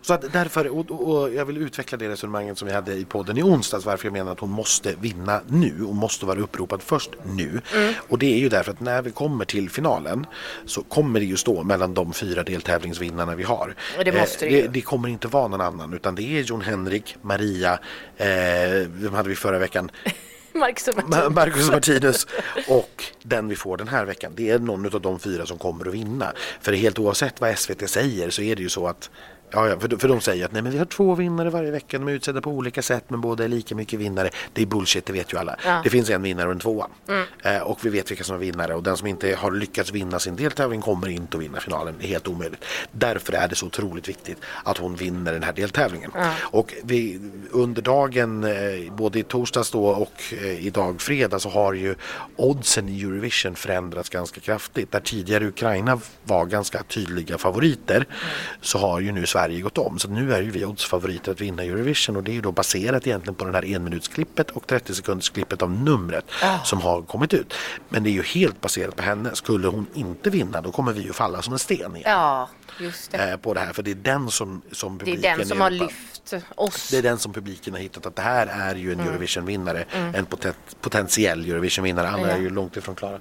Så 0.03 0.15
att 0.15 0.33
därför, 0.33 0.69
och, 0.69 0.91
och, 0.91 1.35
jag 1.35 1.45
vill 1.45 1.57
utveckla 1.57 1.99
det 1.99 2.09
resonemanget 2.09 2.59
som 2.59 2.69
vi 2.69 2.75
hade 2.75 2.95
i 2.95 3.05
podden 3.05 3.39
i 3.39 3.43
onsdags 3.43 3.85
varför 3.85 4.07
jag 4.07 4.13
menar 4.13 4.33
att 4.33 4.41
hon 4.41 4.51
måste 4.51 4.95
vinna 5.01 5.41
nu 5.49 5.85
och 5.85 5.95
måste 5.95 6.27
vara 6.27 6.41
uppropad 6.41 6.83
först 6.83 7.11
nu. 7.25 7.61
Mm. 7.75 7.95
Och 8.09 8.19
det 8.19 8.35
är 8.35 8.39
ju 8.39 8.49
därför 8.49 8.73
att 8.73 8.81
när 8.81 9.03
vi 9.03 9.11
kommer 9.11 9.45
till 9.45 9.71
finalen 9.71 10.27
så 10.67 10.83
kommer 10.83 11.21
det 11.21 11.27
ju 11.27 11.37
stå 11.37 11.63
mellan 11.63 11.95
de 11.95 12.13
fyra 12.13 12.43
deltävlingsvinnarna 12.43 13.35
vi 13.35 13.43
har. 13.43 13.75
Och 13.99 14.05
det 14.05 14.13
måste 14.13 14.47
det 14.47 14.63
det, 14.63 14.69
det 14.69 14.81
kommer 14.81 15.09
inte 15.09 15.29
vara 15.29 15.49
någon 15.49 15.61
annan 15.61 15.93
utan 15.93 16.15
det 16.15 16.23
är 16.23 16.43
Jon 16.43 16.61
Henrik, 16.61 17.17
Maria, 17.23 17.79
eh, 18.17 18.27
vem 18.87 19.15
hade 19.15 19.29
vi 19.29 19.37
förra 19.37 19.59
veckan? 19.59 19.91
Marcus 20.53 20.89
och 20.89 20.95
Ma- 20.95 21.09
Martin. 21.09 21.35
Marcus 21.35 21.71
Martinez 21.71 22.27
och 22.69 23.05
den 23.23 23.49
vi 23.49 23.57
får 23.57 23.77
den 23.77 23.89
här 23.89 24.05
veckan. 24.05 24.33
Det 24.37 24.51
är 24.51 24.59
någon 24.59 24.95
av 24.95 25.01
de 25.01 25.19
fyra 25.19 25.47
som 25.47 25.59
kommer 25.59 25.89
att 25.89 25.95
vinna. 25.95 26.33
För 26.61 26.73
helt 26.73 26.99
oavsett 26.99 27.41
vad 27.41 27.59
SVT 27.59 27.91
säger 27.91 28.31
så 28.31 28.43
är 28.43 28.57
det 28.57 28.63
ju 28.63 28.69
så 28.69 28.87
att 28.87 29.11
Ja, 29.53 29.69
ja, 29.69 29.81
för, 29.81 29.97
för 29.97 30.09
de 30.09 30.21
säger 30.21 30.45
att 30.45 30.53
nej, 30.53 30.63
men 30.63 30.73
vi 30.73 30.79
har 30.79 30.85
två 30.85 31.15
vinnare 31.15 31.51
varje 31.51 31.71
vecka, 31.71 31.99
de 31.99 32.09
är 32.09 32.13
utsedda 32.13 32.41
på 32.41 32.51
olika 32.51 32.83
sätt 32.83 33.05
men 33.09 33.21
båda 33.21 33.45
är 33.45 33.49
lika 33.49 33.75
mycket 33.75 34.01
vinnare. 34.01 34.31
Det 34.53 34.63
är 34.63 34.67
bullshit, 34.67 35.07
det 35.07 35.13
vet 35.13 35.33
ju 35.33 35.39
alla. 35.39 35.57
Ja. 35.65 35.81
Det 35.85 35.91
finns 35.91 36.11
en 36.11 36.23
vinnare 36.23 36.47
och 36.47 36.53
en 36.53 36.59
tvåa. 36.59 36.87
Eh, 37.43 37.59
och 37.59 37.85
vi 37.85 37.91
vet 37.91 38.11
vilka 38.11 38.25
som 38.25 38.35
är 38.35 38.41
vinnare 38.41 38.75
och 38.75 38.83
den 38.83 38.97
som 38.97 39.07
inte 39.07 39.35
har 39.35 39.51
lyckats 39.51 39.93
vinna 39.93 40.19
sin 40.19 40.37
deltävling 40.37 40.81
kommer 40.81 41.09
inte 41.09 41.37
att 41.37 41.43
vinna 41.43 41.61
finalen. 41.61 41.95
Det 41.99 42.07
är 42.07 42.09
helt 42.09 42.29
omöjligt. 42.29 42.65
Därför 42.93 43.33
är 43.33 43.49
det 43.49 43.55
så 43.55 43.67
otroligt 43.67 44.09
viktigt 44.09 44.39
att 44.65 44.79
hon 44.79 44.97
vinner 44.97 45.33
den 45.33 45.43
här 45.43 45.53
deltävlingen. 45.53 46.11
Och 46.41 46.75
vi, 46.85 47.21
under 47.51 47.83
dagen, 47.83 48.45
eh, 48.45 48.93
både 48.93 49.19
i 49.19 49.23
torsdags 49.23 49.71
då 49.71 49.87
och 49.87 50.23
eh, 50.33 50.67
idag 50.67 51.01
fredag 51.01 51.39
så 51.39 51.49
har 51.49 51.73
ju 51.73 51.95
oddsen 52.37 52.89
i 52.89 53.03
Eurovision 53.03 53.55
förändrats 53.55 54.09
ganska 54.09 54.41
kraftigt. 54.41 54.93
Där 54.93 55.01
tidigare 55.01 55.47
Ukraina 55.47 56.01
var 56.25 56.47
ganska 56.47 56.83
tydliga 56.83 57.39
favoriter 57.39 58.07
så 58.61 58.79
har 58.79 59.01
ju 59.01 59.13
nu 59.13 59.27
Sverige 59.27 59.40
gått 59.49 59.79
om. 59.79 59.99
Så 59.99 60.09
nu 60.09 60.35
är 60.35 60.43
ju 60.43 60.51
vi 60.51 60.65
oddsfavoriter 60.65 61.33
att 61.33 61.41
vinna 61.41 61.63
Eurovision 61.63 62.17
och 62.17 62.23
det 62.25 62.31
är 62.31 62.35
ju 62.35 62.41
då 62.41 62.53
baserat 62.53 63.07
egentligen 63.07 63.35
på 63.35 63.45
den 63.45 63.55
här 63.55 63.75
enminutsklippet 63.75 64.51
och 64.51 64.67
30 64.67 64.95
sekunders 64.95 65.31
klippet 65.31 65.63
av 65.63 65.71
numret 65.71 66.25
som 66.65 66.81
har 66.81 67.03
kommit 67.03 67.35
ut. 67.35 67.55
Men 67.89 68.03
det 68.03 68.11
är 68.11 68.13
ju 68.13 68.23
helt 68.23 68.61
baserat 68.61 68.97
på 68.97 69.03
henne. 69.03 69.31
Skulle 69.35 69.69
hon 69.69 69.87
inte 69.95 70.31
vinna 70.31 70.61
då 70.61 70.73
kommer 70.73 70.93
vi 70.93 71.03
ju 71.03 71.13
falla 71.13 71.43
som 71.43 71.53
en 71.53 71.59
sten 71.59 71.97
igen. 71.97 72.11
Ja, 72.11 72.49
just 72.81 73.11
det. 73.11 73.19
eh, 73.31 73.37
På 73.37 73.55
det 73.55 73.61
här 73.61 73.73
för 73.73 73.83
det 73.83 73.91
är 73.91 73.95
den 73.95 74.31
som, 74.31 74.63
som 74.73 74.99
Det 74.99 75.03
är 75.05 75.07
publiken 75.07 75.39
den 75.39 75.47
som 75.49 75.61
har 75.61 75.71
lyft 75.71 76.35
oss. 76.55 76.89
det 76.91 76.99
är 76.99 77.03
den 77.03 77.19
som 77.19 77.33
publiken 77.33 77.75
har 77.75 77.81
hittat 77.81 78.07
att 78.07 78.17
det 78.17 78.23
här 78.23 78.47
är 78.47 78.75
ju 78.75 78.93
en 78.93 79.01
Eurovision-vinnare. 79.01 79.85
En 79.93 80.27
poten- 80.27 80.53
potentiell 80.81 81.51
Eurovision-vinnare. 81.51 82.09
Andra 82.09 82.29
Ja. 82.29 82.35
är 82.37 82.41
ju 82.41 82.51
långt 82.51 82.77
ifrån 82.77 82.95
klara. 82.95 83.15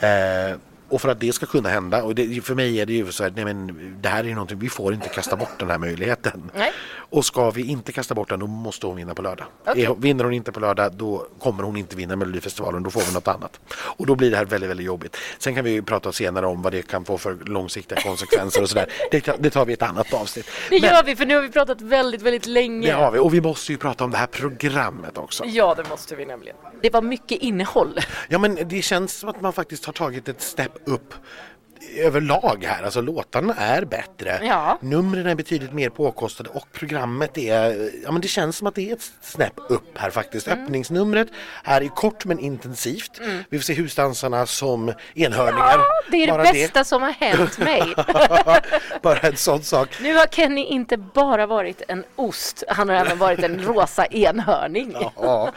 Eh, 0.00 0.56
och 0.90 1.00
för 1.00 1.08
att 1.08 1.20
det 1.20 1.32
ska 1.32 1.46
kunna 1.46 1.68
hända, 1.68 2.02
och 2.02 2.14
det, 2.14 2.44
för 2.44 2.54
mig 2.54 2.80
är 2.80 2.86
det 2.86 2.92
ju 2.92 3.12
så 3.12 3.22
här, 3.22 3.32
nej 3.36 3.44
men 3.44 3.96
det 4.02 4.08
här 4.08 4.24
är 4.26 4.30
någonting, 4.34 4.58
vi 4.58 4.68
får 4.68 4.94
inte 4.94 5.08
kasta 5.08 5.36
bort 5.36 5.58
den 5.58 5.70
här 5.70 5.78
möjligheten. 5.78 6.50
Nej. 6.56 6.72
Och 7.12 7.24
ska 7.24 7.50
vi 7.50 7.62
inte 7.66 7.92
kasta 7.92 8.14
bort 8.14 8.28
den, 8.28 8.40
då 8.40 8.46
måste 8.46 8.86
hon 8.86 8.96
vinna 8.96 9.14
på 9.14 9.22
lördag. 9.22 9.46
Är 9.64 9.86
hon- 9.86 10.00
Vinner 10.00 10.24
hon 10.24 10.32
inte 10.32 10.52
på 10.52 10.60
lördag, 10.60 10.92
då 10.94 11.26
kommer 11.38 11.62
hon 11.62 11.76
inte 11.76 11.96
vinna 11.96 12.16
Melodifestivalen, 12.16 12.82
då 12.82 12.90
får 12.90 13.00
vi 13.00 13.12
något 13.12 13.28
annat. 13.28 13.60
Och 13.78 14.06
då 14.06 14.14
blir 14.14 14.30
det 14.30 14.36
här 14.36 14.44
väldigt, 14.44 14.70
väldigt 14.70 14.86
jobbigt. 14.86 15.16
Sen 15.38 15.54
kan 15.54 15.64
vi 15.64 15.70
ju 15.70 15.82
prata 15.82 16.12
senare 16.12 16.46
om 16.46 16.62
vad 16.62 16.72
det 16.72 16.82
kan 16.82 17.04
få 17.04 17.18
för 17.18 17.36
långsiktiga 17.46 18.00
konsekvenser 18.00 18.62
och 18.62 18.68
sådär. 18.68 18.86
Det, 19.10 19.30
det 19.38 19.50
tar 19.50 19.64
vi 19.66 19.72
ett 19.72 19.82
annat 19.82 20.14
avsnitt. 20.14 20.46
Det 20.70 20.80
Men- 20.80 20.90
gör 20.90 21.02
vi 21.02 21.16
för 21.16 21.26
nu 21.26 21.34
har 21.34 21.42
vi 21.42 21.48
pratat 21.50 21.80
väldigt, 21.80 22.22
väldigt 22.22 22.46
länge. 22.46 22.86
det 22.88 22.92
har 22.94 23.10
vi. 23.10 23.18
Och 23.18 23.34
vi 23.34 23.40
måste 23.40 23.72
ju 23.72 23.78
prata 23.78 24.04
om 24.04 24.10
det 24.10 24.16
här 24.18 24.26
programmet 24.26 25.18
också. 25.18 25.44
Ja, 25.44 25.74
det 25.74 25.88
måste 25.88 26.16
vi 26.16 26.26
nämligen. 26.26 26.56
Det 26.82 26.90
var 26.92 27.02
mycket 27.02 27.38
innehåll. 27.42 27.98
Ja 28.28 28.38
men 28.38 28.58
det 28.68 28.82
känns 28.82 29.12
som 29.18 29.28
att 29.28 29.40
man 29.40 29.52
faktiskt 29.52 29.84
har 29.84 29.92
tagit 29.92 30.28
ett 30.28 30.42
step 30.42 30.72
upp 30.86 31.14
överlag 31.96 32.64
här. 32.66 32.82
Alltså 32.82 33.00
låtarna 33.00 33.54
är 33.54 33.84
bättre. 33.84 34.40
Ja. 34.42 34.78
Numren 34.80 35.26
är 35.26 35.34
betydligt 35.34 35.72
mer 35.72 35.88
påkostade 35.88 36.48
och 36.48 36.66
programmet 36.72 37.38
är, 37.38 37.90
ja 38.04 38.12
men 38.12 38.20
det 38.20 38.28
känns 38.28 38.56
som 38.56 38.66
att 38.66 38.74
det 38.74 38.90
är 38.90 38.94
ett 38.94 39.12
snäpp 39.20 39.54
upp 39.68 39.98
här 39.98 40.10
faktiskt. 40.10 40.46
Mm. 40.46 40.64
Öppningsnumret 40.64 41.28
är 41.64 41.88
kort 41.88 42.24
men 42.24 42.38
intensivt. 42.38 43.20
Vi 43.48 43.58
får 43.58 43.64
se 43.64 43.74
husdansarna 43.74 44.46
som 44.46 44.92
enhörningar. 45.14 45.78
Ja, 45.78 45.86
det 46.10 46.16
är 46.16 46.26
det 46.26 46.32
Bara 46.32 46.42
bästa 46.42 46.84
som 46.84 47.02
har 47.02 47.10
hänt 47.10 47.58
mig. 47.58 47.94
Bara 49.02 49.18
en 49.18 49.36
sån 49.36 49.62
sak. 49.62 49.88
Nu 50.02 50.14
har 50.14 50.26
Kenny 50.26 50.64
inte 50.64 50.96
bara 50.96 51.46
varit 51.46 51.82
en 51.88 52.04
ost, 52.16 52.64
han 52.68 52.88
har 52.88 52.96
även 52.96 53.18
varit 53.18 53.42
en 53.42 53.62
rosa 53.64 54.06
enhörning. 54.06 54.96
Ja, 55.16 55.52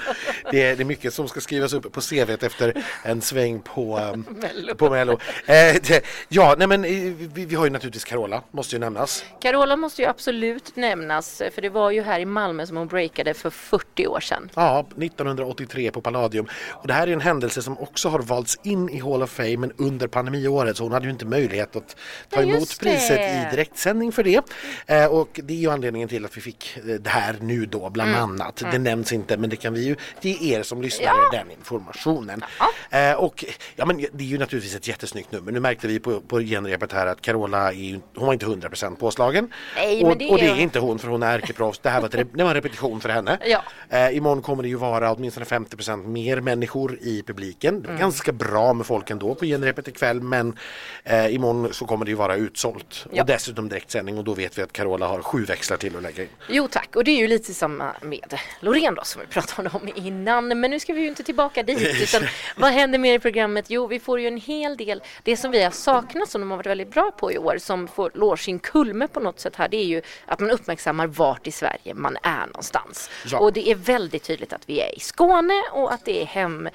det 0.52 0.64
är, 0.64 0.76
det 0.76 0.84
är 0.84 0.86
mycket 0.86 1.14
som 1.14 1.28
ska 1.28 1.42
skrivas 1.42 1.74
upp 1.74 1.92
på 1.92 2.02
CVt 2.02 2.44
efter 2.44 2.84
en 3.04 3.22
sväng 3.22 3.62
på, 3.62 4.00
Mello. 4.28 4.76
på 4.76 4.90
Mello. 4.90 5.14
Eh, 5.46 5.76
det, 5.88 6.04
ja, 6.30 6.56
nej 6.58 6.68
men 6.68 6.86
eh, 6.86 6.90
vi, 7.34 7.46
vi 7.46 7.56
har 7.56 7.66
ju 7.66 7.70
naturligtvis 7.72 8.04
Carola, 8.04 8.44
måste 8.52 8.76
ju 8.76 8.80
nämnas. 8.80 9.26
Carola 9.42 9.76
måste 9.76 10.02
ju 10.02 10.08
absolut 10.08 10.76
nämnas, 10.76 11.42
för 11.56 11.62
det 11.62 11.70
var 11.70 11.92
ju 11.92 12.02
här 12.02 12.20
i 12.20 12.26
Malmö 12.26 12.66
som 12.66 12.78
hon 12.78 12.88
breakade 12.88 13.34
för 13.34 13.50
40 13.50 14.08
år 14.08 14.20
sedan. 14.20 14.50
Ja, 14.56 14.86
1983 14.98 15.92
på 15.92 16.02
Palladium. 16.02 16.48
Och 16.72 16.88
det 16.88 16.94
här 16.94 17.08
är 17.08 17.12
en 17.12 17.22
händelse 17.22 17.62
som 17.62 17.78
också 17.78 18.10
har 18.10 18.20
valts 18.20 18.60
in 18.64 18.90
i 18.90 19.00
Hall 19.00 19.24
of 19.24 19.30
Fame 19.30 19.58
men 19.58 19.72
under 19.78 20.08
pandemiåret 20.08 20.78
så 20.78 20.84
hon 20.84 20.92
hade 20.92 21.06
ju 21.06 21.12
inte 21.12 21.26
möjlighet 21.26 21.76
att 21.76 21.96
ta 22.30 22.42
Ja, 22.42 22.48
emot 22.48 22.80
priset 22.80 23.18
det. 23.18 23.48
i 23.48 23.56
direktsändning 23.56 24.12
för 24.12 24.24
det. 24.24 24.42
Eh, 24.88 25.06
och 25.06 25.40
det 25.44 25.54
är 25.54 25.58
ju 25.58 25.72
anledningen 25.72 26.08
till 26.10 26.26
att 26.26 26.38
vi 26.38 26.42
fick 26.42 26.78
eh, 26.78 26.84
det 26.84 27.10
här 27.10 27.36
nu 27.42 27.66
då 27.66 27.90
bland 27.90 28.04
Mm. 28.10 28.22
annat. 28.24 28.64
Det 28.72 28.80
nämns 28.80 29.14
inte 29.14 29.38
men 29.38 29.50
det 29.50 29.56
kan 29.56 29.74
vi 29.74 29.84
ju 29.86 29.96
ge 30.22 30.54
er 30.56 30.64
som 30.64 30.82
lyssnare 30.82 31.16
den 31.32 31.52
informationen. 31.52 32.44
Eh, 32.90 33.14
och 33.14 33.46
ja 33.76 33.86
men 33.86 33.98
det 33.98 34.24
är 34.24 34.28
ju 34.28 34.38
naturligtvis 34.38 34.76
ett 34.76 34.88
jättesnyggt 34.88 35.32
nummer. 35.32 35.52
Nu 35.52 35.60
märkte 35.60 35.88
vi 35.88 36.00
på, 36.04 36.22
på 36.22 36.40
genrepet 36.40 36.92
här 36.92 37.08
att 37.08 37.22
Carola 37.22 37.74
är 37.74 38.00
hon 38.16 38.26
var 38.26 38.34
inte 38.34 38.46
100% 38.46 38.96
påslagen. 38.96 39.52
Nej, 39.76 40.04
och, 40.06 40.18
det 40.18 40.30
och 40.30 40.38
det 40.38 40.48
är- 40.48 40.60
inte 40.60 40.80
hon 40.80 41.00
för 41.00 41.08
hon 41.08 41.24
är 41.24 41.40
ärkeproffs. 41.40 41.80
Det 41.80 41.90
här 41.90 42.02
var, 42.02 42.08
ett, 42.16 42.28
det 42.34 42.44
var 42.44 42.50
en 42.50 42.56
repetition 42.56 43.02
för 43.02 43.10
henne. 43.10 43.38
Ja. 43.46 43.64
Eh, 43.90 44.16
imorgon 44.18 44.42
kommer 44.42 44.64
det 44.64 44.70
ju 44.70 44.76
vara 44.76 45.12
åtminstone 45.14 45.46
50% 45.46 46.08
mer 46.08 46.42
människor 46.42 46.98
i 47.02 47.24
publiken. 47.28 47.82
Det 47.82 47.88
är 47.88 47.90
Mm. 47.90 48.00
ganska 48.02 48.32
bra 48.32 48.74
med 48.74 48.86
folk 48.86 49.10
ändå 49.10 49.36
på 49.36 49.46
genrepet 49.46 49.88
ikväll 49.88 50.22
men 50.22 50.58
eh, 51.04 51.36
imorgon 51.36 51.74
så 51.74 51.86
kommer 51.86 52.06
det 52.06 52.12
ju 52.12 52.16
vara 52.18 52.36
utsålt. 52.36 53.06
Ja. 53.12 53.22
Och 53.22 53.28
dessutom 53.28 53.70
direktsändning 53.70 54.18
och 54.18 54.24
då 54.24 54.34
vet 54.34 54.58
vi 54.58 54.62
att 54.62 54.74
Carola 54.74 55.08
har 55.08 55.22
sju 55.22 55.46
växlar 55.46 55.78
till 55.78 55.96
att 55.96 56.04
lägga 56.04 56.24
in. 56.24 56.30
Jo 56.50 56.68
tack, 56.72 56.96
och 56.96 57.04
det 57.04 57.12
är 57.12 57.18
ju 57.18 57.28
lite 57.28 57.54
samma 57.54 57.92
med 58.02 58.40
Loreen 58.60 58.96
då 58.96 59.04
som 59.04 59.22
vi 59.22 59.28
pratade 59.28 59.70
om 59.74 59.90
innan. 59.96 60.48
Men 60.60 60.72
nu 60.72 60.80
ska 60.80 60.94
vi 60.94 61.02
ju 61.02 61.08
inte 61.08 61.24
tillbaka 61.24 61.64
dit. 61.64 61.80
Utan 62.04 62.28
vad 62.58 62.72
händer 62.72 63.00
mer 63.00 63.14
i 63.14 63.20
programmet? 63.20 63.66
Jo, 63.68 63.88
vi 63.88 64.00
får 64.00 64.20
ju 64.20 64.28
en 64.28 64.38
hel 64.38 64.78
del, 64.78 65.04
det 65.24 65.38
som 65.38 65.52
vi 65.52 65.64
har 65.64 65.72
saknat 65.94 66.30
som 66.30 66.42
de 66.42 66.52
har 66.52 66.58
varit 66.58 66.68
väldigt 66.68 66.92
bra 66.92 67.12
på 67.12 67.32
i 67.32 67.38
år, 67.38 67.58
som 67.58 67.88
får 67.88 68.12
lår 68.14 68.36
sin 68.36 68.60
kulme 68.60 69.08
på 69.08 69.20
något 69.20 69.40
sätt 69.40 69.56
här, 69.56 69.68
det 69.68 69.78
är 69.78 69.86
ju 69.86 70.02
att 70.26 70.40
man 70.40 70.52
uppmärksammar 70.52 71.08
vart 71.08 71.48
i 71.48 71.52
Sverige 71.52 71.94
man 71.94 72.18
är 72.24 72.46
någonstans. 72.46 73.10
Ja. 73.26 73.40
Och 73.40 73.54
det 73.54 73.70
är 73.70 73.76
väldigt 73.76 74.24
tydligt 74.24 74.54
att 74.54 74.70
vi 74.70 74.80
är 74.82 74.96
i 74.98 75.00
Skåne 75.00 75.64
och 75.72 75.94
att 75.94 76.06
det 76.06 76.22
är 76.22 76.26
hem, 76.26 76.70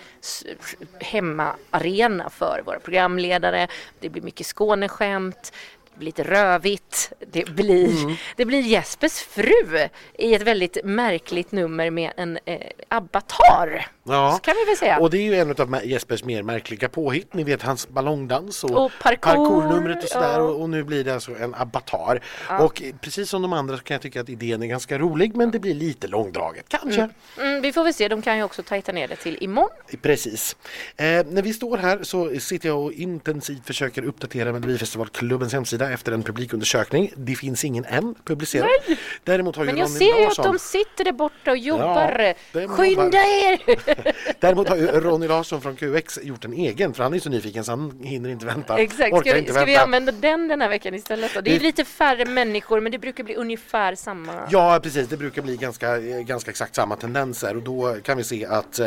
hemmaarena 1.00 2.30
för 2.30 2.62
våra 2.66 2.80
programledare. 2.80 3.68
Det 4.00 4.08
blir 4.08 4.22
mycket 4.22 4.46
Skåneskämt. 4.46 5.52
Det 5.92 5.98
blir 5.98 6.06
lite 6.06 6.22
rövigt. 6.22 7.12
Det 7.32 7.44
blir, 7.48 8.02
Mm. 8.02 8.16
det 8.36 8.44
blir 8.44 8.60
Jespers 8.60 9.12
fru 9.18 9.88
i 10.18 10.34
ett 10.34 10.42
väldigt 10.42 10.76
märkligt 10.84 11.52
nummer 11.52 11.90
med 11.90 12.12
en 12.16 12.38
eh, 12.44 12.70
avatar. 12.88 13.86
Så 14.08 14.38
kan 14.42 14.54
vi 14.54 14.64
väl 14.64 14.76
säga. 14.76 14.98
Och 14.98 15.10
det 15.10 15.18
är 15.18 15.22
ju 15.22 15.34
en 15.34 15.50
av 15.50 15.80
Jespers 15.84 16.24
mer 16.24 16.42
märkliga 16.42 16.88
påhitt. 16.88 17.34
Ni 17.34 17.44
vet 17.44 17.62
hans 17.62 17.88
ballongdans 17.88 18.64
och, 18.64 18.84
Och 18.84 18.92
parkour, 19.02 19.32
parkournumret 19.34 20.02
och 20.02 20.08
sådär. 20.08 20.32
ja. 20.32 20.38
Och, 20.40 20.60
och 20.60 20.70
nu 20.70 20.84
blir 20.84 21.04
det 21.04 21.14
alltså 21.14 21.36
en 21.36 21.54
avatar. 21.54 22.22
Och 22.60 22.82
eh, 22.82 22.94
precis 23.00 23.30
som 23.30 23.42
de 23.42 23.52
andra 23.52 23.76
så 23.76 23.82
kan 23.82 23.94
jag 23.94 24.02
tycka 24.02 24.20
att 24.20 24.28
idén 24.28 24.62
är 24.62 24.66
ganska 24.66 24.98
rolig 24.98 25.36
men 25.36 25.50
det 25.50 25.58
blir 25.58 25.74
lite 25.74 26.08
långdraget 26.08 26.64
kanske. 26.68 27.08
Mm, 27.38 27.62
vi 27.62 27.72
får 27.72 27.84
väl 27.84 27.94
se, 27.94 28.08
de 28.08 28.22
kan 28.22 28.36
ju 28.36 28.42
också 28.42 28.62
tajta 28.62 28.92
ner 28.92 29.08
det 29.08 29.16
till 29.16 29.38
imorgon. 29.40 29.70
Precis. 30.02 30.56
Eh, 30.96 31.04
när 31.06 31.42
vi 31.42 31.52
står 31.52 31.76
här 31.78 32.02
så 32.02 32.40
sitter 32.40 32.68
jag 32.68 32.78
och 32.78 32.92
intensivt 32.92 33.66
försöker 33.66 34.04
uppdatera 34.04 34.52
Melodifestivalklubbens 34.52 35.52
hemsida 35.52 35.90
efter 35.92 36.12
en 36.12 36.22
publikundersökning. 36.22 37.12
Det 37.16 37.34
finns 37.34 37.64
ingen 37.64 37.84
än 37.84 38.14
publicerad. 38.24 38.68
Däremot 39.24 39.56
har 39.56 39.64
ju 39.64 39.70
Men 39.70 39.76
jag 39.78 39.88
Ronny 39.88 39.98
ser 39.98 40.20
ju 40.20 40.26
att 40.26 40.36
de 40.36 40.58
sitter 40.58 41.04
där 41.04 41.12
borta 41.12 41.50
och 41.50 41.56
jobbar. 41.58 42.34
de 42.52 42.68
Skynda 42.68 43.18
er! 43.18 43.58
Däremot 44.40 44.68
har 44.68 44.76
ju 44.76 44.86
Ronny 44.86 45.26
Larsson 45.28 45.60
från 45.60 45.76
QX 45.76 46.18
gjort 46.22 46.44
en 46.44 46.52
egen 46.52 46.94
för 46.94 47.02
han 47.02 47.14
är 47.14 47.18
så 47.18 47.30
nyfiken 47.30 47.64
så 47.64 47.72
han 47.72 47.98
hinner 48.02 48.30
inte 48.30 48.46
vänta. 48.46 48.78
Exakt, 48.78 49.12
Orkar 49.12 49.22
ska, 49.22 49.32
vi, 49.32 49.38
inte 49.38 49.52
ska 49.52 49.64
vi 49.64 49.72
vänta. 49.72 49.84
använda 49.84 50.12
den 50.12 50.48
den 50.48 50.60
här 50.60 50.68
veckan 50.68 50.94
istället 50.94 51.34
då? 51.34 51.40
Det 51.40 51.50
är 51.50 51.58
Vi- 51.58 51.64
lite 51.64 51.84
färre 51.84 52.24
människor 52.24 52.80
men 52.80 52.92
det 52.92 52.98
brukar 52.98 53.24
bli 53.24 53.34
ungefär 53.34 53.94
samma. 53.94 54.32
Ja 54.50 54.80
precis, 54.82 55.08
det 55.08 55.16
brukar 55.16 55.42
bli 55.42 55.56
ganska, 55.56 55.96
eh, 55.96 56.20
ganska 56.20 56.50
exakt 56.50 56.74
samma 56.74 56.96
tendenser 56.96 57.56
och 57.56 57.62
då 57.62 57.96
kan 58.02 58.16
vi 58.16 58.24
se 58.24 58.46
att 58.46 58.78
eh, 58.78 58.86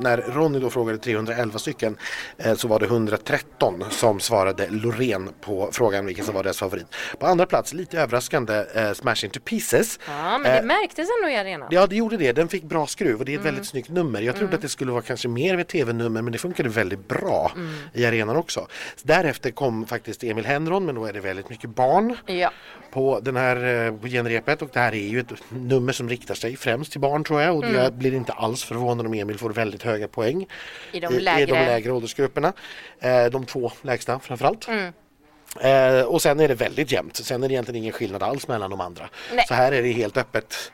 när 0.00 0.16
Ronny 0.28 0.58
då 0.58 0.70
frågade 0.70 0.98
311 0.98 1.58
stycken 1.58 1.96
eh, 2.38 2.54
så 2.54 2.68
var 2.68 2.78
det 2.78 2.86
113 2.86 3.84
som 3.90 4.20
svarade 4.20 4.66
Loreen 4.70 5.30
på 5.40 5.68
frågan 5.72 6.06
vilken 6.06 6.24
som 6.24 6.34
var 6.34 6.42
deras 6.42 6.58
favorit. 6.58 6.86
På 7.18 7.26
andra 7.26 7.46
plats, 7.46 7.72
lite 7.72 7.98
överraskande, 8.00 8.64
eh, 8.74 8.92
Smash 8.92 9.24
Into 9.24 9.40
Pieces. 9.40 9.98
Ja, 10.06 10.38
men 10.38 10.56
det 10.56 10.62
märktes 10.66 11.08
ändå 11.18 11.30
i 11.32 11.36
arenan. 11.36 11.68
Ja 11.70 11.86
det 11.86 11.96
gjorde 11.96 12.16
det, 12.16 12.32
den 12.32 12.48
fick 12.48 12.62
bra 12.62 12.86
skruv 12.86 13.18
och 13.18 13.24
det 13.24 13.34
är 13.34 13.38
ett 13.38 13.44
väldigt 13.44 13.66
snyggt 13.66 13.88
nummer. 13.88 14.20
Jag 14.20 14.31
Jag 14.32 14.38
trodde 14.38 14.56
att 14.56 14.62
det 14.62 14.68
skulle 14.68 14.92
vara 14.92 15.02
kanske 15.02 15.28
mer 15.28 15.58
ett 15.58 15.68
tv-nummer 15.68 16.22
men 16.22 16.32
det 16.32 16.38
funkade 16.38 16.68
väldigt 16.68 17.08
bra 17.08 17.52
i 17.92 18.06
arenan 18.06 18.36
också. 18.36 18.60
Så 18.96 19.06
därefter 19.06 19.50
kom 19.50 19.86
faktiskt 19.86 20.24
Emil 20.24 20.46
Henron 20.46 20.84
men 20.86 20.94
då 20.94 21.04
är 21.06 21.12
det 21.12 21.20
väldigt 21.20 21.48
mycket 21.50 21.70
barn 21.70 22.16
Ja. 22.26 22.50
på 22.92 23.20
den 23.20 23.36
här 23.36 23.86
eh, 23.86 23.94
på 23.96 24.06
genrepet 24.08 24.62
och 24.62 24.68
det 24.72 24.80
här 24.80 24.92
är 24.94 25.08
ju 25.08 25.20
ett 25.20 25.32
nummer 25.48 25.92
som 25.92 26.08
riktar 26.08 26.34
sig 26.34 26.56
främst 26.56 26.92
till 26.92 27.00
barn 27.00 27.24
tror 27.24 27.40
jag 27.42 27.56
och 27.56 27.64
jag 27.74 27.92
blir 27.92 28.14
inte 28.14 28.32
alls 28.32 28.64
förvånad 28.64 29.06
om 29.06 29.14
Emil 29.14 29.38
får 29.38 29.50
väldigt 29.50 29.82
höga 29.82 30.08
poäng 30.08 30.46
I 30.92 31.00
de 31.00 31.14
i, 31.14 31.16
i 31.16 31.20
lägre. 31.20 31.46
de 31.46 31.52
lägre 31.52 31.92
åldersgrupperna. 31.92 32.52
Eh, 33.00 33.24
de 33.24 33.46
två 33.46 33.72
lägsta 33.82 34.18
framförallt. 34.18 34.68
Eh, 35.60 36.02
och 36.06 36.22
sen 36.22 36.40
är 36.40 36.48
det 36.48 36.54
väldigt 36.54 36.92
jämnt. 36.92 37.16
Sen 37.16 37.42
är 37.42 37.48
det 37.48 37.54
egentligen 37.54 37.82
ingen 37.82 37.92
skillnad 37.92 38.22
alls 38.22 38.48
mellan 38.48 38.70
de 38.70 38.80
andra. 38.80 39.08
Nej. 39.34 39.44
Så 39.48 39.54
här 39.54 39.72
är 39.72 39.82
det 39.82 39.92
helt 39.92 40.16
öppet. 40.16 40.72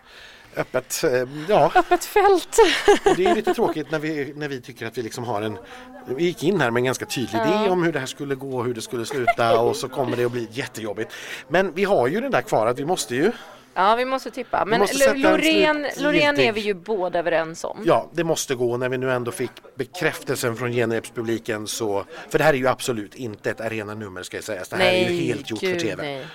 Öppet, 0.59 1.05
eh, 1.05 1.29
ja, 1.49 1.73
Öppet 1.75 2.05
fält. 2.05 2.59
och 3.05 3.17
det 3.17 3.27
är 3.27 3.35
lite 3.35 3.55
tråkigt 3.55 3.91
när 3.91 3.99
vi, 3.99 4.33
när 4.37 4.49
vi 4.49 4.61
tycker 4.61 4.87
att 4.87 4.99
vi 4.99 5.03
liksom 5.03 5.25
har 5.25 5.43
en 5.43 5.59
Vi 6.07 6.25
gick 6.25 6.45
in 6.45 6.61
här 6.61 6.71
med 6.71 6.81
en 6.81 6.85
ganska 6.85 7.07
tydlig 7.07 7.41
idé 7.41 7.71
om 7.71 7.83
hur 7.83 7.93
det 7.93 7.99
här 7.99 8.07
skulle 8.07 8.35
gå, 8.35 8.63
hur 8.63 8.75
det 8.75 8.81
skulle 8.81 9.07
sluta 9.07 9.61
och 9.61 9.77
så 9.77 9.89
kommer 9.89 10.17
det 10.17 10.25
att 10.25 10.33
bli 10.33 10.49
jättejobbigt. 10.51 11.13
Men 11.49 11.75
vi 11.75 11.85
har 11.85 12.09
ju 12.09 12.21
den 12.21 12.31
där 12.31 12.43
kvar 12.43 12.67
att 12.67 12.79
vi 12.79 12.85
måste 12.85 13.15
ju 13.15 13.33
Ja, 13.75 13.95
vi 13.95 14.05
måste 14.05 14.31
tippa. 14.31 14.65
Men 14.65 14.81
måste 14.81 15.15
Loreen, 15.15 15.87
Loreen 15.99 16.41
är 16.41 16.53
vi 16.53 16.61
ju 16.61 16.75
båda 16.75 17.19
överens 17.19 17.65
om. 17.65 17.83
Ja, 17.85 18.11
det 18.13 18.25
måste 18.25 18.55
gå 18.55 18.77
när 18.77 18.89
vi 18.89 18.99
nu 18.99 19.13
ändå 19.13 19.31
fick 19.33 19.51
bekräftelsen 19.75 20.57
från 20.57 20.73
genrepspubliken 20.73 21.67
så 21.67 22.05
För 22.29 22.39
det 22.39 22.45
här 22.45 22.53
är 22.53 22.59
ju 22.59 22.69
absolut 22.69 23.15
inte 23.15 23.51
ett 23.51 23.61
arenanummer 23.61 24.23
ska 24.23 24.37
jag 24.37 24.45
säga. 24.45 24.63
Det 24.71 24.77
här 24.77 24.93
är 24.93 25.11
ju 25.11 25.21
helt 25.21 25.51
gjort 25.51 25.61
för 25.61 25.67
gud, 25.67 25.81
TV. 25.81 26.03
nej. 26.03 26.27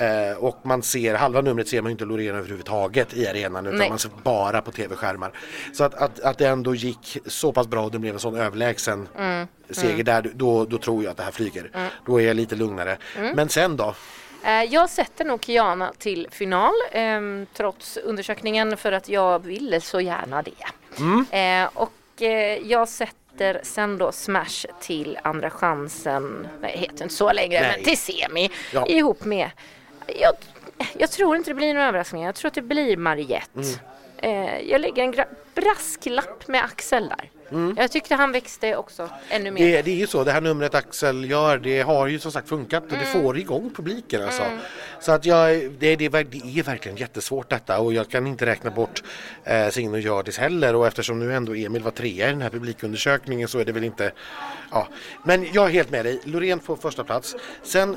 Eh, 0.00 0.36
och 0.38 0.58
man 0.62 0.82
ser, 0.82 1.14
halva 1.14 1.40
numret 1.40 1.68
ser 1.68 1.82
man 1.82 1.90
ju 1.90 1.92
inte 1.92 2.04
Loreen 2.04 2.34
överhuvudtaget 2.36 3.14
i 3.16 3.26
arenan 3.28 3.66
utan 3.66 3.78
Nej. 3.78 3.88
man 3.88 3.98
ser 3.98 4.10
bara 4.22 4.62
på 4.62 4.70
tv-skärmar. 4.72 5.32
Så 5.72 5.84
att, 5.84 5.94
att, 5.94 6.20
att 6.20 6.38
det 6.38 6.48
ändå 6.48 6.74
gick 6.74 7.18
så 7.26 7.52
pass 7.52 7.66
bra 7.66 7.84
och 7.84 7.90
det 7.90 7.98
blev 7.98 8.14
en 8.14 8.20
sån 8.20 8.36
överlägsen 8.36 9.08
Mm. 9.18 9.46
seger 9.70 10.04
där, 10.04 10.30
då, 10.34 10.64
då 10.64 10.78
tror 10.78 11.02
jag 11.04 11.10
att 11.10 11.16
det 11.16 11.22
här 11.22 11.30
flyger. 11.30 11.70
Då 12.06 12.20
är 12.20 12.26
jag 12.26 12.36
lite 12.36 12.56
lugnare. 12.56 12.98
Mm. 13.16 13.36
Men 13.36 13.48
sen 13.48 13.76
då? 13.76 13.94
Eh, 14.44 14.62
Jag 14.64 14.90
sätter 14.90 15.24
nog 15.24 15.44
Kiana 15.44 15.92
till 15.98 16.28
final 16.30 16.72
ehm, 16.92 17.46
trots 17.54 17.96
undersökningen 17.96 18.76
för 18.76 18.92
att 18.92 19.08
jag 19.08 19.44
ville 19.44 19.80
så 19.80 20.00
gärna 20.00 20.42
det. 20.42 20.52
Mm. 20.98 21.26
Eh, 21.64 21.70
och 21.74 22.22
eh, 22.22 22.58
jag 22.70 22.88
sätter 22.88 23.60
sen 23.62 23.98
då 23.98 24.12
Smash 24.12 24.66
till 24.80 25.18
Andra 25.24 25.50
chansen, 25.50 26.48
nej 26.60 26.72
det 26.72 26.78
heter 26.78 27.02
inte 27.02 27.14
så 27.14 27.32
längre, 27.32 27.60
Nej. 27.60 27.72
men 27.76 27.84
till 27.84 27.98
semi 27.98 28.50
Ja. 28.72 28.86
ihop 28.86 29.24
med, 29.24 29.50
jag, 30.20 30.34
jag 30.98 31.10
tror 31.10 31.36
inte 31.36 31.50
det 31.50 31.54
blir 31.54 31.74
några 31.74 31.88
överraskningar, 31.88 32.26
jag 32.28 32.34
tror 32.34 32.48
att 32.48 32.54
det 32.54 32.62
blir 32.62 32.96
Mariette. 32.96 33.60
Mm. 33.60 33.74
Eh, 34.22 34.60
jag 34.60 34.80
lägger 34.80 35.02
en 35.02 35.14
brasklapp 35.54 36.48
med 36.48 36.64
Axel 36.64 37.08
där. 37.08 37.30
Jag 37.76 37.90
tyckte 37.90 38.14
han 38.14 38.32
växte 38.32 38.76
också 38.76 39.08
ännu 39.28 39.50
mer. 39.50 39.60
Mm. 39.60 39.72
Det, 39.72 39.82
det 39.82 39.90
är 39.90 39.94
ju 39.94 40.06
så, 40.06 40.24
det 40.24 40.32
här 40.32 40.40
numret 40.40 40.74
Axel 40.74 41.30
gör, 41.30 41.58
det 41.58 41.80
har 41.80 42.06
ju 42.06 42.18
som 42.18 42.32
sagt 42.32 42.48
funkat 42.48 42.82
och 42.82 42.88
det 42.88 42.96
Mm. 42.96 43.22
får 43.22 43.38
igång 43.38 43.70
publiken 43.76 44.22
alltså. 44.24 44.42
Så 45.00 45.12
att 45.12 45.24
jag, 45.26 45.50
det, 45.78 45.96
det, 45.96 45.96
det 45.96 46.04
är 46.04 46.62
verkligen 46.62 46.96
jättesvårt 46.96 47.50
detta 47.50 47.78
och 47.78 47.92
jag 47.92 48.08
kan 48.08 48.26
inte 48.26 48.46
räkna 48.46 48.70
bort 48.70 49.02
eh, 49.44 49.68
Signe 49.68 49.92
och 49.92 50.00
Hjördis 50.00 50.38
heller 50.38 50.74
och 50.74 50.86
eftersom 50.86 51.18
nu 51.18 51.34
ändå 51.34 51.54
Emil 51.54 51.82
var 51.82 51.90
trea 51.90 52.28
i 52.28 52.30
den 52.30 52.42
här 52.42 52.50
publikundersökningen 52.50 53.48
så 53.48 53.58
är 53.58 53.64
det 53.64 53.72
väl 53.72 53.84
inte, 53.84 54.12
ja. 54.70 54.88
Men 55.24 55.46
jag 55.52 55.66
är 55.66 55.70
helt 55.70 55.90
med 55.90 56.04
dig, 56.04 56.20
Loreen 56.24 56.58
på 56.58 56.76
första 56.76 57.04
plats. 57.04 57.36
Sen 57.62 57.96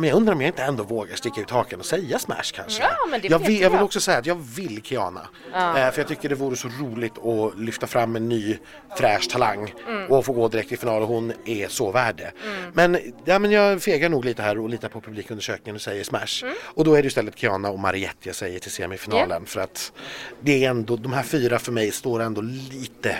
men 0.00 0.08
jag 0.08 0.16
undrar 0.16 0.34
om 0.34 0.40
jag 0.40 0.48
inte 0.48 0.62
ändå 0.62 0.82
vågar 0.82 1.16
sticka 1.16 1.40
ut 1.40 1.50
hakan 1.50 1.80
och 1.80 1.86
säga 1.86 2.18
Smash 2.18 2.52
kanske. 2.54 2.82
Ja, 2.82 3.18
jag, 3.22 3.38
vill, 3.38 3.60
jag 3.60 3.70
vill 3.70 3.80
också 3.80 4.00
säga 4.00 4.18
att 4.18 4.26
jag 4.26 4.34
vill 4.56 4.82
Kiana. 4.82 5.28
Eh, 5.54 5.90
för 5.90 5.94
jag 5.96 6.08
tycker 6.08 6.28
det 6.28 6.34
vore 6.34 6.56
så 6.56 6.68
roligt 6.68 7.18
att 7.18 7.58
lyfta 7.58 7.86
fram 7.86 8.16
en 8.16 8.28
ny 8.28 8.58
fräsch 8.96 9.30
talang 9.30 9.74
Mm. 9.88 10.10
och 10.10 10.24
få 10.24 10.32
gå 10.32 10.48
direkt 10.48 10.72
i 10.72 10.76
final 10.76 11.02
och 11.02 11.08
hon 11.08 11.32
är 11.44 11.68
så 11.68 11.90
värd 11.90 12.16
det. 12.16 12.32
Men, 12.72 12.98
ja, 13.24 13.38
men 13.38 13.50
jag 13.50 13.82
fegar 13.82 14.08
nog 14.08 14.24
lite 14.24 14.42
här 14.42 14.58
och 14.58 14.68
litar 14.68 14.88
på 14.88 15.00
publikundersökningen 15.00 15.74
och 15.76 15.80
säger 15.82 16.04
Smash. 16.04 16.42
Mm. 16.42 16.54
Och 16.64 16.84
då 16.84 16.94
är 16.94 17.02
det 17.02 17.06
istället 17.08 17.38
Kiana 17.38 17.70
och 17.70 17.78
Mariette 17.78 18.28
jag 18.28 18.34
säger 18.34 18.58
till 18.58 18.70
semifinalen 18.70 19.46
för 19.46 19.60
att 19.60 19.92
det 20.40 20.64
är 20.64 20.70
ändå, 20.70 20.96
de 20.96 21.12
här 21.12 21.22
fyra 21.22 21.58
för 21.58 21.72
mig 21.72 21.90
står 21.92 22.20
ändå 22.22 22.40
lite 22.40 23.16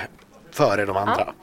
före 0.51 0.85
de 0.87 0.97
andra. 0.97 1.35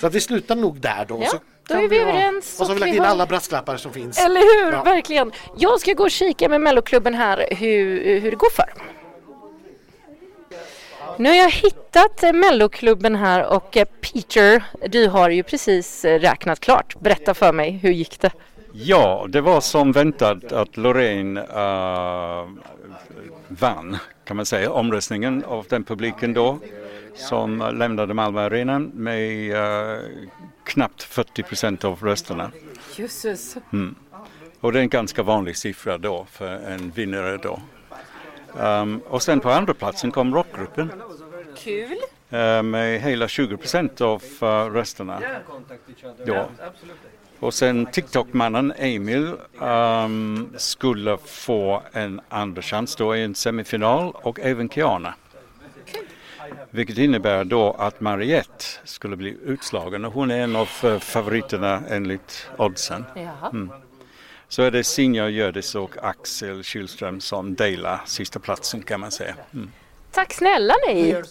Så 0.00 0.06
att 0.06 0.14
vi 0.14 0.20
slutar 0.20 0.56
nog 0.56 0.80
där 0.80 1.04
då. 1.08 1.14
Mm. 1.14 1.24
Ja, 1.24 1.30
så 1.30 1.38
då 1.68 1.74
är 1.74 1.88
vi 1.88 1.98
överens 1.98 2.60
Och 2.60 2.66
så 2.66 2.72
har 2.72 2.74
vi 2.74 2.80
lagt 2.80 2.94
in 2.94 3.02
alla 3.04 3.26
brasklappar 3.26 3.76
som 3.76 3.92
finns. 3.92 4.18
Eller 4.18 4.64
hur, 4.64 4.72
Ja. 4.72 4.82
verkligen. 4.82 5.32
Jag 5.56 5.80
ska 5.80 5.92
gå 5.92 6.04
och 6.04 6.10
kika 6.10 6.48
med 6.48 6.60
Melloklubben 6.60 7.14
här 7.14 7.46
hur, 7.50 8.20
hur 8.20 8.30
det 8.30 8.36
går 8.36 8.50
för. 8.50 8.72
Nu 11.18 11.28
har 11.28 11.36
jag 11.36 11.50
hittat 11.50 12.22
Melloklubben 12.34 13.16
här 13.16 13.46
och 13.46 13.76
eh, 13.76 13.84
Peter, 13.84 14.64
du 14.88 15.08
har 15.08 15.30
ju 15.30 15.42
precis 15.42 16.04
räknat 16.04 16.60
klart. 16.60 16.96
Berätta 17.00 17.34
för 17.34 17.52
mig, 17.52 17.70
hur 17.70 17.90
gick 17.90 18.20
det? 18.20 18.30
Ja, 18.72 19.26
det 19.28 19.40
var 19.40 19.60
som 19.60 19.92
väntat 19.92 20.52
att 20.52 20.76
Loreen 20.76 21.38
uh, 21.38 22.48
vann 23.48 23.98
kan 24.24 24.36
man 24.36 24.46
säga 24.46 24.70
omröstningen 24.70 25.44
av 25.44 25.66
den 25.68 25.84
publiken 25.84 26.32
då 26.34 26.58
som 27.14 27.62
uh, 27.62 27.72
lämnade 27.72 28.14
Malmö 28.14 28.40
Arenan 28.40 28.90
med 28.94 29.50
uh, 29.54 30.00
knappt 30.64 31.02
40 31.02 31.42
procent 31.42 31.84
av 31.84 32.02
rösterna. 32.02 32.50
Jösses. 32.96 33.56
Och 34.60 34.72
det 34.72 34.78
är 34.78 34.82
en 34.82 34.88
ganska 34.88 35.22
vanlig 35.22 35.56
siffra 35.56 35.98
då 35.98 36.26
för 36.30 36.46
en 36.46 36.90
vinnare 36.90 37.36
då. 37.36 37.60
Um, 38.52 39.00
och 39.08 39.22
sen 39.22 39.40
på 39.40 39.50
andra 39.50 39.74
platsen 39.74 40.10
kom 40.10 40.34
rockgruppen 40.34 40.92
Kul. 41.56 41.96
uh, 42.32 42.62
med 42.62 43.00
hela 43.00 43.28
20 43.28 43.56
procent 43.56 44.00
av 44.00 44.22
uh, 44.42 44.48
rösterna. 44.48 45.20
Då. 46.26 46.48
Och 47.38 47.54
sen 47.54 47.86
TikTok-mannen 47.86 48.72
Emil 48.76 49.34
um, 49.60 50.52
skulle 50.56 51.18
få 51.24 51.82
en 51.92 52.20
andra 52.28 52.62
chans 52.62 52.96
då 52.96 53.16
i 53.16 53.24
en 53.24 53.34
semifinal 53.34 54.12
och 54.14 54.40
även 54.40 54.68
Kiana. 54.68 55.14
Vilket 56.70 56.98
innebär 56.98 57.44
då 57.44 57.72
att 57.78 58.00
Mariette 58.00 58.64
skulle 58.84 59.16
bli 59.16 59.36
utslagen 59.44 60.04
och 60.04 60.12
hon 60.12 60.30
är 60.30 60.40
en 60.40 60.56
av 60.56 60.68
eh, 60.84 60.98
favoriterna 60.98 61.82
enligt 61.88 62.48
oddsen. 62.56 63.04
Jaha. 63.14 63.68
Så 64.48 64.62
är 64.62 64.70
det 64.70 64.84
Sinja 64.84 65.28
Hjördis 65.28 65.74
och 65.74 65.96
Axel 66.02 66.64
Kylström 66.64 67.20
som 67.20 67.54
delar 67.54 68.00
sista 68.06 68.38
platsen 68.38 68.82
kan 68.82 69.00
man 69.00 69.10
säga. 69.10 69.34
Mm. 69.54 69.70
Tack 70.10 70.32
snälla 70.32 70.74
ni. 70.88 71.22